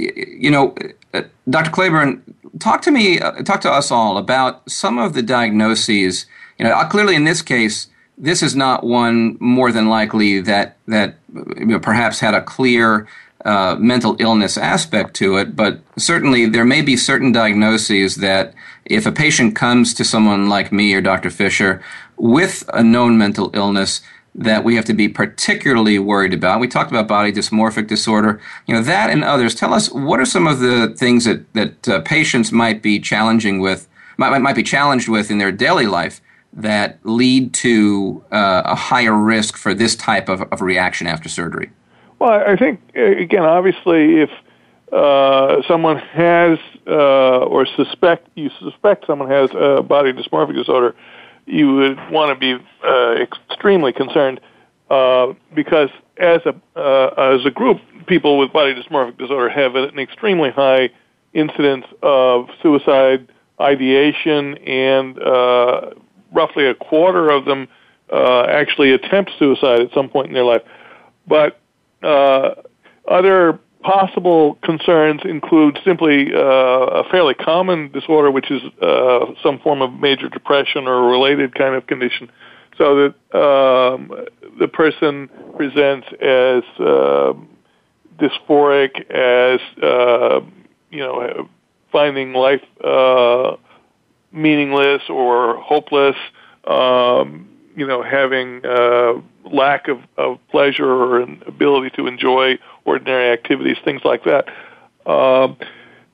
you 0.00 0.50
know, 0.50 0.74
uh, 1.14 1.22
Dr. 1.48 1.70
Claiborn, 1.70 2.22
talk 2.58 2.82
to 2.82 2.90
me, 2.90 3.20
uh, 3.20 3.42
talk 3.42 3.60
to 3.62 3.70
us 3.70 3.90
all 3.90 4.18
about 4.18 4.68
some 4.70 4.98
of 4.98 5.14
the 5.14 5.22
diagnoses. 5.22 6.26
You 6.58 6.66
know, 6.66 6.82
clearly 6.84 7.14
in 7.14 7.24
this 7.24 7.42
case, 7.42 7.88
this 8.18 8.42
is 8.42 8.54
not 8.54 8.84
one 8.84 9.36
more 9.40 9.72
than 9.72 9.88
likely 9.88 10.40
that 10.40 10.76
that 10.86 11.16
you 11.56 11.66
know, 11.66 11.80
perhaps 11.80 12.20
had 12.20 12.34
a 12.34 12.42
clear 12.42 13.08
uh, 13.44 13.76
mental 13.78 14.16
illness 14.18 14.58
aspect 14.58 15.14
to 15.14 15.36
it, 15.36 15.56
but 15.56 15.80
certainly 15.96 16.46
there 16.46 16.64
may 16.64 16.82
be 16.82 16.96
certain 16.96 17.32
diagnoses 17.32 18.16
that 18.16 18.54
if 18.84 19.06
a 19.06 19.12
patient 19.12 19.56
comes 19.56 19.94
to 19.94 20.04
someone 20.04 20.48
like 20.48 20.72
me 20.72 20.92
or 20.92 21.00
Dr. 21.00 21.30
Fisher 21.30 21.82
with 22.18 22.68
a 22.74 22.82
known 22.82 23.16
mental 23.16 23.50
illness, 23.54 24.02
that 24.34 24.64
we 24.64 24.76
have 24.76 24.84
to 24.84 24.94
be 24.94 25.08
particularly 25.08 25.98
worried 25.98 26.32
about. 26.32 26.60
We 26.60 26.68
talked 26.68 26.90
about 26.90 27.08
body 27.08 27.32
dysmorphic 27.32 27.88
disorder, 27.88 28.40
you 28.66 28.74
know, 28.74 28.82
that 28.82 29.10
and 29.10 29.24
others. 29.24 29.54
Tell 29.54 29.74
us 29.74 29.90
what 29.90 30.20
are 30.20 30.24
some 30.24 30.46
of 30.46 30.60
the 30.60 30.94
things 30.96 31.24
that 31.24 31.52
that 31.54 31.88
uh, 31.88 32.00
patients 32.02 32.52
might 32.52 32.82
be 32.82 33.00
challenging 33.00 33.60
with, 33.60 33.88
might 34.16 34.38
might 34.38 34.56
be 34.56 34.62
challenged 34.62 35.08
with 35.08 35.30
in 35.30 35.38
their 35.38 35.52
daily 35.52 35.86
life 35.86 36.20
that 36.52 36.98
lead 37.04 37.52
to 37.54 38.24
uh, 38.32 38.62
a 38.64 38.74
higher 38.74 39.14
risk 39.14 39.56
for 39.56 39.72
this 39.72 39.94
type 39.94 40.28
of, 40.28 40.42
of 40.52 40.60
reaction 40.60 41.06
after 41.06 41.28
surgery. 41.28 41.70
Well, 42.18 42.42
I 42.46 42.56
think 42.56 42.80
again, 42.94 43.44
obviously, 43.44 44.20
if 44.20 44.30
uh, 44.92 45.62
someone 45.66 45.98
has 45.98 46.58
uh, 46.86 47.38
or 47.38 47.66
suspect 47.66 48.28
you 48.34 48.50
suspect 48.60 49.06
someone 49.06 49.28
has 49.28 49.50
a 49.54 49.82
body 49.82 50.12
dysmorphic 50.12 50.54
disorder, 50.54 50.94
you 51.50 51.74
would 51.74 51.98
want 52.10 52.30
to 52.32 52.38
be 52.38 52.64
uh, 52.84 53.14
extremely 53.14 53.92
concerned 53.92 54.40
uh, 54.90 55.32
because 55.54 55.88
as 56.18 56.40
a 56.46 56.78
uh, 56.78 57.34
as 57.34 57.44
a 57.46 57.50
group, 57.50 57.80
people 58.06 58.38
with 58.38 58.52
body 58.52 58.74
dysmorphic 58.74 59.18
disorder 59.18 59.48
have 59.48 59.74
an 59.76 59.98
extremely 59.98 60.50
high 60.50 60.90
incidence 61.32 61.86
of 62.02 62.48
suicide 62.62 63.28
ideation, 63.60 64.56
and 64.58 65.18
uh, 65.20 65.90
roughly 66.32 66.66
a 66.66 66.74
quarter 66.74 67.30
of 67.30 67.44
them 67.44 67.68
uh, 68.12 68.42
actually 68.48 68.92
attempt 68.92 69.30
suicide 69.38 69.80
at 69.80 69.92
some 69.92 70.08
point 70.08 70.28
in 70.28 70.34
their 70.34 70.44
life. 70.44 70.62
But 71.26 71.60
uh, 72.02 72.54
other 73.06 73.60
possible 73.82 74.58
concerns 74.62 75.22
include 75.24 75.78
simply 75.84 76.34
uh, 76.34 76.38
a 76.38 77.04
fairly 77.10 77.34
common 77.34 77.90
disorder, 77.92 78.30
which 78.30 78.50
is 78.50 78.62
uh, 78.82 79.26
some 79.42 79.58
form 79.60 79.82
of 79.82 79.92
major 79.94 80.28
depression 80.28 80.86
or 80.86 81.10
related 81.10 81.54
kind 81.54 81.74
of 81.74 81.86
condition, 81.86 82.30
so 82.76 83.12
that 83.32 83.38
um, 83.38 84.10
the 84.58 84.68
person 84.68 85.28
presents 85.56 86.06
as 86.20 86.62
uh, 86.78 87.32
dysphoric, 88.18 89.10
as 89.10 89.60
uh, 89.82 90.40
you 90.90 91.00
know, 91.00 91.48
finding 91.90 92.32
life 92.32 92.62
uh, 92.84 93.56
meaningless 94.32 95.02
or 95.08 95.60
hopeless. 95.60 96.16
Um, 96.66 97.46
you 97.76 97.86
know, 97.86 98.02
having 98.02 98.60
uh, 98.66 99.14
lack 99.44 99.88
of, 99.88 100.00
of 100.16 100.38
pleasure 100.50 100.86
or 100.86 101.20
an 101.20 101.42
ability 101.46 101.90
to 101.96 102.06
enjoy 102.06 102.58
ordinary 102.90 103.30
activities, 103.32 103.76
things 103.84 104.02
like 104.04 104.24
that. 104.24 104.48
Um, 105.06 105.56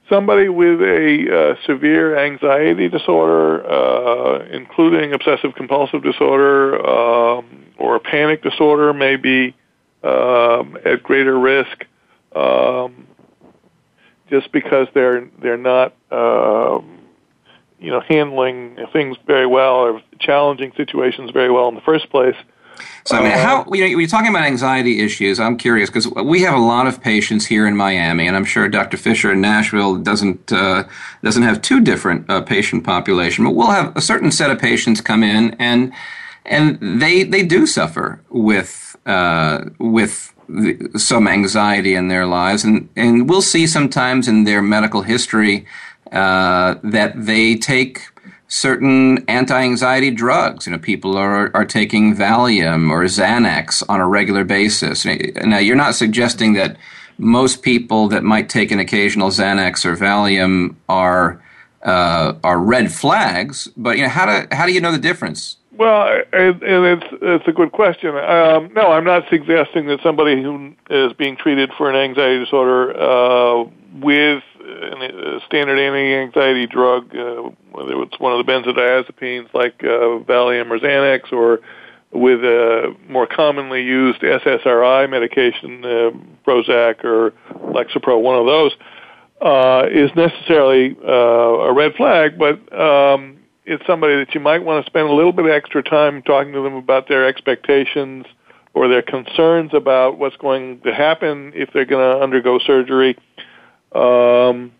somebody 0.08 0.48
with 0.48 0.80
a 0.80 1.56
uh, 1.58 1.66
severe 1.66 2.18
anxiety 2.18 2.88
disorder, 2.88 3.64
uh, 3.66 4.44
including 4.50 5.12
obsessive 5.12 5.54
compulsive 5.54 6.02
disorder 6.02 6.86
um, 6.86 7.64
or 7.78 7.96
a 7.96 8.00
panic 8.00 8.42
disorder, 8.42 8.92
may 8.92 9.16
be 9.16 9.54
um, 10.02 10.76
at 10.84 11.02
greater 11.02 11.38
risk 11.38 11.84
um, 12.34 13.06
just 14.30 14.52
because 14.52 14.86
they're 14.94 15.28
they're 15.40 15.56
not 15.56 15.94
uh, 16.10 16.78
you 17.80 17.90
know 17.90 18.02
handling 18.06 18.76
things 18.92 19.16
very 19.26 19.46
well 19.46 19.76
or 19.76 20.02
challenging 20.20 20.72
situations 20.76 21.30
very 21.30 21.50
well 21.50 21.68
in 21.68 21.74
the 21.74 21.80
first 21.80 22.10
place. 22.10 22.36
So, 23.04 23.16
I 23.16 23.22
mean, 23.22 23.32
how 23.32 23.64
you 23.72 23.80
know, 23.80 23.98
you're 23.98 24.08
talking 24.08 24.30
about 24.30 24.44
anxiety 24.44 25.00
issues. 25.00 25.38
I'm 25.38 25.56
curious 25.56 25.88
because 25.88 26.08
we 26.08 26.42
have 26.42 26.54
a 26.54 26.60
lot 26.60 26.86
of 26.86 27.00
patients 27.00 27.46
here 27.46 27.66
in 27.66 27.76
Miami, 27.76 28.26
and 28.26 28.36
I'm 28.36 28.44
sure 28.44 28.68
Dr. 28.68 28.96
Fisher 28.96 29.32
in 29.32 29.40
Nashville 29.40 29.96
doesn't 29.96 30.52
uh, 30.52 30.84
doesn't 31.22 31.42
have 31.42 31.62
two 31.62 31.80
different 31.80 32.28
uh, 32.28 32.40
patient 32.42 32.84
population, 32.84 33.44
but 33.44 33.54
we'll 33.54 33.70
have 33.70 33.96
a 33.96 34.00
certain 34.00 34.30
set 34.30 34.50
of 34.50 34.58
patients 34.58 35.00
come 35.00 35.22
in, 35.22 35.54
and 35.58 35.92
and 36.44 37.00
they 37.00 37.22
they 37.22 37.44
do 37.44 37.66
suffer 37.66 38.20
with 38.30 38.96
uh, 39.06 39.64
with 39.78 40.34
the, 40.48 40.90
some 40.98 41.28
anxiety 41.28 41.94
in 41.94 42.08
their 42.08 42.26
lives, 42.26 42.64
and 42.64 42.88
and 42.96 43.28
we'll 43.28 43.42
see 43.42 43.66
sometimes 43.66 44.28
in 44.28 44.44
their 44.44 44.62
medical 44.62 45.02
history 45.02 45.66
uh, 46.12 46.76
that 46.82 47.12
they 47.16 47.56
take 47.56 48.02
certain 48.48 49.24
anti-anxiety 49.28 50.10
drugs. 50.10 50.66
You 50.66 50.72
know, 50.72 50.78
people 50.78 51.16
are, 51.16 51.50
are 51.54 51.64
taking 51.64 52.14
Valium 52.14 52.90
or 52.90 53.04
Xanax 53.04 53.82
on 53.88 54.00
a 54.00 54.06
regular 54.06 54.44
basis. 54.44 55.04
Now, 55.04 55.58
you're 55.58 55.76
not 55.76 55.94
suggesting 55.94 56.54
that 56.54 56.76
most 57.18 57.62
people 57.62 58.08
that 58.08 58.22
might 58.22 58.48
take 58.48 58.70
an 58.70 58.78
occasional 58.78 59.30
Xanax 59.30 59.84
or 59.84 59.96
Valium 59.96 60.76
are 60.88 61.42
uh, 61.82 62.34
are 62.42 62.58
red 62.58 62.90
flags, 62.90 63.68
but 63.76 63.96
you 63.96 64.02
know, 64.02 64.08
how 64.08 64.26
do 64.26 64.46
how 64.50 64.66
do 64.66 64.72
you 64.72 64.80
know 64.80 64.90
the 64.90 64.98
difference? 64.98 65.56
Well, 65.78 66.22
and, 66.32 66.62
it's 66.62 67.06
it's 67.22 67.48
a 67.48 67.52
good 67.52 67.72
question. 67.72 68.16
Um, 68.16 68.72
no, 68.74 68.90
I'm 68.92 69.04
not 69.04 69.24
suggesting 69.28 69.86
that 69.86 70.00
somebody 70.02 70.42
who 70.42 70.74
is 70.90 71.12
being 71.12 71.36
treated 71.36 71.70
for 71.76 71.88
an 71.88 71.96
anxiety 71.96 72.40
disorder 72.40 72.98
uh, 72.98 73.64
with 74.00 74.42
a 74.66 75.40
standard 75.46 75.78
anti-anxiety 75.78 76.66
drug, 76.66 77.14
uh, 77.14 77.50
whether 77.72 78.02
it's 78.02 78.18
one 78.18 78.32
of 78.32 78.44
the 78.44 78.50
benzodiazepines 78.50 79.52
like 79.54 79.74
uh, 79.82 80.22
Valium 80.24 80.70
or 80.70 80.78
Xanax, 80.78 81.32
or 81.32 81.60
with 82.12 82.40
a 82.44 82.94
more 83.08 83.26
commonly 83.26 83.82
used 83.82 84.20
SSRI 84.20 85.08
medication, 85.08 85.84
uh, 85.84 86.10
Prozac 86.46 87.04
or 87.04 87.32
Lexapro, 87.52 88.20
one 88.20 88.38
of 88.38 88.46
those, 88.46 88.72
uh, 89.40 89.86
is 89.90 90.10
necessarily 90.16 90.96
uh, 91.06 91.68
a 91.68 91.72
red 91.72 91.94
flag, 91.94 92.38
but 92.38 92.72
um, 92.78 93.38
it's 93.64 93.84
somebody 93.86 94.16
that 94.16 94.34
you 94.34 94.40
might 94.40 94.64
want 94.64 94.84
to 94.84 94.90
spend 94.90 95.08
a 95.08 95.12
little 95.12 95.32
bit 95.32 95.44
of 95.44 95.50
extra 95.50 95.82
time 95.82 96.22
talking 96.22 96.52
to 96.52 96.62
them 96.62 96.74
about 96.74 97.08
their 97.08 97.26
expectations 97.26 98.24
or 98.72 98.88
their 98.88 99.02
concerns 99.02 99.72
about 99.74 100.18
what's 100.18 100.36
going 100.36 100.80
to 100.80 100.94
happen 100.94 101.52
if 101.54 101.70
they're 101.72 101.84
going 101.84 102.16
to 102.16 102.22
undergo 102.22 102.58
surgery. 102.58 103.16
Um, 103.96 104.72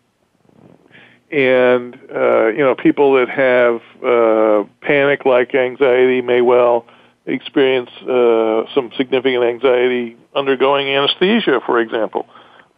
and 1.31 1.99
uh, 2.15 2.49
you 2.49 2.59
know, 2.59 2.75
people 2.75 3.15
that 3.15 3.29
have 3.29 3.81
uh, 4.05 4.69
panic-like 4.81 5.55
anxiety 5.55 6.23
may 6.23 6.41
well 6.41 6.87
experience 7.27 7.91
uh, 8.03 8.65
some 8.75 8.93
significant 8.97 9.43
anxiety 9.43 10.17
undergoing 10.35 10.89
anesthesia, 10.89 11.61
for 11.67 11.81
example, 11.81 12.27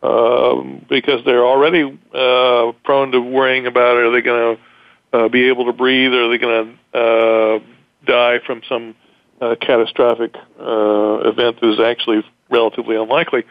um, 0.02 0.84
because 0.88 1.22
they're 1.24 1.44
already 1.44 1.98
uh, 2.14 2.72
prone 2.84 3.12
to 3.12 3.20
worrying 3.20 3.66
about 3.66 3.96
are 3.96 4.10
they 4.10 4.22
going 4.22 4.56
to 4.56 5.18
uh, 5.18 5.28
be 5.28 5.48
able 5.48 5.66
to 5.66 5.72
breathe, 5.72 6.12
or 6.12 6.24
are 6.24 6.28
they 6.30 6.38
going 6.38 6.78
to 6.92 6.98
uh, 6.98 7.58
die 8.06 8.38
from 8.46 8.62
some 8.68 8.94
uh, 9.40 9.54
catastrophic 9.60 10.34
uh, 10.58 11.28
event 11.28 11.60
that 11.60 11.70
is 11.70 11.80
actually 11.80 12.22
relatively 12.50 12.96
unlikely. 12.96 13.44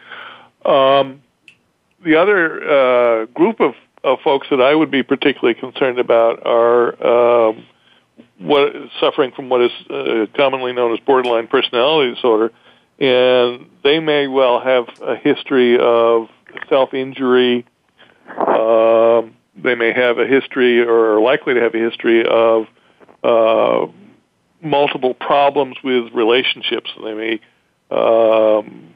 Um, 0.64 1.22
the 2.04 2.16
other 2.16 2.62
uh, 2.62 3.26
group 3.26 3.60
of, 3.60 3.74
of 4.04 4.20
folks 4.20 4.46
that 4.50 4.60
I 4.60 4.74
would 4.74 4.90
be 4.90 5.02
particularly 5.02 5.58
concerned 5.58 5.98
about 5.98 6.46
are 6.46 7.48
um, 7.48 7.66
what 8.38 8.72
suffering 9.00 9.32
from 9.32 9.48
what 9.48 9.62
is 9.62 9.72
uh, 9.90 10.26
commonly 10.36 10.72
known 10.72 10.92
as 10.92 11.00
borderline 11.00 11.48
personality 11.48 12.14
disorder, 12.14 12.52
and 12.98 13.68
they 13.82 14.00
may 14.00 14.26
well 14.26 14.60
have 14.60 14.86
a 15.00 15.16
history 15.16 15.78
of 15.78 16.28
self 16.68 16.94
injury. 16.94 17.66
Um, 18.36 19.36
they 19.56 19.74
may 19.74 19.92
have 19.92 20.18
a 20.18 20.26
history, 20.26 20.80
or 20.80 21.16
are 21.16 21.20
likely 21.20 21.54
to 21.54 21.60
have 21.60 21.74
a 21.74 21.78
history 21.78 22.24
of 22.24 22.66
uh, 23.24 23.86
multiple 24.62 25.14
problems 25.14 25.76
with 25.82 26.12
relationships. 26.12 26.90
They 27.02 27.14
may 27.14 27.40
um, 27.90 28.94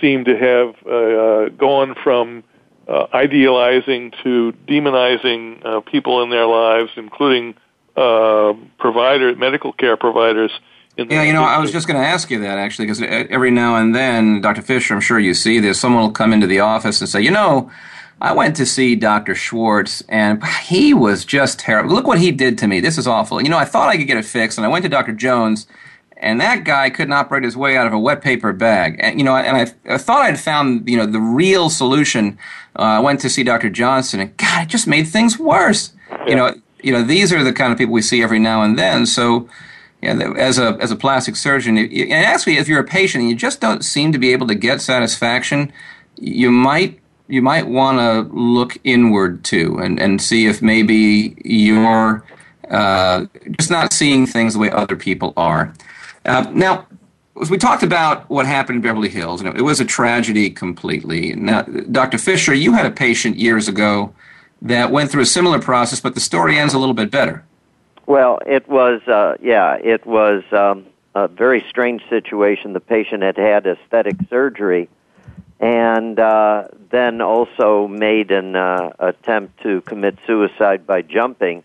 seem 0.00 0.24
to 0.24 0.36
have 0.36 0.86
uh, 0.86 1.48
gone 1.50 1.94
from 2.02 2.44
uh, 2.88 3.06
idealizing 3.12 4.12
to 4.22 4.54
demonizing 4.66 5.64
uh, 5.64 5.80
people 5.80 6.22
in 6.22 6.30
their 6.30 6.46
lives, 6.46 6.90
including 6.96 7.54
uh, 7.96 8.52
provider, 8.78 9.34
medical 9.36 9.72
care 9.72 9.96
providers. 9.96 10.52
yeah, 10.96 11.22
you 11.22 11.32
know, 11.32 11.42
I 11.42 11.58
was 11.58 11.72
just 11.72 11.86
going 11.86 12.00
to 12.00 12.06
ask 12.06 12.30
you 12.30 12.40
that 12.40 12.58
actually, 12.58 12.86
because 12.86 13.02
every 13.02 13.50
now 13.50 13.76
and 13.76 13.94
then, 13.94 14.40
Dr. 14.40 14.62
Fisher, 14.62 14.94
I'm 14.94 15.00
sure 15.00 15.18
you 15.18 15.34
see 15.34 15.60
this. 15.60 15.80
Someone 15.80 16.02
will 16.02 16.10
come 16.12 16.32
into 16.32 16.46
the 16.46 16.60
office 16.60 17.00
and 17.00 17.08
say, 17.08 17.20
you 17.20 17.30
know, 17.30 17.70
I 18.20 18.32
went 18.32 18.56
to 18.56 18.66
see 18.66 18.96
Dr. 18.96 19.34
Schwartz, 19.34 20.02
and 20.08 20.44
he 20.62 20.94
was 20.94 21.24
just 21.24 21.58
terrible. 21.58 21.94
Look 21.94 22.06
what 22.06 22.18
he 22.18 22.32
did 22.32 22.58
to 22.58 22.66
me. 22.66 22.80
This 22.80 22.98
is 22.98 23.06
awful. 23.06 23.42
You 23.42 23.48
know, 23.48 23.58
I 23.58 23.64
thought 23.64 23.88
I 23.88 23.96
could 23.96 24.06
get 24.06 24.16
it 24.16 24.24
fixed, 24.24 24.58
and 24.58 24.64
I 24.64 24.68
went 24.68 24.84
to 24.84 24.88
Dr. 24.88 25.12
Jones, 25.12 25.66
and 26.18 26.40
that 26.40 26.64
guy 26.64 26.90
couldn't 26.90 27.12
operate 27.12 27.44
his 27.44 27.56
way 27.56 27.76
out 27.76 27.86
of 27.86 27.92
a 27.92 27.98
wet 27.98 28.22
paper 28.22 28.52
bag. 28.52 28.96
And 29.00 29.18
you 29.18 29.24
know, 29.24 29.36
and 29.36 29.56
I, 29.56 29.94
I 29.94 29.98
thought 29.98 30.22
I'd 30.22 30.40
found 30.40 30.88
you 30.88 30.96
know 30.96 31.06
the 31.06 31.20
real 31.20 31.70
solution. 31.70 32.38
Uh, 32.78 32.82
I 32.82 33.00
went 33.00 33.20
to 33.20 33.30
see 33.30 33.42
Dr. 33.42 33.70
Johnson, 33.70 34.20
and 34.20 34.36
God, 34.36 34.64
it 34.64 34.68
just 34.68 34.86
made 34.86 35.08
things 35.08 35.38
worse. 35.38 35.92
Yeah. 36.10 36.26
You 36.26 36.36
know, 36.36 36.54
you 36.82 36.92
know, 36.92 37.02
these 37.02 37.32
are 37.32 37.42
the 37.42 37.52
kind 37.52 37.72
of 37.72 37.78
people 37.78 37.94
we 37.94 38.02
see 38.02 38.22
every 38.22 38.38
now 38.38 38.62
and 38.62 38.78
then. 38.78 39.06
So. 39.06 39.48
Yeah, 40.02 40.34
as 40.36 40.58
a 40.58 40.76
as 40.78 40.90
a 40.90 40.96
plastic 40.96 41.36
surgeon, 41.36 41.78
and 41.78 42.12
actually, 42.12 42.58
if 42.58 42.68
you're 42.68 42.80
a 42.80 42.84
patient 42.84 43.22
and 43.22 43.30
you 43.30 43.34
just 43.34 43.62
don't 43.62 43.82
seem 43.82 44.12
to 44.12 44.18
be 44.18 44.30
able 44.30 44.46
to 44.48 44.54
get 44.54 44.82
satisfaction, 44.82 45.72
you 46.16 46.50
might 46.50 47.00
you 47.28 47.42
might 47.42 47.66
want 47.66 47.98
to 47.98 48.32
look 48.36 48.78
inward 48.84 49.44
too 49.44 49.78
and, 49.78 49.98
and 49.98 50.20
see 50.22 50.46
if 50.46 50.62
maybe 50.62 51.36
you're 51.44 52.24
uh, 52.70 53.26
just 53.58 53.70
not 53.70 53.92
seeing 53.92 54.26
things 54.26 54.54
the 54.54 54.60
way 54.60 54.70
other 54.70 54.96
people 54.96 55.32
are. 55.36 55.72
Uh, 56.26 56.50
now, 56.52 56.86
as 57.40 57.50
we 57.50 57.58
talked 57.58 57.82
about 57.82 58.28
what 58.28 58.46
happened 58.46 58.76
in 58.76 58.82
Beverly 58.82 59.08
Hills, 59.08 59.42
it 59.42 59.62
was 59.62 59.80
a 59.80 59.84
tragedy 59.84 60.50
completely. 60.50 61.34
Now, 61.34 61.62
Dr. 61.62 62.18
Fisher, 62.18 62.52
you 62.52 62.72
had 62.72 62.86
a 62.86 62.90
patient 62.90 63.36
years 63.36 63.68
ago 63.68 64.14
that 64.62 64.90
went 64.90 65.10
through 65.10 65.22
a 65.22 65.26
similar 65.26 65.60
process, 65.60 66.00
but 66.00 66.14
the 66.14 66.20
story 66.20 66.58
ends 66.58 66.74
a 66.74 66.78
little 66.78 66.94
bit 66.94 67.10
better. 67.10 67.44
Well, 68.06 68.40
it 68.46 68.68
was, 68.68 69.02
uh, 69.06 69.36
yeah, 69.40 69.74
it 69.74 70.06
was 70.06 70.42
um, 70.52 70.86
a 71.14 71.28
very 71.28 71.64
strange 71.68 72.02
situation. 72.08 72.72
The 72.72 72.80
patient 72.80 73.22
had 73.22 73.36
had 73.36 73.66
aesthetic 73.66 74.16
surgery 74.28 74.88
and 75.58 76.18
uh, 76.18 76.68
then 76.90 77.20
also 77.20 77.88
made 77.88 78.30
an 78.30 78.56
uh, 78.56 78.92
attempt 78.98 79.62
to 79.62 79.80
commit 79.82 80.18
suicide 80.26 80.86
by 80.86 81.02
jumping. 81.02 81.64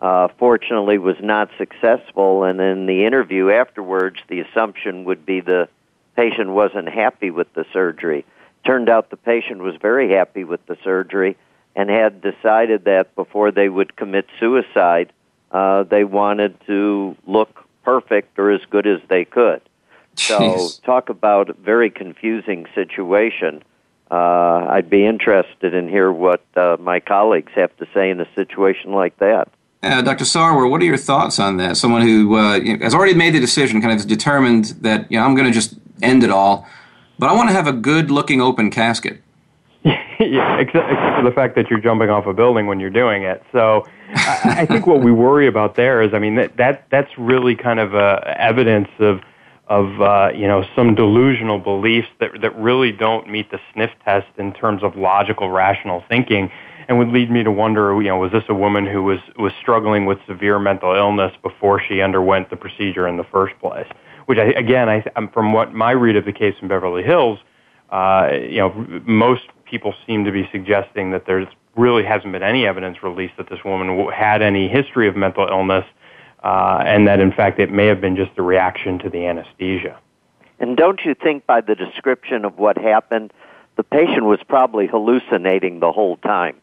Uh, 0.00 0.28
fortunately, 0.38 0.98
was 0.98 1.16
not 1.20 1.50
successful, 1.56 2.44
and 2.44 2.60
in 2.60 2.86
the 2.86 3.04
interview 3.06 3.50
afterwards, 3.50 4.18
the 4.28 4.40
assumption 4.40 5.04
would 5.04 5.24
be 5.24 5.40
the 5.40 5.68
patient 6.16 6.50
wasn't 6.50 6.88
happy 6.88 7.30
with 7.30 7.52
the 7.54 7.64
surgery. 7.72 8.24
Turned 8.64 8.88
out 8.88 9.10
the 9.10 9.16
patient 9.16 9.60
was 9.60 9.76
very 9.80 10.10
happy 10.10 10.44
with 10.44 10.64
the 10.66 10.76
surgery 10.82 11.36
and 11.76 11.90
had 11.90 12.22
decided 12.22 12.84
that 12.84 13.14
before 13.14 13.50
they 13.50 13.68
would 13.68 13.96
commit 13.96 14.26
suicide, 14.38 15.12
uh, 15.50 15.82
they 15.84 16.04
wanted 16.04 16.56
to 16.66 17.16
look 17.26 17.64
perfect 17.84 18.38
or 18.38 18.50
as 18.50 18.60
good 18.70 18.86
as 18.86 19.00
they 19.08 19.24
could. 19.24 19.60
So 20.16 20.68
talk 20.84 21.08
about 21.08 21.50
a 21.50 21.54
very 21.54 21.90
confusing 21.90 22.66
situation. 22.74 23.62
Uh, 24.10 24.66
I'd 24.70 24.88
be 24.88 25.04
interested 25.04 25.74
in 25.74 25.88
hear 25.88 26.10
what 26.12 26.44
uh, 26.56 26.76
my 26.78 27.00
colleagues 27.00 27.52
have 27.54 27.76
to 27.78 27.86
say 27.92 28.10
in 28.10 28.20
a 28.20 28.28
situation 28.34 28.92
like 28.92 29.18
that. 29.18 29.48
Uh, 29.84 30.02
Dr. 30.02 30.24
Sarwer, 30.24 30.68
what 30.70 30.80
are 30.80 30.84
your 30.84 30.96
thoughts 30.96 31.38
on 31.38 31.58
that? 31.58 31.76
Someone 31.76 32.02
who 32.02 32.36
uh, 32.36 32.60
has 32.80 32.94
already 32.94 33.14
made 33.14 33.34
the 33.34 33.40
decision, 33.40 33.82
kind 33.82 33.98
of 33.98 34.06
determined 34.06 34.66
that 34.80 35.10
you 35.10 35.18
know 35.18 35.24
I'm 35.24 35.34
going 35.34 35.46
to 35.46 35.52
just 35.52 35.74
end 36.02 36.24
it 36.24 36.30
all, 36.30 36.66
but 37.18 37.28
I 37.28 37.34
want 37.34 37.50
to 37.50 37.54
have 37.54 37.66
a 37.66 37.72
good-looking 37.72 38.40
open 38.40 38.70
casket. 38.70 39.20
yeah, 39.84 40.58
except, 40.58 40.90
except, 40.90 41.16
for 41.16 41.22
the 41.22 41.32
fact 41.34 41.54
that 41.56 41.68
you're 41.68 41.80
jumping 41.80 42.08
off 42.08 42.26
a 42.26 42.32
building 42.32 42.66
when 42.66 42.80
you're 42.80 42.88
doing 42.88 43.22
it. 43.22 43.42
So, 43.52 43.86
I, 44.14 44.56
I 44.60 44.66
think 44.66 44.86
what 44.86 45.00
we 45.00 45.12
worry 45.12 45.46
about 45.46 45.74
there 45.74 46.00
is, 46.00 46.14
I 46.14 46.18
mean, 46.18 46.36
that, 46.36 46.56
that 46.56 46.86
that's 46.90 47.10
really 47.18 47.54
kind 47.54 47.78
of 47.78 47.94
uh, 47.94 48.20
evidence 48.24 48.88
of 48.98 49.20
of 49.68 50.00
uh, 50.00 50.30
you 50.34 50.46
know 50.46 50.64
some 50.76 50.94
delusional 50.94 51.58
beliefs 51.58 52.08
that 52.20 52.40
that 52.40 52.56
really 52.56 52.92
don't 52.92 53.28
meet 53.28 53.50
the 53.50 53.60
sniff 53.72 53.90
test 54.04 54.28
in 54.38 54.52
terms 54.52 54.82
of 54.82 54.96
logical, 54.96 55.50
rational 55.50 56.04
thinking, 56.08 56.50
and 56.88 56.98
would 56.98 57.08
lead 57.08 57.30
me 57.30 57.42
to 57.42 57.50
wonder, 57.50 58.00
you 58.00 58.08
know, 58.08 58.18
was 58.18 58.32
this 58.32 58.44
a 58.48 58.54
woman 58.54 58.86
who 58.86 59.02
was 59.02 59.20
was 59.36 59.52
struggling 59.60 60.06
with 60.06 60.18
severe 60.26 60.58
mental 60.58 60.94
illness 60.94 61.32
before 61.42 61.80
she 61.80 62.00
underwent 62.00 62.50
the 62.50 62.56
procedure 62.56 63.06
in 63.08 63.16
the 63.16 63.24
first 63.24 63.58
place? 63.60 63.86
Which, 64.26 64.38
I, 64.38 64.46
again, 64.52 64.88
I, 64.88 65.04
from 65.32 65.52
what 65.52 65.74
my 65.74 65.90
read 65.90 66.16
of 66.16 66.24
the 66.24 66.32
case 66.32 66.54
in 66.62 66.68
Beverly 66.68 67.02
Hills, 67.02 67.38
uh, 67.90 68.30
you 68.32 68.58
know, 68.58 69.02
most 69.06 69.44
people 69.64 69.94
seem 70.06 70.24
to 70.24 70.32
be 70.32 70.48
suggesting 70.50 71.10
that 71.10 71.26
there's 71.26 71.48
really 71.76 72.04
hasn't 72.04 72.32
been 72.32 72.42
any 72.42 72.66
evidence 72.66 73.02
released 73.02 73.36
that 73.36 73.48
this 73.48 73.64
woman 73.64 74.08
had 74.12 74.42
any 74.42 74.68
history 74.68 75.08
of 75.08 75.16
mental 75.16 75.46
illness 75.48 75.84
uh, 76.42 76.82
and 76.86 77.08
that 77.08 77.20
in 77.20 77.32
fact 77.32 77.58
it 77.58 77.70
may 77.70 77.86
have 77.86 78.00
been 78.00 78.16
just 78.16 78.30
a 78.36 78.42
reaction 78.42 78.98
to 79.00 79.10
the 79.10 79.26
anesthesia. 79.26 79.98
And 80.60 80.76
don't 80.76 81.04
you 81.04 81.14
think 81.14 81.46
by 81.46 81.60
the 81.60 81.74
description 81.74 82.44
of 82.44 82.58
what 82.58 82.78
happened, 82.78 83.32
the 83.76 83.82
patient 83.82 84.24
was 84.24 84.38
probably 84.46 84.86
hallucinating 84.86 85.80
the 85.80 85.90
whole 85.90 86.16
time 86.18 86.56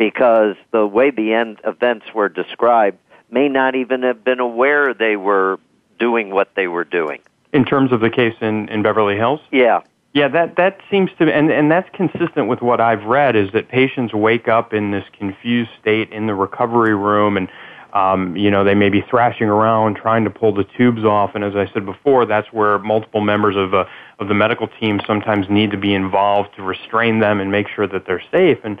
because 0.00 0.56
the 0.72 0.86
way 0.86 1.10
the 1.10 1.34
end 1.34 1.60
events 1.62 2.06
were 2.14 2.30
described 2.30 2.96
may 3.30 3.50
not 3.50 3.74
even 3.74 4.02
have 4.02 4.24
been 4.24 4.40
aware 4.40 4.94
they 4.94 5.14
were 5.14 5.60
doing 5.98 6.30
what 6.30 6.48
they 6.56 6.66
were 6.66 6.84
doing. 6.84 7.20
In 7.52 7.66
terms 7.66 7.92
of 7.92 8.00
the 8.00 8.08
case 8.08 8.34
in, 8.40 8.70
in 8.70 8.82
Beverly 8.82 9.14
Hills? 9.16 9.40
Yeah. 9.52 9.82
Yeah, 10.14 10.28
that, 10.28 10.56
that 10.56 10.78
seems 10.90 11.10
to, 11.18 11.30
and, 11.30 11.52
and 11.52 11.70
that's 11.70 11.88
consistent 11.94 12.48
with 12.48 12.62
what 12.62 12.80
I've 12.80 13.04
read, 13.04 13.36
is 13.36 13.52
that 13.52 13.68
patients 13.68 14.14
wake 14.14 14.48
up 14.48 14.72
in 14.72 14.90
this 14.90 15.04
confused 15.18 15.70
state 15.78 16.10
in 16.10 16.26
the 16.26 16.34
recovery 16.34 16.96
room 16.96 17.36
and 17.36 17.48
um, 17.92 18.36
you 18.36 18.52
know, 18.52 18.62
they 18.62 18.76
may 18.76 18.88
be 18.88 19.02
thrashing 19.10 19.48
around 19.48 19.96
trying 19.96 20.22
to 20.22 20.30
pull 20.30 20.54
the 20.54 20.62
tubes 20.78 21.02
off, 21.04 21.34
and 21.34 21.42
as 21.42 21.56
I 21.56 21.68
said 21.72 21.84
before, 21.84 22.24
that's 22.24 22.46
where 22.52 22.78
multiple 22.78 23.20
members 23.20 23.56
of, 23.56 23.74
uh, 23.74 23.84
of 24.20 24.28
the 24.28 24.34
medical 24.34 24.68
team 24.68 25.00
sometimes 25.08 25.50
need 25.50 25.72
to 25.72 25.76
be 25.76 25.92
involved 25.92 26.54
to 26.54 26.62
restrain 26.62 27.18
them 27.18 27.40
and 27.40 27.50
make 27.50 27.66
sure 27.66 27.88
that 27.88 28.06
they're 28.06 28.22
safe. 28.30 28.58
And 28.62 28.80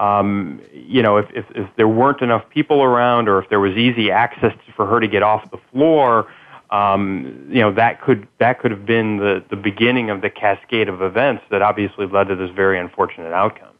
um, 0.00 0.62
you 0.72 1.02
know, 1.02 1.18
if, 1.18 1.26
if, 1.34 1.44
if 1.54 1.68
there 1.76 1.86
weren't 1.86 2.22
enough 2.22 2.48
people 2.48 2.82
around, 2.82 3.28
or 3.28 3.38
if 3.38 3.50
there 3.50 3.60
was 3.60 3.76
easy 3.76 4.10
access 4.10 4.54
for 4.74 4.86
her 4.86 4.98
to 4.98 5.06
get 5.06 5.22
off 5.22 5.50
the 5.50 5.58
floor, 5.70 6.26
um, 6.70 7.46
you 7.50 7.60
know, 7.60 7.72
that 7.72 8.00
could 8.00 8.26
that 8.38 8.60
could 8.60 8.70
have 8.70 8.86
been 8.86 9.18
the 9.18 9.44
the 9.50 9.56
beginning 9.56 10.08
of 10.08 10.22
the 10.22 10.30
cascade 10.30 10.88
of 10.88 11.02
events 11.02 11.42
that 11.50 11.60
obviously 11.62 12.06
led 12.06 12.28
to 12.28 12.36
this 12.36 12.50
very 12.50 12.78
unfortunate 12.78 13.32
outcome. 13.32 13.74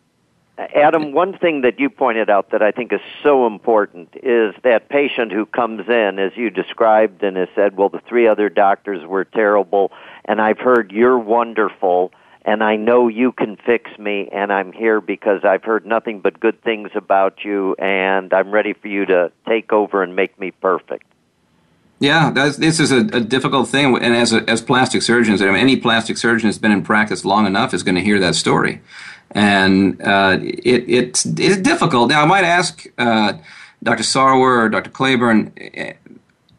Adam, 0.75 1.13
one 1.13 1.39
thing 1.39 1.63
that 1.63 1.81
you 1.81 1.89
pointed 1.89 2.29
out 2.29 2.51
that 2.51 2.61
I 2.61 2.71
think 2.71 2.93
is 2.93 3.01
so 3.23 3.47
important 3.47 4.11
is 4.23 4.55
that 4.63 4.91
patient 4.91 5.33
who 5.33 5.47
comes 5.47 5.89
in, 5.89 6.19
as 6.19 6.33
you 6.37 6.51
described, 6.51 7.23
and 7.23 7.39
has 7.39 7.49
said, 7.55 7.79
well, 7.79 7.89
the 7.89 8.03
three 8.07 8.27
other 8.27 8.51
doctors 8.51 9.07
were 9.07 9.25
terrible, 9.25 9.91
and 10.27 10.39
I've 10.39 10.59
heard 10.59 10.93
you're 10.93 11.19
wonderful, 11.19 12.13
and 12.45 12.63
I 12.63 12.77
know 12.77 13.09
you 13.09 13.33
can 13.33 13.57
fix 13.57 13.91
me, 13.99 14.29
and 14.33 14.53
I'm 14.53 14.73
here 14.73 15.01
because 15.01 15.45
I've 15.45 15.65
heard 15.65 15.87
nothing 15.87 16.21
but 16.21 16.41
good 16.41 16.63
things 16.63 16.91
about 16.95 17.45
you, 17.45 17.75
and 17.79 18.33
I'm 18.33 18.51
ready 18.51 18.73
for 18.73 18.89
you 18.89 19.07
to 19.07 19.31
take 19.47 19.73
over 19.73 20.03
and 20.03 20.17
make 20.17 20.39
me 20.39 20.51
perfect. 20.51 21.07
Yeah, 21.99 22.31
this 22.31 22.81
is 22.81 22.93
a, 22.93 23.01
a, 23.01 23.21
difficult 23.21 23.69
thing, 23.69 23.95
and 23.99 24.17
as 24.17 24.33
a, 24.33 24.49
as 24.49 24.63
plastic 24.63 25.03
surgeons, 25.03 25.43
I 25.43 25.47
mean, 25.47 25.57
any 25.57 25.77
plastic 25.77 26.17
surgeon 26.17 26.49
that's 26.49 26.57
been 26.57 26.73
in 26.73 26.83
practice 26.83 27.27
long 27.27 27.47
enough 27.47 27.75
is 27.75 27.83
going 27.83 27.97
to 27.97 28.01
hear 28.01 28.19
that 28.21 28.35
story 28.35 28.81
and 29.33 30.01
uh, 30.03 30.39
it, 30.41 30.89
it's, 30.89 31.25
it's 31.25 31.59
difficult. 31.59 32.11
Now, 32.11 32.23
I 32.23 32.27
might 32.27 32.45
ask 32.45 32.85
uh, 32.99 33.35
Dr. 33.83 34.03
Sarwer 34.03 34.65
or 34.65 34.69
Dr. 34.69 34.91
Claiborn, 34.91 35.53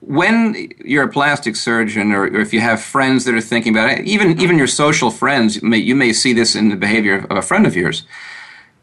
when 0.01 0.71
you're 0.83 1.03
a 1.03 1.09
plastic 1.09 1.55
surgeon, 1.55 2.11
or, 2.11 2.23
or, 2.23 2.39
if 2.39 2.53
you 2.53 2.59
have 2.59 2.81
friends 2.81 3.23
that 3.25 3.35
are 3.35 3.41
thinking 3.41 3.73
about 3.73 3.89
it, 3.91 4.05
even 4.05 4.39
even 4.41 4.57
your 4.57 4.67
social 4.67 5.11
friends, 5.11 5.61
may, 5.61 5.77
you 5.77 5.95
may 5.95 6.11
see 6.11 6.33
this 6.33 6.55
in 6.55 6.69
the 6.69 6.75
behavior 6.75 7.25
of 7.29 7.37
a 7.37 7.41
friend 7.41 7.65
of 7.65 7.75
yours. 7.75 8.03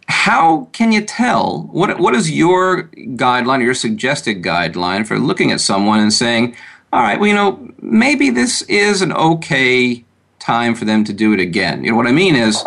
How 0.09 0.69
can 0.73 0.93
you 0.93 1.03
tell 1.03 1.69
what 1.73 1.99
what 1.99 2.14
is 2.14 2.31
your 2.31 2.85
guideline, 3.16 3.59
or 3.59 3.64
your 3.64 3.75
suggested 3.75 4.43
guideline 4.43 5.07
for 5.07 5.19
looking 5.19 5.51
at 5.51 5.61
someone 5.61 5.99
and 5.99 6.12
saying, 6.12 6.57
"All 6.93 7.03
right, 7.03 7.19
well, 7.19 7.29
you 7.29 7.35
know, 7.35 7.69
maybe 7.83 8.31
this 8.31 8.62
is 8.62 9.03
an 9.03 9.12
okay 9.12 10.05
time 10.39 10.75
for 10.75 10.85
them 10.85 11.05
to 11.05 11.12
do 11.12 11.33
it 11.33 11.41
again. 11.41 11.85
You 11.85 11.91
know 11.91 11.97
what 11.97 12.07
I 12.07 12.12
mean 12.12 12.37
is 12.37 12.64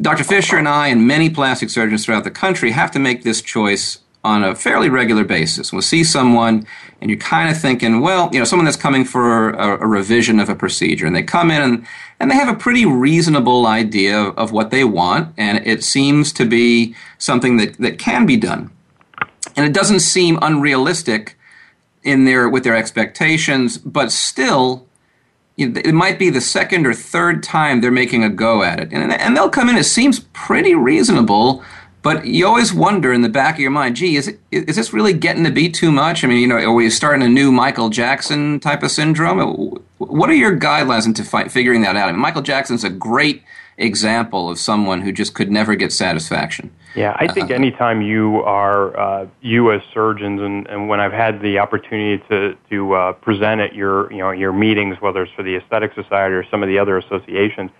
Dr. 0.00 0.24
Fisher 0.24 0.56
and 0.56 0.68
I 0.68 0.88
and 0.88 1.06
many 1.06 1.28
plastic 1.28 1.70
surgeons 1.70 2.04
throughout 2.04 2.24
the 2.24 2.30
country 2.30 2.70
have 2.70 2.90
to 2.92 2.98
make 2.98 3.24
this 3.24 3.42
choice 3.42 3.98
on 4.24 4.42
a 4.42 4.54
fairly 4.54 4.88
regular 4.88 5.24
basis. 5.24 5.72
We'll 5.72 5.82
see 5.82 6.02
someone 6.02 6.66
and 7.00 7.10
you're 7.10 7.20
kind 7.20 7.50
of 7.50 7.60
thinking, 7.60 8.00
well, 8.00 8.28
you 8.32 8.38
know, 8.38 8.44
someone 8.44 8.64
that's 8.64 8.76
coming 8.76 9.04
for 9.04 9.50
a, 9.50 9.82
a, 9.82 9.86
revision 9.86 10.40
of 10.40 10.48
a 10.48 10.56
procedure 10.56 11.06
and 11.06 11.14
they 11.14 11.22
come 11.22 11.50
in 11.50 11.62
and, 11.62 11.86
and 12.18 12.30
they 12.30 12.34
have 12.34 12.48
a 12.48 12.58
pretty 12.58 12.84
reasonable 12.84 13.66
idea 13.66 14.18
of, 14.18 14.36
of 14.36 14.52
what 14.52 14.70
they 14.70 14.84
want 14.84 15.32
and 15.38 15.64
it 15.66 15.84
seems 15.84 16.32
to 16.32 16.44
be 16.44 16.94
something 17.18 17.56
that, 17.58 17.78
that 17.78 17.98
can 17.98 18.26
be 18.26 18.36
done. 18.36 18.70
And 19.56 19.64
it 19.64 19.72
doesn't 19.72 20.00
seem 20.00 20.38
unrealistic 20.42 21.36
in 22.02 22.24
their 22.24 22.48
with 22.48 22.64
their 22.64 22.76
expectations, 22.76 23.78
but 23.78 24.10
still 24.12 24.86
it 25.58 25.92
might 25.92 26.20
be 26.20 26.30
the 26.30 26.40
second 26.40 26.86
or 26.86 26.94
third 26.94 27.42
time 27.42 27.80
they're 27.80 27.90
making 27.90 28.22
a 28.22 28.28
go 28.28 28.62
at 28.62 28.78
it. 28.78 28.92
And, 28.92 29.12
and 29.12 29.36
they'll 29.36 29.50
come 29.50 29.68
in, 29.68 29.76
it 29.76 29.84
seems 29.84 30.20
pretty 30.32 30.74
reasonable, 30.74 31.64
but 32.08 32.24
you 32.24 32.46
always 32.46 32.72
wonder 32.72 33.12
in 33.12 33.20
the 33.20 33.28
back 33.28 33.56
of 33.56 33.60
your 33.60 33.70
mind, 33.70 33.96
gee, 33.96 34.16
is, 34.16 34.28
it, 34.28 34.40
is 34.50 34.76
this 34.76 34.94
really 34.94 35.12
getting 35.12 35.44
to 35.44 35.50
be 35.50 35.68
too 35.68 35.92
much? 35.92 36.24
I 36.24 36.26
mean, 36.26 36.38
you 36.38 36.46
know, 36.46 36.56
are 36.56 36.72
we 36.72 36.88
starting 36.88 37.22
a 37.22 37.28
new 37.28 37.52
Michael 37.52 37.90
Jackson 37.90 38.60
type 38.60 38.82
of 38.82 38.90
syndrome? 38.90 39.78
What 39.98 40.30
are 40.30 40.34
your 40.34 40.58
guidelines 40.58 41.04
into 41.04 41.22
fi- 41.22 41.48
figuring 41.48 41.82
that 41.82 41.96
out? 41.96 42.08
I 42.08 42.12
mean, 42.12 42.20
Michael 42.22 42.40
Jackson's 42.40 42.82
a 42.82 42.88
great 42.88 43.42
example 43.76 44.48
of 44.48 44.58
someone 44.58 45.02
who 45.02 45.12
just 45.12 45.34
could 45.34 45.50
never 45.50 45.74
get 45.74 45.92
satisfaction. 45.92 46.70
Yeah, 46.94 47.14
I 47.16 47.30
think 47.30 47.50
uh, 47.50 47.54
anytime 47.56 48.00
you 48.00 48.36
are, 48.36 48.98
uh, 48.98 49.26
you 49.42 49.70
as 49.70 49.82
surgeons, 49.92 50.40
and, 50.40 50.66
and 50.68 50.88
when 50.88 51.00
I've 51.00 51.12
had 51.12 51.42
the 51.42 51.58
opportunity 51.58 52.24
to, 52.30 52.56
to 52.70 52.94
uh, 52.94 53.12
present 53.12 53.60
at 53.60 53.74
your, 53.74 54.10
you 54.10 54.20
know, 54.20 54.30
your 54.30 54.54
meetings, 54.54 54.96
whether 55.02 55.24
it's 55.24 55.32
for 55.34 55.42
the 55.42 55.56
Aesthetic 55.56 55.92
Society 55.92 56.34
or 56.34 56.44
some 56.50 56.62
of 56.62 56.70
the 56.70 56.78
other 56.78 56.96
associations, 56.96 57.70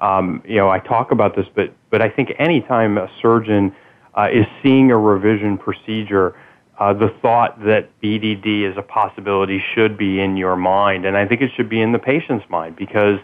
um, 0.00 0.42
you 0.46 0.56
know, 0.56 0.68
I 0.68 0.78
talk 0.78 1.10
about 1.10 1.36
this, 1.36 1.46
but, 1.54 1.72
but 1.90 2.02
I 2.02 2.08
think 2.08 2.32
anytime 2.38 2.98
a 2.98 3.10
surgeon 3.20 3.74
uh, 4.14 4.28
is 4.32 4.46
seeing 4.62 4.90
a 4.90 4.98
revision 4.98 5.58
procedure, 5.58 6.36
uh, 6.78 6.92
the 6.94 7.14
thought 7.20 7.62
that 7.64 7.88
BDD 8.00 8.70
is 8.70 8.76
a 8.76 8.82
possibility 8.82 9.62
should 9.74 9.98
be 9.98 10.20
in 10.20 10.36
your 10.36 10.56
mind, 10.56 11.04
and 11.04 11.16
I 11.16 11.26
think 11.26 11.42
it 11.42 11.50
should 11.54 11.68
be 11.68 11.80
in 11.80 11.92
the 11.92 11.98
patient's 11.98 12.48
mind 12.48 12.76
because 12.76 13.18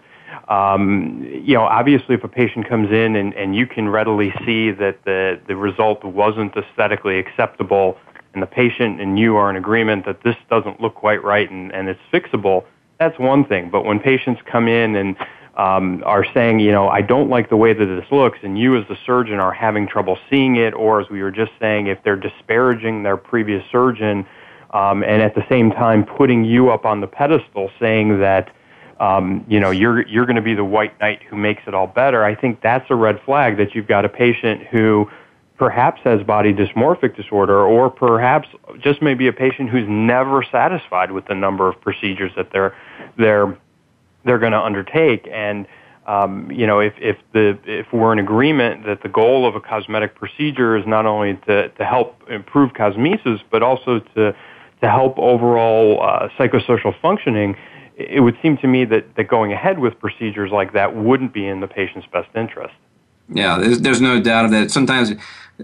um, 0.49 1.27
you 1.43 1.55
know, 1.55 1.63
obviously, 1.63 2.15
if 2.15 2.23
a 2.23 2.27
patient 2.27 2.69
comes 2.69 2.91
in 2.91 3.15
and, 3.15 3.33
and 3.33 3.55
you 3.55 3.65
can 3.65 3.89
readily 3.89 4.33
see 4.45 4.71
that 4.71 5.03
the, 5.03 5.39
the 5.47 5.55
result 5.55 6.03
wasn't 6.03 6.55
aesthetically 6.55 7.19
acceptable, 7.19 7.97
and 8.33 8.43
the 8.43 8.47
patient 8.47 9.01
and 9.01 9.17
you 9.17 9.35
are 9.35 9.49
in 9.49 9.55
agreement 9.55 10.05
that 10.05 10.21
this 10.23 10.35
doesn't 10.47 10.79
look 10.79 10.93
quite 10.93 11.23
right 11.23 11.49
and, 11.49 11.73
and 11.73 11.89
it's 11.89 11.99
fixable, 12.13 12.65
that's 12.99 13.17
one 13.17 13.43
thing. 13.43 13.69
But 13.71 13.83
when 13.83 13.99
patients 13.99 14.41
come 14.45 14.67
in 14.67 14.95
and 14.95 15.15
um, 15.57 16.03
are 16.05 16.25
saying, 16.33 16.59
you 16.59 16.71
know, 16.71 16.87
I 16.87 17.01
don't 17.01 17.29
like 17.29 17.49
the 17.49 17.57
way 17.57 17.73
that 17.73 17.85
this 17.85 18.05
looks, 18.11 18.37
and 18.43 18.57
you 18.57 18.77
as 18.79 18.87
the 18.87 18.97
surgeon 19.05 19.39
are 19.39 19.51
having 19.51 19.87
trouble 19.87 20.17
seeing 20.29 20.55
it, 20.55 20.73
or 20.73 21.01
as 21.01 21.09
we 21.09 21.21
were 21.21 21.31
just 21.31 21.51
saying, 21.59 21.87
if 21.87 21.97
they're 22.03 22.15
disparaging 22.15 23.03
their 23.03 23.17
previous 23.17 23.63
surgeon, 23.71 24.25
um, 24.71 25.03
and 25.03 25.21
at 25.21 25.33
the 25.33 25.43
same 25.49 25.71
time 25.71 26.05
putting 26.05 26.45
you 26.45 26.69
up 26.69 26.85
on 26.85 27.01
the 27.01 27.07
pedestal 27.07 27.71
saying 27.79 28.19
that 28.19 28.53
um, 28.99 29.45
you 29.47 29.59
know, 29.59 29.69
you're 29.69 30.07
you're 30.07 30.25
going 30.25 30.37
to 30.37 30.41
be 30.41 30.55
the 30.55 30.65
white 30.65 30.99
knight 30.99 31.21
who 31.29 31.35
makes 31.35 31.61
it 31.67 31.73
all 31.73 31.87
better. 31.87 32.23
I 32.23 32.33
think 32.33 32.61
that's 32.61 32.85
a 32.89 32.95
red 32.95 33.21
flag 33.25 33.57
that 33.57 33.75
you've 33.75 33.87
got 33.87 34.05
a 34.05 34.09
patient 34.09 34.63
who 34.71 35.09
perhaps 35.57 36.01
has 36.03 36.23
body 36.23 36.53
dysmorphic 36.53 37.15
disorder, 37.15 37.63
or 37.63 37.89
perhaps 37.89 38.47
just 38.79 39.01
maybe 39.01 39.27
a 39.27 39.33
patient 39.33 39.69
who's 39.69 39.87
never 39.87 40.43
satisfied 40.51 41.11
with 41.11 41.25
the 41.27 41.35
number 41.35 41.67
of 41.67 41.79
procedures 41.81 42.31
that 42.35 42.51
they're 42.51 42.75
they're 43.17 43.55
they're 44.27 44.37
going 44.37 44.51
to 44.51 44.61
undertake. 44.61 45.27
And 45.31 45.65
um, 46.05 46.51
you 46.51 46.67
know, 46.67 46.79
if 46.79 46.93
if 46.99 47.17
the 47.33 47.57
if 47.65 47.87
we're 47.91 48.13
in 48.13 48.19
agreement 48.19 48.85
that 48.85 49.01
the 49.01 49.09
goal 49.09 49.47
of 49.47 49.55
a 49.55 49.59
cosmetic 49.59 50.15
procedure 50.15 50.77
is 50.77 50.85
not 50.85 51.05
only 51.05 51.39
to 51.47 51.69
to 51.69 51.85
help 51.85 52.21
improve 52.29 52.73
cosmesis, 52.73 53.41
but 53.49 53.63
also 53.63 53.99
to 54.15 54.35
to 54.81 54.89
help 54.89 55.17
overall 55.17 55.99
uh, 56.03 56.29
psychosocial 56.37 56.93
functioning 57.01 57.57
it 57.97 58.21
would 58.21 58.37
seem 58.41 58.57
to 58.57 58.67
me 58.67 58.85
that, 58.85 59.15
that 59.15 59.27
going 59.27 59.51
ahead 59.51 59.79
with 59.79 59.99
procedures 59.99 60.51
like 60.51 60.73
that 60.73 60.95
wouldn't 60.95 61.33
be 61.33 61.47
in 61.47 61.59
the 61.59 61.67
patient's 61.67 62.07
best 62.13 62.29
interest. 62.35 62.75
Yeah, 63.29 63.57
there's, 63.57 63.79
there's 63.79 64.01
no 64.01 64.21
doubt 64.21 64.45
of 64.45 64.51
that. 64.51 64.71
Sometimes 64.71 65.11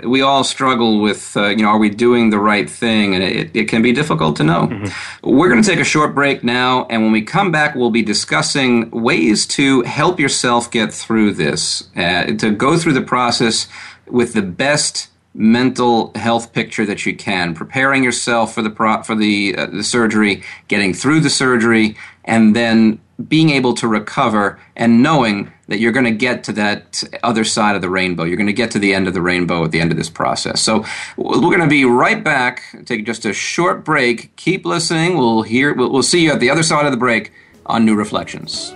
we 0.04 0.22
all 0.22 0.44
struggle 0.44 1.02
with, 1.02 1.38
uh, 1.38 1.50
you 1.50 1.58
know, 1.58 1.70
are 1.70 1.78
we 1.78 1.90
doing 1.90 2.32
the 2.32 2.40
right 2.40 2.70
thing? 2.70 3.14
And 3.14 3.24
it, 3.24 3.56
it 3.56 3.66
can 3.70 3.82
be 3.82 3.94
difficult 3.94 4.36
to 4.38 4.44
know. 4.44 4.68
Mm-hmm. 4.68 5.30
We're 5.30 5.50
going 5.50 5.62
to 5.62 5.70
take 5.70 5.80
a 5.80 5.84
short 5.84 6.16
break 6.16 6.44
now, 6.44 6.86
and 6.90 7.04
when 7.04 7.12
we 7.12 7.22
come 7.22 7.52
back, 7.52 7.76
we'll 7.76 7.92
be 7.92 8.02
discussing 8.02 8.90
ways 8.90 9.46
to 9.48 9.84
help 9.84 10.20
yourself 10.20 10.72
get 10.72 10.92
through 10.92 11.34
this, 11.34 11.90
uh, 11.96 12.26
to 12.26 12.52
go 12.52 12.78
through 12.78 12.94
the 12.94 13.04
process 13.04 13.68
with 14.08 14.34
the 14.34 14.42
best 14.42 15.10
mental 15.36 16.12
health 16.16 16.54
picture 16.54 16.86
that 16.86 17.06
you 17.06 17.16
can, 17.16 17.54
preparing 17.54 18.04
yourself 18.04 18.54
for 18.54 18.64
the 18.64 18.70
pro- 18.70 19.04
for 19.04 19.16
the 19.16 19.56
uh, 19.56 19.68
the 19.68 19.84
surgery, 19.84 20.44
getting 20.68 20.94
through 20.94 21.20
the 21.20 21.30
surgery, 21.30 21.96
and 22.26 22.56
then 22.56 23.00
being 23.28 23.52
able 23.52 23.76
to 23.76 23.88
recover 23.88 24.60
and 24.76 25.04
knowing 25.04 25.53
that 25.68 25.80
you're 25.80 25.92
going 25.92 26.06
to 26.06 26.12
get 26.12 26.44
to 26.46 26.54
that 26.54 27.04
other 27.24 27.44
side 27.44 27.76
of 27.76 27.82
the 27.82 27.90
rainbow. 27.90 28.24
You're 28.24 28.38
going 28.38 28.48
to 28.48 28.54
get 28.54 28.72
to 28.72 28.80
the 28.80 28.94
end 28.94 29.08
of 29.08 29.14
the 29.14 29.22
rainbow 29.22 29.64
at 29.64 29.72
the 29.72 29.80
end 29.80 29.92
of 29.92 29.98
this 29.98 30.10
process. 30.10 30.62
So 30.62 30.86
we're 31.16 31.40
going 31.40 31.62
to 31.62 31.68
be 31.68 31.86
right 31.86 32.22
back. 32.24 32.64
Take 32.86 33.06
just 33.06 33.26
a 33.26 33.34
short 33.34 33.86
break. 33.86 34.36
Keep 34.36 34.66
listening. 34.66 35.18
We'll 35.18 35.44
hear. 35.44 35.74
We'll, 35.74 36.04
see 36.04 36.24
you 36.26 36.34
at 36.34 36.42
the 36.42 36.50
other 36.50 36.64
side 36.64 36.86
of 36.86 36.92
the 36.92 36.98
break 36.98 37.32
on 37.66 37.86
New 37.86 37.96
Reflections. 37.96 38.76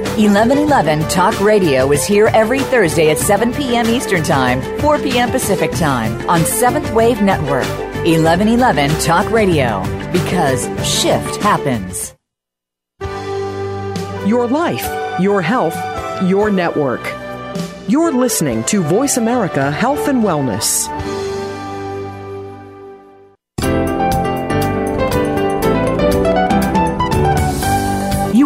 1111 0.17 1.07
Talk 1.07 1.39
Radio 1.39 1.89
is 1.93 2.05
here 2.05 2.27
every 2.33 2.59
Thursday 2.59 3.11
at 3.11 3.17
7 3.17 3.53
p.m. 3.53 3.87
Eastern 3.87 4.21
Time, 4.21 4.61
4 4.81 4.99
p.m. 4.99 5.31
Pacific 5.31 5.71
Time 5.71 6.29
on 6.29 6.43
Seventh 6.43 6.91
Wave 6.91 7.21
Network. 7.21 7.65
1111 8.03 8.89
Talk 8.99 9.31
Radio, 9.31 9.81
because 10.11 10.65
shift 10.85 11.37
happens. 11.41 12.13
Your 14.27 14.47
life, 14.47 14.85
your 15.21 15.41
health, 15.41 15.77
your 16.23 16.51
network. 16.51 17.01
You're 17.87 18.11
listening 18.11 18.65
to 18.65 18.83
Voice 18.83 19.15
America 19.15 19.71
Health 19.71 20.09
and 20.09 20.23
Wellness. 20.23 20.89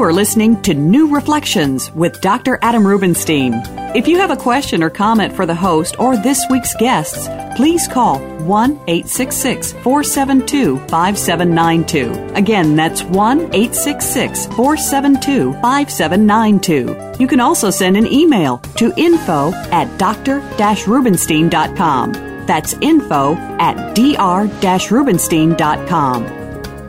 Are 0.06 0.14
listening 0.14 0.62
to 0.62 0.76
New 0.76 1.12
Reflections 1.16 1.91
with 1.95 2.22
Dr. 2.22 2.60
Adam 2.62 2.86
Rubinstein. 2.86 3.56
If 3.95 4.08
you 4.08 4.20
have 4.20 4.30
a 4.30 4.38
question 4.38 4.84
or 4.84 4.91
comment 4.91 5.36
for 5.36 5.47
the 5.47 5.56
host 5.56 5.99
or 5.99 6.16
this 6.16 6.45
week's 6.47 6.76
guests, 6.76 7.28
please 7.58 7.88
call 7.88 8.20
1 8.20 8.72
866 8.86 9.72
472 9.72 10.78
5792. 10.89 12.36
Again, 12.36 12.76
that's 12.76 13.01
1 13.01 13.39
866 13.39 14.45
472 14.45 15.53
5792. 15.53 17.16
You 17.20 17.28
can 17.28 17.39
also 17.39 17.72
send 17.72 17.97
an 17.97 18.06
email 18.06 18.60
to 18.78 18.93
info 18.97 19.53
at 19.72 19.97
dr 19.97 20.39
rubinstein.com. 20.86 22.12
That's 22.45 22.74
info 22.74 23.34
at 23.58 23.95
dr 23.95 24.93
rubinstein.com. 24.93 26.24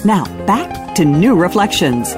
Now, 0.05 0.25
back 0.45 0.95
to 0.97 1.07
New 1.07 1.35
Reflections. 1.35 2.15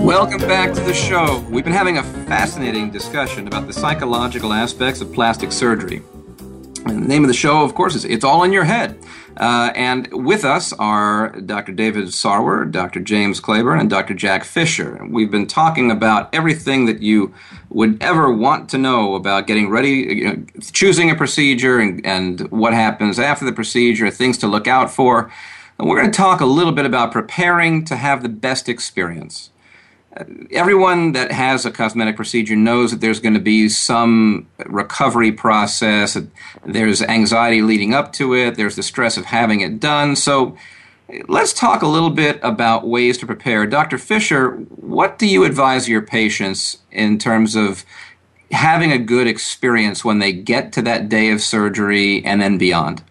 Welcome 0.00 0.40
back 0.40 0.72
to 0.72 0.80
the 0.80 0.94
show. 0.94 1.44
We've 1.50 1.62
been 1.62 1.74
having 1.74 1.98
a 1.98 2.02
fascinating 2.02 2.90
discussion 2.90 3.46
about 3.46 3.66
the 3.66 3.72
psychological 3.74 4.50
aspects 4.50 5.02
of 5.02 5.12
plastic 5.12 5.52
surgery. 5.52 6.02
And 6.86 7.04
the 7.04 7.06
name 7.06 7.22
of 7.22 7.28
the 7.28 7.34
show, 7.34 7.62
of 7.62 7.74
course, 7.74 7.94
is 7.94 8.06
It's 8.06 8.24
All 8.24 8.42
in 8.42 8.50
Your 8.50 8.64
Head. 8.64 8.98
Uh, 9.36 9.70
and 9.74 10.08
with 10.10 10.42
us 10.42 10.72
are 10.72 11.38
Dr. 11.42 11.72
David 11.72 12.06
Sarwer, 12.06 12.64
Dr. 12.64 13.00
James 13.00 13.40
Claiborn, 13.40 13.78
and 13.78 13.90
Dr. 13.90 14.14
Jack 14.14 14.44
Fisher. 14.44 15.06
We've 15.06 15.30
been 15.30 15.46
talking 15.46 15.90
about 15.90 16.34
everything 16.34 16.86
that 16.86 17.02
you 17.02 17.34
would 17.68 18.02
ever 18.02 18.32
want 18.32 18.70
to 18.70 18.78
know 18.78 19.14
about 19.16 19.46
getting 19.46 19.68
ready, 19.68 19.90
you 19.90 20.24
know, 20.24 20.44
choosing 20.72 21.10
a 21.10 21.14
procedure, 21.14 21.78
and, 21.78 22.04
and 22.06 22.50
what 22.50 22.72
happens 22.72 23.18
after 23.18 23.44
the 23.44 23.52
procedure, 23.52 24.10
things 24.10 24.38
to 24.38 24.46
look 24.46 24.66
out 24.66 24.90
for. 24.90 25.30
And 25.78 25.86
we're 25.86 26.00
going 26.00 26.10
to 26.10 26.16
talk 26.16 26.40
a 26.40 26.46
little 26.46 26.72
bit 26.72 26.86
about 26.86 27.12
preparing 27.12 27.84
to 27.84 27.96
have 27.96 28.22
the 28.22 28.30
best 28.30 28.66
experience 28.66 29.50
everyone 30.50 31.12
that 31.12 31.30
has 31.30 31.64
a 31.64 31.70
cosmetic 31.70 32.16
procedure 32.16 32.56
knows 32.56 32.90
that 32.90 33.00
there's 33.00 33.20
going 33.20 33.34
to 33.34 33.40
be 33.40 33.68
some 33.68 34.48
recovery 34.66 35.30
process. 35.30 36.18
There's 36.64 37.00
anxiety 37.02 37.62
leading 37.62 37.94
up 37.94 38.12
to 38.14 38.34
it. 38.34 38.56
There's 38.56 38.76
the 38.76 38.82
stress 38.82 39.16
of 39.16 39.26
having 39.26 39.60
it 39.60 39.78
done. 39.78 40.16
So 40.16 40.56
let's 41.28 41.52
talk 41.52 41.82
a 41.82 41.86
little 41.86 42.10
bit 42.10 42.40
about 42.42 42.86
ways 42.86 43.18
to 43.18 43.26
prepare. 43.26 43.66
Dr. 43.66 43.98
Fisher, 43.98 44.50
what 44.50 45.18
do 45.18 45.26
you 45.26 45.44
advise 45.44 45.88
your 45.88 46.02
patients 46.02 46.78
in 46.90 47.18
terms 47.18 47.54
of 47.54 47.84
having 48.50 48.90
a 48.90 48.98
good 48.98 49.28
experience 49.28 50.04
when 50.04 50.18
they 50.18 50.32
get 50.32 50.72
to 50.72 50.82
that 50.82 51.08
day 51.08 51.30
of 51.30 51.40
surgery 51.40 52.24
and 52.24 52.42
then 52.42 52.58
beyond? 52.58 53.04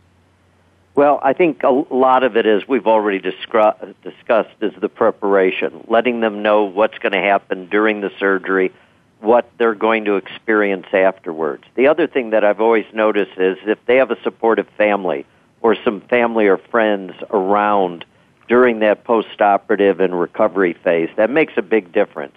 Well, 1.00 1.18
I 1.24 1.32
think 1.32 1.64
a 1.64 1.70
lot 1.70 2.24
of 2.24 2.36
it 2.36 2.46
is 2.46 2.68
we've 2.68 2.86
already 2.86 3.20
discussed 3.20 4.52
is 4.60 4.74
the 4.82 4.90
preparation, 4.90 5.86
letting 5.88 6.20
them 6.20 6.44
know 6.44 6.66
what's 6.66 6.98
going 6.98 7.14
to 7.14 7.22
happen 7.22 7.70
during 7.70 8.02
the 8.02 8.12
surgery, 8.20 8.74
what 9.22 9.50
they're 9.58 9.76
going 9.76 10.04
to 10.04 10.18
experience 10.18 10.88
afterwards. 10.92 11.64
The 11.76 11.88
other 11.88 12.06
thing 12.06 12.32
that 12.32 12.44
I've 12.44 12.60
always 12.60 12.84
noticed 12.92 13.32
is 13.38 13.58
if 13.66 13.80
they 13.86 13.96
have 13.96 14.12
a 14.12 14.22
supportive 14.24 14.68
family 14.78 15.26
or 15.62 15.74
some 15.86 16.02
family 16.02 16.48
or 16.48 16.58
friends 16.58 17.14
around 17.30 18.04
during 18.50 18.80
that 18.80 19.06
postoperative 19.06 20.02
and 20.02 20.20
recovery 20.20 20.74
phase, 20.84 21.10
that 21.16 21.30
makes 21.30 21.54
a 21.56 21.62
big 21.62 21.94
difference. 21.94 22.36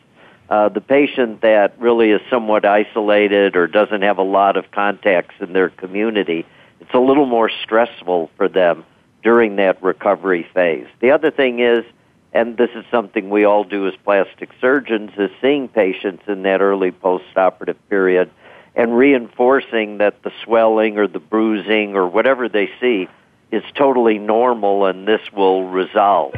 Uh, 0.49 0.69
the 0.69 0.81
patient 0.81 1.41
that 1.41 1.75
really 1.81 2.13
is 2.13 2.21
somewhat 2.31 2.65
isolated 2.65 3.57
or 3.57 3.67
doesn't 3.67 4.03
have 4.03 4.19
a 4.19 4.23
lot 4.23 4.57
of 4.57 4.71
contacts 4.71 5.35
in 5.41 5.53
their 5.53 5.69
community– 5.69 6.47
it's 6.83 6.95
a 6.95 6.99
little 6.99 7.26
more 7.26 7.51
stressful 7.62 8.30
for 8.37 8.49
them 8.49 8.85
during 9.22 9.57
that 9.57 9.83
recovery 9.83 10.47
phase. 10.53 10.87
The 11.01 11.12
other 11.12 11.30
thing 11.30 11.61
is, 11.61 11.85
and 12.33 12.57
this 12.57 12.70
is 12.74 12.85
something 12.91 13.30
we 13.30 13.45
all 13.45 13.62
do 13.62 13.87
as 13.87 13.95
plastic 14.05 14.51
surgeons, 14.61 15.12
is 15.16 15.30
seeing 15.41 15.68
patients 15.68 16.24
in 16.26 16.43
that 16.43 16.61
early 16.61 16.91
postoperative 16.91 17.76
period 17.89 18.30
and 18.74 18.97
reinforcing 18.97 19.99
that 19.99 20.22
the 20.22 20.33
swelling 20.45 20.99
or 20.99 21.07
the 21.07 21.20
bruising 21.20 21.95
or 21.95 22.09
whatever 22.09 22.49
they 22.49 22.68
see 22.80 23.07
is 23.53 23.62
totally 23.74 24.18
normal 24.18 24.87
and 24.87 25.07
this 25.07 25.20
will 25.33 25.68
resolve. 25.68 26.35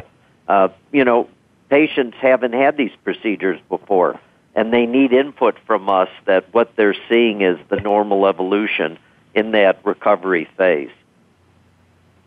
Uh, 0.47 0.67
you 0.91 1.05
know, 1.05 1.27
patients 1.69 2.17
haven't 2.21 2.53
had 2.53 2.77
these 2.77 2.91
procedures 3.03 3.59
before 3.69 4.19
and 4.53 4.71
they 4.71 4.85
need 4.85 5.11
input 5.11 5.57
from 5.65 5.89
us 5.89 6.09
that 6.25 6.53
what 6.53 6.75
they're 6.75 6.95
seeing 7.09 7.41
is 7.41 7.57
the 7.69 7.77
normal 7.77 8.27
evolution 8.27 8.99
in 9.35 9.51
that 9.51 9.79
recovery 9.85 10.49
phase. 10.57 10.89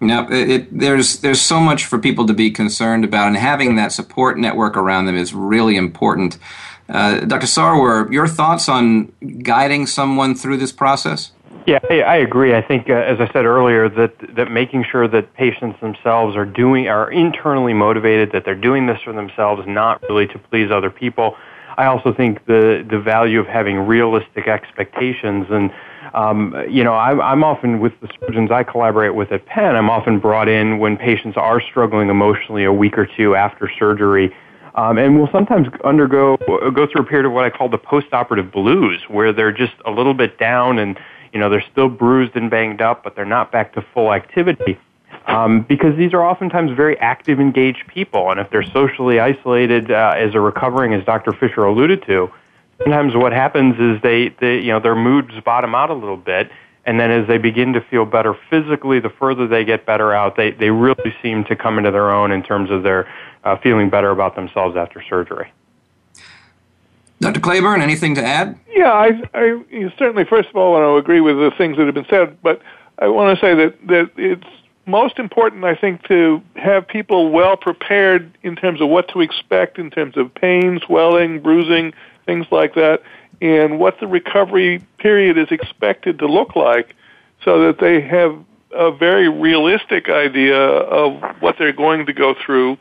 Now, 0.00 0.28
it, 0.28 0.50
it, 0.50 0.78
there's 0.78 1.20
there's 1.20 1.40
so 1.40 1.58
much 1.58 1.84
for 1.84 1.98
people 1.98 2.26
to 2.26 2.34
be 2.34 2.50
concerned 2.50 3.04
about, 3.04 3.28
and 3.28 3.36
having 3.36 3.74
that 3.76 3.90
support 3.90 4.38
network 4.38 4.76
around 4.76 5.06
them 5.06 5.16
is 5.16 5.34
really 5.34 5.76
important. 5.76 6.38
Uh, 6.88 7.20
Dr. 7.20 7.46
Sarwer, 7.46 8.10
your 8.12 8.28
thoughts 8.28 8.68
on 8.68 9.12
guiding 9.42 9.86
someone 9.86 10.34
through 10.34 10.58
this 10.58 10.72
process? 10.72 11.32
Yeah, 11.66 11.80
I 11.90 12.16
agree. 12.16 12.54
I 12.54 12.62
think, 12.62 12.88
uh, 12.88 12.94
as 12.94 13.20
I 13.20 13.30
said 13.32 13.44
earlier, 13.44 13.88
that 13.90 14.36
that 14.36 14.50
making 14.50 14.84
sure 14.90 15.08
that 15.08 15.34
patients 15.34 15.80
themselves 15.80 16.36
are 16.36 16.46
doing 16.46 16.88
are 16.88 17.10
internally 17.10 17.74
motivated, 17.74 18.30
that 18.32 18.44
they're 18.44 18.54
doing 18.54 18.86
this 18.86 19.02
for 19.02 19.12
themselves, 19.12 19.62
not 19.66 20.00
really 20.08 20.28
to 20.28 20.38
please 20.38 20.70
other 20.70 20.90
people. 20.90 21.36
I 21.76 21.86
also 21.86 22.14
think 22.14 22.46
the 22.46 22.86
the 22.88 22.98
value 22.98 23.40
of 23.40 23.46
having 23.46 23.80
realistic 23.80 24.46
expectations 24.46 25.46
and 25.50 25.70
um, 26.14 26.54
you 26.68 26.84
know, 26.84 26.94
I, 26.94 27.32
I'm 27.32 27.44
often 27.44 27.80
with 27.80 27.92
the 28.00 28.08
surgeons 28.20 28.50
I 28.50 28.62
collaborate 28.62 29.14
with 29.14 29.32
at 29.32 29.46
Penn. 29.46 29.76
I'm 29.76 29.90
often 29.90 30.18
brought 30.18 30.48
in 30.48 30.78
when 30.78 30.96
patients 30.96 31.36
are 31.36 31.60
struggling 31.60 32.08
emotionally 32.08 32.64
a 32.64 32.72
week 32.72 32.96
or 32.96 33.06
two 33.06 33.34
after 33.34 33.70
surgery, 33.78 34.34
um, 34.74 34.98
and 34.98 35.18
will 35.18 35.28
sometimes 35.30 35.68
undergo 35.84 36.36
go 36.36 36.86
through 36.86 37.02
a 37.02 37.04
period 37.04 37.26
of 37.26 37.32
what 37.32 37.44
I 37.44 37.50
call 37.50 37.68
the 37.68 37.78
postoperative 37.78 38.52
blues, 38.52 39.02
where 39.08 39.32
they're 39.32 39.52
just 39.52 39.74
a 39.84 39.90
little 39.90 40.14
bit 40.14 40.38
down 40.38 40.78
and 40.78 40.98
you 41.32 41.40
know 41.40 41.50
they're 41.50 41.64
still 41.70 41.88
bruised 41.88 42.36
and 42.36 42.50
banged 42.50 42.80
up, 42.80 43.04
but 43.04 43.14
they're 43.14 43.24
not 43.24 43.52
back 43.52 43.74
to 43.74 43.82
full 43.94 44.12
activity. 44.12 44.78
Um, 45.26 45.60
because 45.62 45.94
these 45.96 46.14
are 46.14 46.24
oftentimes 46.24 46.70
very 46.74 46.98
active, 47.00 47.38
engaged 47.38 47.86
people, 47.86 48.30
and 48.30 48.40
if 48.40 48.48
they're 48.50 48.62
socially 48.62 49.20
isolated 49.20 49.90
uh, 49.90 50.14
as 50.16 50.34
a 50.34 50.40
recovering, 50.40 50.94
as 50.94 51.04
Dr. 51.04 51.32
Fisher 51.32 51.64
alluded 51.64 52.02
to, 52.06 52.32
sometimes 52.78 53.14
what 53.14 53.32
happens 53.32 53.76
is 53.78 54.02
they, 54.02 54.30
they 54.40 54.58
you 54.58 54.72
know 54.72 54.80
their 54.80 54.96
moods 54.96 55.32
bottom 55.44 55.74
out 55.74 55.90
a 55.90 55.94
little 55.94 56.16
bit 56.16 56.50
and 56.86 56.98
then 56.98 57.10
as 57.10 57.26
they 57.28 57.38
begin 57.38 57.72
to 57.72 57.80
feel 57.80 58.04
better 58.04 58.34
physically 58.50 59.00
the 59.00 59.10
further 59.10 59.46
they 59.46 59.64
get 59.64 59.84
better 59.86 60.12
out 60.12 60.36
they 60.36 60.52
they 60.52 60.70
really 60.70 61.14
seem 61.22 61.44
to 61.44 61.56
come 61.56 61.78
into 61.78 61.90
their 61.90 62.10
own 62.10 62.32
in 62.32 62.42
terms 62.42 62.70
of 62.70 62.82
their 62.82 63.08
uh, 63.44 63.56
feeling 63.58 63.90
better 63.90 64.10
about 64.10 64.34
themselves 64.36 64.76
after 64.76 65.02
surgery 65.08 65.52
Dr. 67.20 67.40
Claiborn, 67.40 67.82
anything 67.82 68.14
to 68.14 68.24
add? 68.24 68.56
Yeah, 68.68 68.92
I, 68.92 69.10
I 69.34 69.92
certainly, 69.98 70.24
first 70.24 70.50
of 70.50 70.56
all, 70.56 70.72
want 70.72 70.84
to 70.84 70.96
agree 70.96 71.20
with 71.20 71.36
the 71.36 71.50
things 71.58 71.76
that 71.76 71.86
have 71.86 71.94
been 71.94 72.06
said, 72.08 72.40
but 72.42 72.62
I 73.00 73.08
want 73.08 73.36
to 73.36 73.44
say 73.44 73.54
that, 73.56 73.74
that 73.88 74.10
it's 74.16 74.46
most 74.86 75.18
important, 75.18 75.64
I 75.64 75.74
think, 75.74 76.04
to 76.04 76.40
have 76.54 76.86
people 76.86 77.30
well 77.30 77.56
prepared 77.56 78.36
in 78.44 78.54
terms 78.54 78.80
of 78.80 78.88
what 78.88 79.08
to 79.08 79.20
expect 79.20 79.78
in 79.78 79.90
terms 79.90 80.16
of 80.16 80.32
pain, 80.34 80.80
swelling, 80.86 81.40
bruising, 81.40 81.92
things 82.28 82.46
like 82.52 82.74
that, 82.74 83.02
and 83.40 83.80
what 83.80 83.98
the 84.00 84.06
recovery 84.06 84.84
period 84.98 85.38
is 85.38 85.48
expected 85.50 86.18
to 86.18 86.26
look 86.26 86.54
like 86.54 86.94
so 87.42 87.66
that 87.66 87.80
they 87.80 88.00
have 88.02 88.38
a 88.72 88.92
very 88.92 89.28
realistic 89.28 90.10
idea 90.10 90.58
of 90.58 91.22
what 91.40 91.56
they're 91.58 91.72
going 91.72 92.04
to 92.04 92.12
go 92.12 92.34
through 92.44 92.76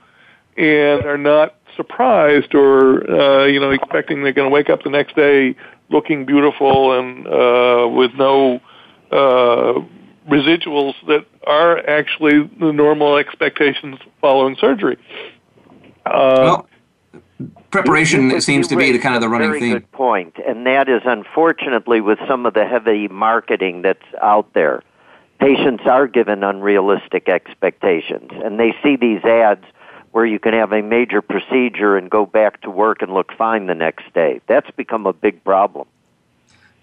and 0.58 1.06
are 1.06 1.18
not 1.18 1.56
surprised 1.78 2.54
or 2.54 3.10
uh, 3.10 3.46
you 3.46 3.60
know 3.60 3.72
expecting 3.72 4.24
they're 4.24 4.34
going 4.34 4.50
to 4.50 4.54
wake 4.54 4.70
up 4.70 4.84
the 4.84 4.90
next 4.90 5.16
day 5.16 5.56
looking 5.90 6.26
beautiful 6.26 7.00
and 7.00 7.26
uh, 7.28 7.88
with 7.88 8.12
no 8.16 8.60
uh, 9.12 9.80
residuals 10.30 10.94
that 11.08 11.26
are 11.46 11.78
actually 11.90 12.44
the 12.60 12.74
normal 12.74 13.16
expectations 13.16 13.98
following 14.20 14.58
surgery. 14.60 14.98
Uh, 16.06 16.42
well, 16.44 16.68
preparation 17.72 18.30
you, 18.30 18.42
seems 18.42 18.68
to 18.68 18.76
be 18.76 18.92
the 18.92 19.00
kind 19.00 19.16
of 19.16 19.22
the 19.22 19.30
running 19.30 19.50
very 19.50 19.60
theme. 19.60 19.74
Good 19.74 19.92
point, 19.92 20.36
and 20.46 20.66
that 20.66 20.90
is 20.90 21.02
unfortunately 21.06 22.02
with 22.02 22.20
some 22.28 22.46
of 22.46 22.54
the 22.54 22.66
heavy 22.66 23.08
marketing 23.08 23.82
that's 23.82 24.00
out 24.22 24.54
there, 24.54 24.82
patients 25.40 25.84
are 25.86 26.08
given 26.08 26.44
unrealistic 26.44 27.30
expectations, 27.30 28.32
and 28.32 28.60
they 28.60 28.74
see 28.84 28.96
these 28.96 29.24
ads 29.24 29.64
where 30.12 30.26
you 30.26 30.40
can 30.40 30.54
have 30.54 30.72
a 30.72 30.82
major 30.82 31.22
procedure 31.22 31.96
and 31.96 32.10
go 32.10 32.26
back 32.26 32.62
to 32.62 32.72
work 32.72 33.02
and 33.02 33.14
look 33.14 33.32
fine 33.38 33.68
the 33.68 33.76
next 33.76 34.12
day. 34.14 34.42
That's 34.48 34.70
become 34.72 35.06
a 35.06 35.14
big 35.14 35.44
problem. 35.44 35.88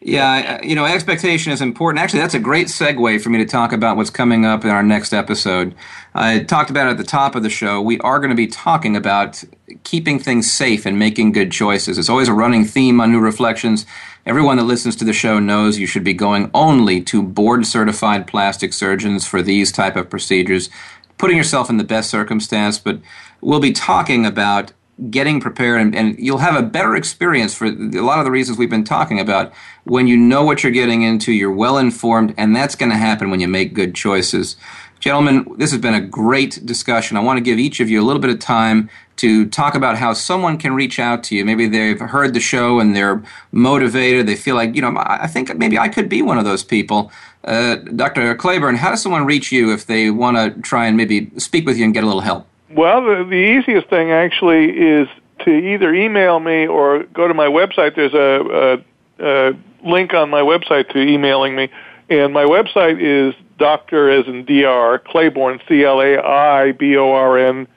Yeah, 0.06 0.62
you 0.62 0.74
know, 0.74 0.84
expectation 0.84 1.50
is 1.50 1.62
important. 1.62 1.98
Actually, 1.98 2.20
that's 2.20 2.34
a 2.34 2.38
great 2.38 2.66
segue 2.66 3.22
for 3.22 3.30
me 3.30 3.38
to 3.38 3.46
talk 3.46 3.72
about 3.72 3.96
what's 3.96 4.10
coming 4.10 4.44
up 4.44 4.62
in 4.62 4.68
our 4.68 4.82
next 4.82 5.14
episode. 5.14 5.74
I 6.14 6.40
talked 6.40 6.68
about 6.68 6.88
it 6.88 6.90
at 6.90 6.96
the 6.98 7.04
top 7.04 7.34
of 7.34 7.42
the 7.42 7.48
show. 7.48 7.80
We 7.80 7.98
are 8.00 8.18
going 8.18 8.28
to 8.28 8.36
be 8.36 8.46
talking 8.46 8.96
about 8.96 9.42
keeping 9.82 10.18
things 10.18 10.52
safe 10.52 10.84
and 10.84 10.98
making 10.98 11.32
good 11.32 11.50
choices. 11.50 11.96
It's 11.96 12.10
always 12.10 12.28
a 12.28 12.34
running 12.34 12.66
theme 12.66 13.00
on 13.00 13.12
New 13.12 13.18
Reflections. 13.18 13.86
Everyone 14.26 14.58
that 14.58 14.64
listens 14.64 14.94
to 14.96 15.06
the 15.06 15.14
show 15.14 15.38
knows 15.38 15.78
you 15.78 15.86
should 15.86 16.04
be 16.04 16.12
going 16.12 16.50
only 16.52 17.00
to 17.04 17.22
board 17.22 17.66
certified 17.66 18.26
plastic 18.26 18.74
surgeons 18.74 19.26
for 19.26 19.40
these 19.40 19.72
type 19.72 19.96
of 19.96 20.10
procedures, 20.10 20.68
putting 21.16 21.38
yourself 21.38 21.70
in 21.70 21.78
the 21.78 21.82
best 21.82 22.10
circumstance. 22.10 22.78
But 22.78 23.00
we'll 23.40 23.58
be 23.58 23.72
talking 23.72 24.26
about 24.26 24.72
getting 25.10 25.40
prepared, 25.40 25.80
and, 25.80 25.94
and, 25.94 26.18
you'll 26.18 26.38
have 26.38 26.54
a 26.54 26.62
better 26.62 26.94
experience 26.94 27.52
for 27.54 27.66
a 27.66 28.00
lot 28.00 28.18
of 28.18 28.24
the 28.24 28.30
reasons 28.30 28.58
we've 28.58 28.70
been 28.70 28.84
talking 28.84 29.18
about. 29.18 29.52
When 29.84 30.06
you 30.06 30.16
know 30.16 30.44
what 30.44 30.62
you're 30.62 30.72
getting 30.72 31.02
into, 31.02 31.32
you're 31.32 31.52
well 31.52 31.78
informed, 31.78 32.32
and 32.36 32.54
that's 32.54 32.74
going 32.74 32.90
to 32.90 32.96
happen 32.96 33.30
when 33.30 33.40
you 33.40 33.48
make 33.48 33.74
good 33.74 33.94
choices. 33.94 34.56
Gentlemen, 35.00 35.46
this 35.58 35.70
has 35.70 35.80
been 35.80 35.94
a 35.94 36.00
great 36.00 36.64
discussion. 36.64 37.16
I 37.16 37.20
want 37.20 37.36
to 37.36 37.42
give 37.42 37.58
each 37.58 37.80
of 37.80 37.90
you 37.90 38.00
a 38.00 38.04
little 38.04 38.22
bit 38.22 38.30
of 38.30 38.38
time 38.38 38.88
to 39.16 39.46
talk 39.46 39.74
about 39.74 39.98
how 39.98 40.12
someone 40.12 40.56
can 40.56 40.74
reach 40.74 40.98
out 40.98 41.22
to 41.24 41.36
you. 41.36 41.44
Maybe 41.44 41.66
they've 41.66 42.00
heard 42.00 42.32
the 42.32 42.40
show 42.40 42.80
and 42.80 42.96
they're 42.96 43.22
motivated. 43.52 44.26
They 44.26 44.36
feel 44.36 44.54
like, 44.56 44.74
you 44.74 44.80
know, 44.80 44.94
I 44.96 45.26
think 45.26 45.54
maybe 45.56 45.78
I 45.78 45.88
could 45.88 46.08
be 46.08 46.22
one 46.22 46.38
of 46.38 46.44
those 46.44 46.64
people. 46.64 47.12
Uh, 47.44 47.76
Dr. 47.76 48.34
Claiborn, 48.34 48.76
how 48.76 48.90
does 48.90 49.02
someone 49.02 49.26
reach 49.26 49.52
you 49.52 49.72
if 49.72 49.86
they 49.86 50.10
want 50.10 50.36
to 50.38 50.60
try 50.62 50.86
and 50.86 50.96
maybe 50.96 51.30
speak 51.36 51.66
with 51.66 51.76
you 51.76 51.84
and 51.84 51.92
get 51.92 52.02
a 52.02 52.06
little 52.06 52.22
help? 52.22 52.46
Well, 52.74 53.02
the, 53.02 53.24
the 53.28 53.34
easiest 53.34 53.88
thing 53.88 54.10
actually 54.10 54.64
is 54.70 55.08
to 55.44 55.50
either 55.50 55.94
email 55.94 56.40
me 56.40 56.66
or 56.66 57.04
go 57.04 57.28
to 57.28 57.34
my 57.34 57.46
website. 57.46 57.94
There's 57.94 58.14
a, 58.14 58.82
a, 59.20 59.50
a 59.50 59.52
link 59.88 60.12
on 60.12 60.30
my 60.30 60.40
website 60.40 60.88
to 60.90 60.98
emailing 60.98 61.54
me, 61.54 61.68
and 62.08 62.32
my 62.32 62.44
website 62.44 63.00
is 63.00 63.34
Doctor 63.58 64.10
as 64.10 64.26
in 64.26 64.44
Dr. 64.44 64.98
Claiborn 65.06 65.60
C 65.68 65.84
L 65.84 66.00
A 66.00 66.18
I 66.18 66.72
B 66.72 66.96
O 66.96 67.12
R 67.12 67.38
N 67.38 67.68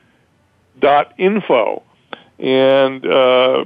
dot 0.79 1.13
info, 1.19 1.83
and 2.39 3.05
uh, 3.05 3.65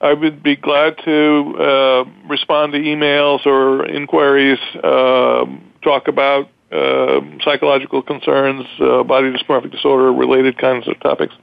I 0.00 0.12
would 0.12 0.42
be 0.42 0.54
glad 0.54 0.98
to 1.04 1.56
uh, 1.58 2.28
respond 2.28 2.72
to 2.72 2.78
emails 2.78 3.44
or 3.46 3.86
inquiries. 3.86 4.60
Uh, 4.76 5.46
talk 5.82 6.06
about 6.06 6.48
uh, 6.72 7.20
psychological 7.42 8.02
concerns, 8.02 8.66
uh, 8.80 9.02
body 9.02 9.32
dysmorphic 9.32 9.70
disorder 9.72 10.12
related 10.12 10.58
kinds 10.58 10.86
of 10.88 10.98
topics. 11.00 11.34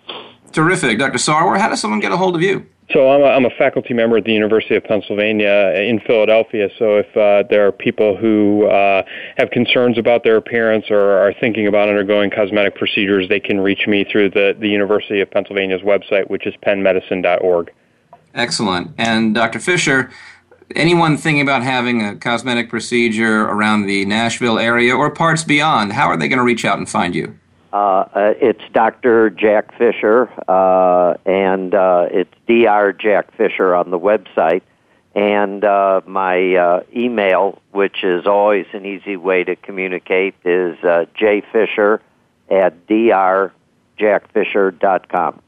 Terrific. 0.52 0.98
Dr. 0.98 1.18
Sarwer, 1.18 1.60
how 1.60 1.70
does 1.70 1.82
someone 1.82 2.00
get 2.00 2.12
a 2.12 2.18
hold 2.18 2.36
of 2.36 2.42
you? 2.42 2.66
So 2.92 3.12
I'm 3.12 3.22
a, 3.22 3.26
I'm 3.26 3.46
a 3.46 3.50
faculty 3.50 3.94
member 3.94 4.18
at 4.18 4.24
the 4.24 4.32
University 4.32 4.76
of 4.76 4.84
Pennsylvania 4.86 5.74
in 5.76 6.00
Philadelphia. 6.00 6.70
So 6.80 6.98
if 6.98 7.18
uh, 7.18 7.44
there 7.50 7.68
are 7.68 7.72
people 7.74 8.16
who 8.16 8.66
uh, 8.68 9.04
have 9.38 9.50
concerns 9.52 9.98
about 9.98 10.24
their 10.24 10.38
appearance 10.38 10.86
or 10.90 11.18
are 11.18 11.34
thinking 11.34 11.68
about 11.68 11.90
undergoing 11.90 12.30
cosmetic 12.30 12.76
procedures, 12.76 13.28
they 13.28 13.42
can 13.42 13.60
reach 13.60 13.88
me 13.88 14.06
through 14.10 14.30
the, 14.30 14.56
the 14.58 14.70
University 14.70 15.20
of 15.20 15.30
Pennsylvania's 15.30 15.82
website, 15.82 16.30
which 16.30 16.48
is 16.48 16.54
pennmedicine.org. 16.66 17.74
Excellent. 18.34 18.92
And 18.98 19.36
Dr. 19.36 19.60
Fisher, 19.60 20.10
anyone 20.76 21.18
thinking 21.18 21.42
about 21.42 21.64
having 21.64 22.04
a 22.04 22.16
cosmetic 22.16 22.70
procedure 22.70 23.44
around 23.44 23.86
the 23.86 24.06
Nashville 24.06 24.60
area 24.60 24.96
or 24.96 25.10
parts 25.12 25.44
beyond, 25.44 25.94
how 25.94 26.08
are 26.08 26.18
they 26.18 26.28
going 26.28 26.38
to 26.38 26.44
reach 26.44 26.66
out 26.66 26.78
and 26.78 26.90
find 26.90 27.16
you? 27.16 27.38
Uh, 27.74 27.78
uh, 27.78 28.34
it's 28.40 28.62
Dr. 28.74 29.30
Jack 29.30 29.78
Fisher, 29.78 30.30
uh, 30.48 31.16
and 31.26 31.76
uh, 31.76 32.08
it's 32.10 32.34
Dr. 32.48 32.94
Jack 32.94 33.36
Fisher 33.36 33.76
on 33.76 33.92
the 33.92 34.00
website. 34.00 34.62
And 35.16 35.64
uh, 35.64 36.02
my 36.06 36.56
uh, 36.56 36.84
email, 36.96 37.62
which 37.72 38.04
is 38.04 38.28
always 38.28 38.68
an 38.74 38.86
easy 38.86 39.18
way 39.18 39.44
to 39.44 39.56
communicate, 39.56 40.36
is 40.46 40.78
jfisher 40.78 42.00
at 42.50 42.88
drjackfisher.com. 42.88 45.42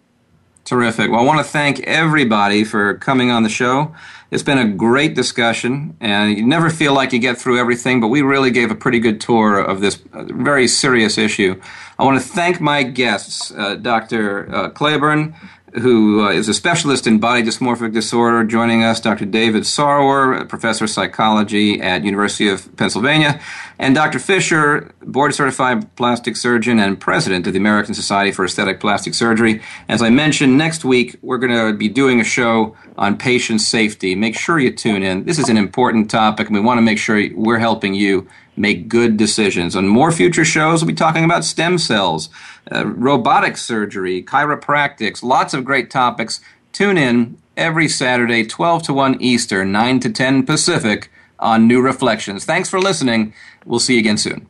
Terrific. 0.70 1.10
Well, 1.10 1.20
I 1.20 1.24
want 1.24 1.40
to 1.40 1.52
thank 1.52 1.80
everybody 1.80 2.64
for 2.64 2.94
coming 2.94 3.32
on 3.32 3.42
the 3.42 3.50
show. 3.50 3.96
It's 4.30 4.44
been 4.44 4.60
a 4.60 4.68
great 4.68 5.16
discussion, 5.16 5.98
and 6.00 6.38
you 6.38 6.46
never 6.46 6.70
feel 6.70 6.94
like 6.94 7.12
you 7.12 7.18
get 7.18 7.40
through 7.40 7.60
everything, 7.60 8.00
but 8.00 8.10
we 8.10 8.22
really 8.22 8.52
gave 8.52 8.70
a 8.70 8.76
pretty 8.76 9.00
good 9.00 9.20
tour 9.20 9.60
of 9.60 9.82
this 9.82 10.00
very 10.14 10.68
serious 10.68 11.18
issue. 11.18 11.60
I 11.98 12.04
want 12.04 12.22
to 12.22 12.28
thank 12.28 12.62
my 12.62 12.84
guests, 12.84 13.50
uh, 13.50 13.78
Dr. 13.78 14.48
Uh, 14.54 14.70
Claiborn, 14.70 15.34
who 15.74 16.26
uh, 16.26 16.32
is 16.32 16.50
a 16.50 16.54
specialist 16.54 17.06
in 17.08 17.20
body 17.20 17.44
dysmorphic 17.44 17.94
disorder, 17.94 18.44
joining 18.44 18.84
us, 18.84 19.00
Dr. 19.00 19.26
David 19.26 19.64
Sarwer, 19.64 20.48
professor 20.48 20.86
of 20.86 20.90
psychology 20.90 21.80
at 21.82 22.04
University 22.04 22.50
of 22.50 22.76
Pennsylvania, 22.78 23.40
and 23.78 23.96
Dr. 23.96 24.20
Fisher, 24.20 24.94
board 25.02 25.34
certified 25.34 25.96
plastic 25.96 26.36
surgeon 26.36 26.80
and 26.80 27.00
president 27.00 27.48
of 27.48 27.54
the 27.54 27.60
American 27.60 27.94
Society 27.94 28.32
for 28.32 28.46
Aesthetic 28.46 28.80
Plastic 28.80 29.14
Surgery. 29.14 29.62
As 29.88 30.02
I 30.02 30.10
mentioned, 30.10 30.58
next 30.58 30.84
week 30.84 31.18
we're 31.22 31.38
going 31.38 31.54
to 31.54 31.78
be 31.78 31.88
doing 31.88 32.20
a 32.20 32.24
show 32.24 32.76
on 32.98 33.18
patient 33.18 33.62
safety. 33.62 34.16
Make 34.16 34.38
sure 34.38 34.60
you 34.60 34.74
tune 34.74 35.04
in. 35.04 35.26
This 35.26 35.40
is 35.40 35.50
an 35.50 35.58
important 35.58 36.10
topic, 36.10 36.48
and 36.48 36.56
we 36.56 36.62
want 36.62 36.78
to 36.78 36.82
make 36.82 36.98
sure 36.98 37.22
we're 37.36 37.60
helping 37.60 37.94
you 37.94 38.28
make 38.60 38.90
good 38.90 39.18
decisions. 39.18 39.76
On 39.76 39.88
more 39.88 40.12
future 40.12 40.46
shows, 40.46 40.82
we'll 40.82 40.90
be 40.90 40.94
talking 40.94 41.24
about 41.24 41.46
stem 41.46 41.78
cells, 41.78 42.30
uh, 42.72 42.86
robotic 42.86 43.58
surgery, 43.58 44.22
chiropractics, 44.22 45.24
lots 45.24 45.54
of 45.54 45.66
great 45.66 45.90
topics. 45.90 46.42
Tune 46.74 46.98
in 46.98 47.38
every 47.58 47.88
Saturday, 47.88 48.46
12 48.46 48.84
to 48.84 48.94
1 48.94 49.22
Eastern, 49.22 49.72
9 49.72 50.00
to 50.02 50.10
10 50.10 50.46
Pacific 50.46 51.12
on 51.40 51.68
New 51.68 51.82
Reflections. 51.82 52.46
Thanks 52.46 52.70
for 52.70 52.80
listening. 52.80 53.34
We'll 53.66 53.80
see 53.80 53.94
you 53.94 54.00
again 54.00 54.18
soon. 54.18 54.48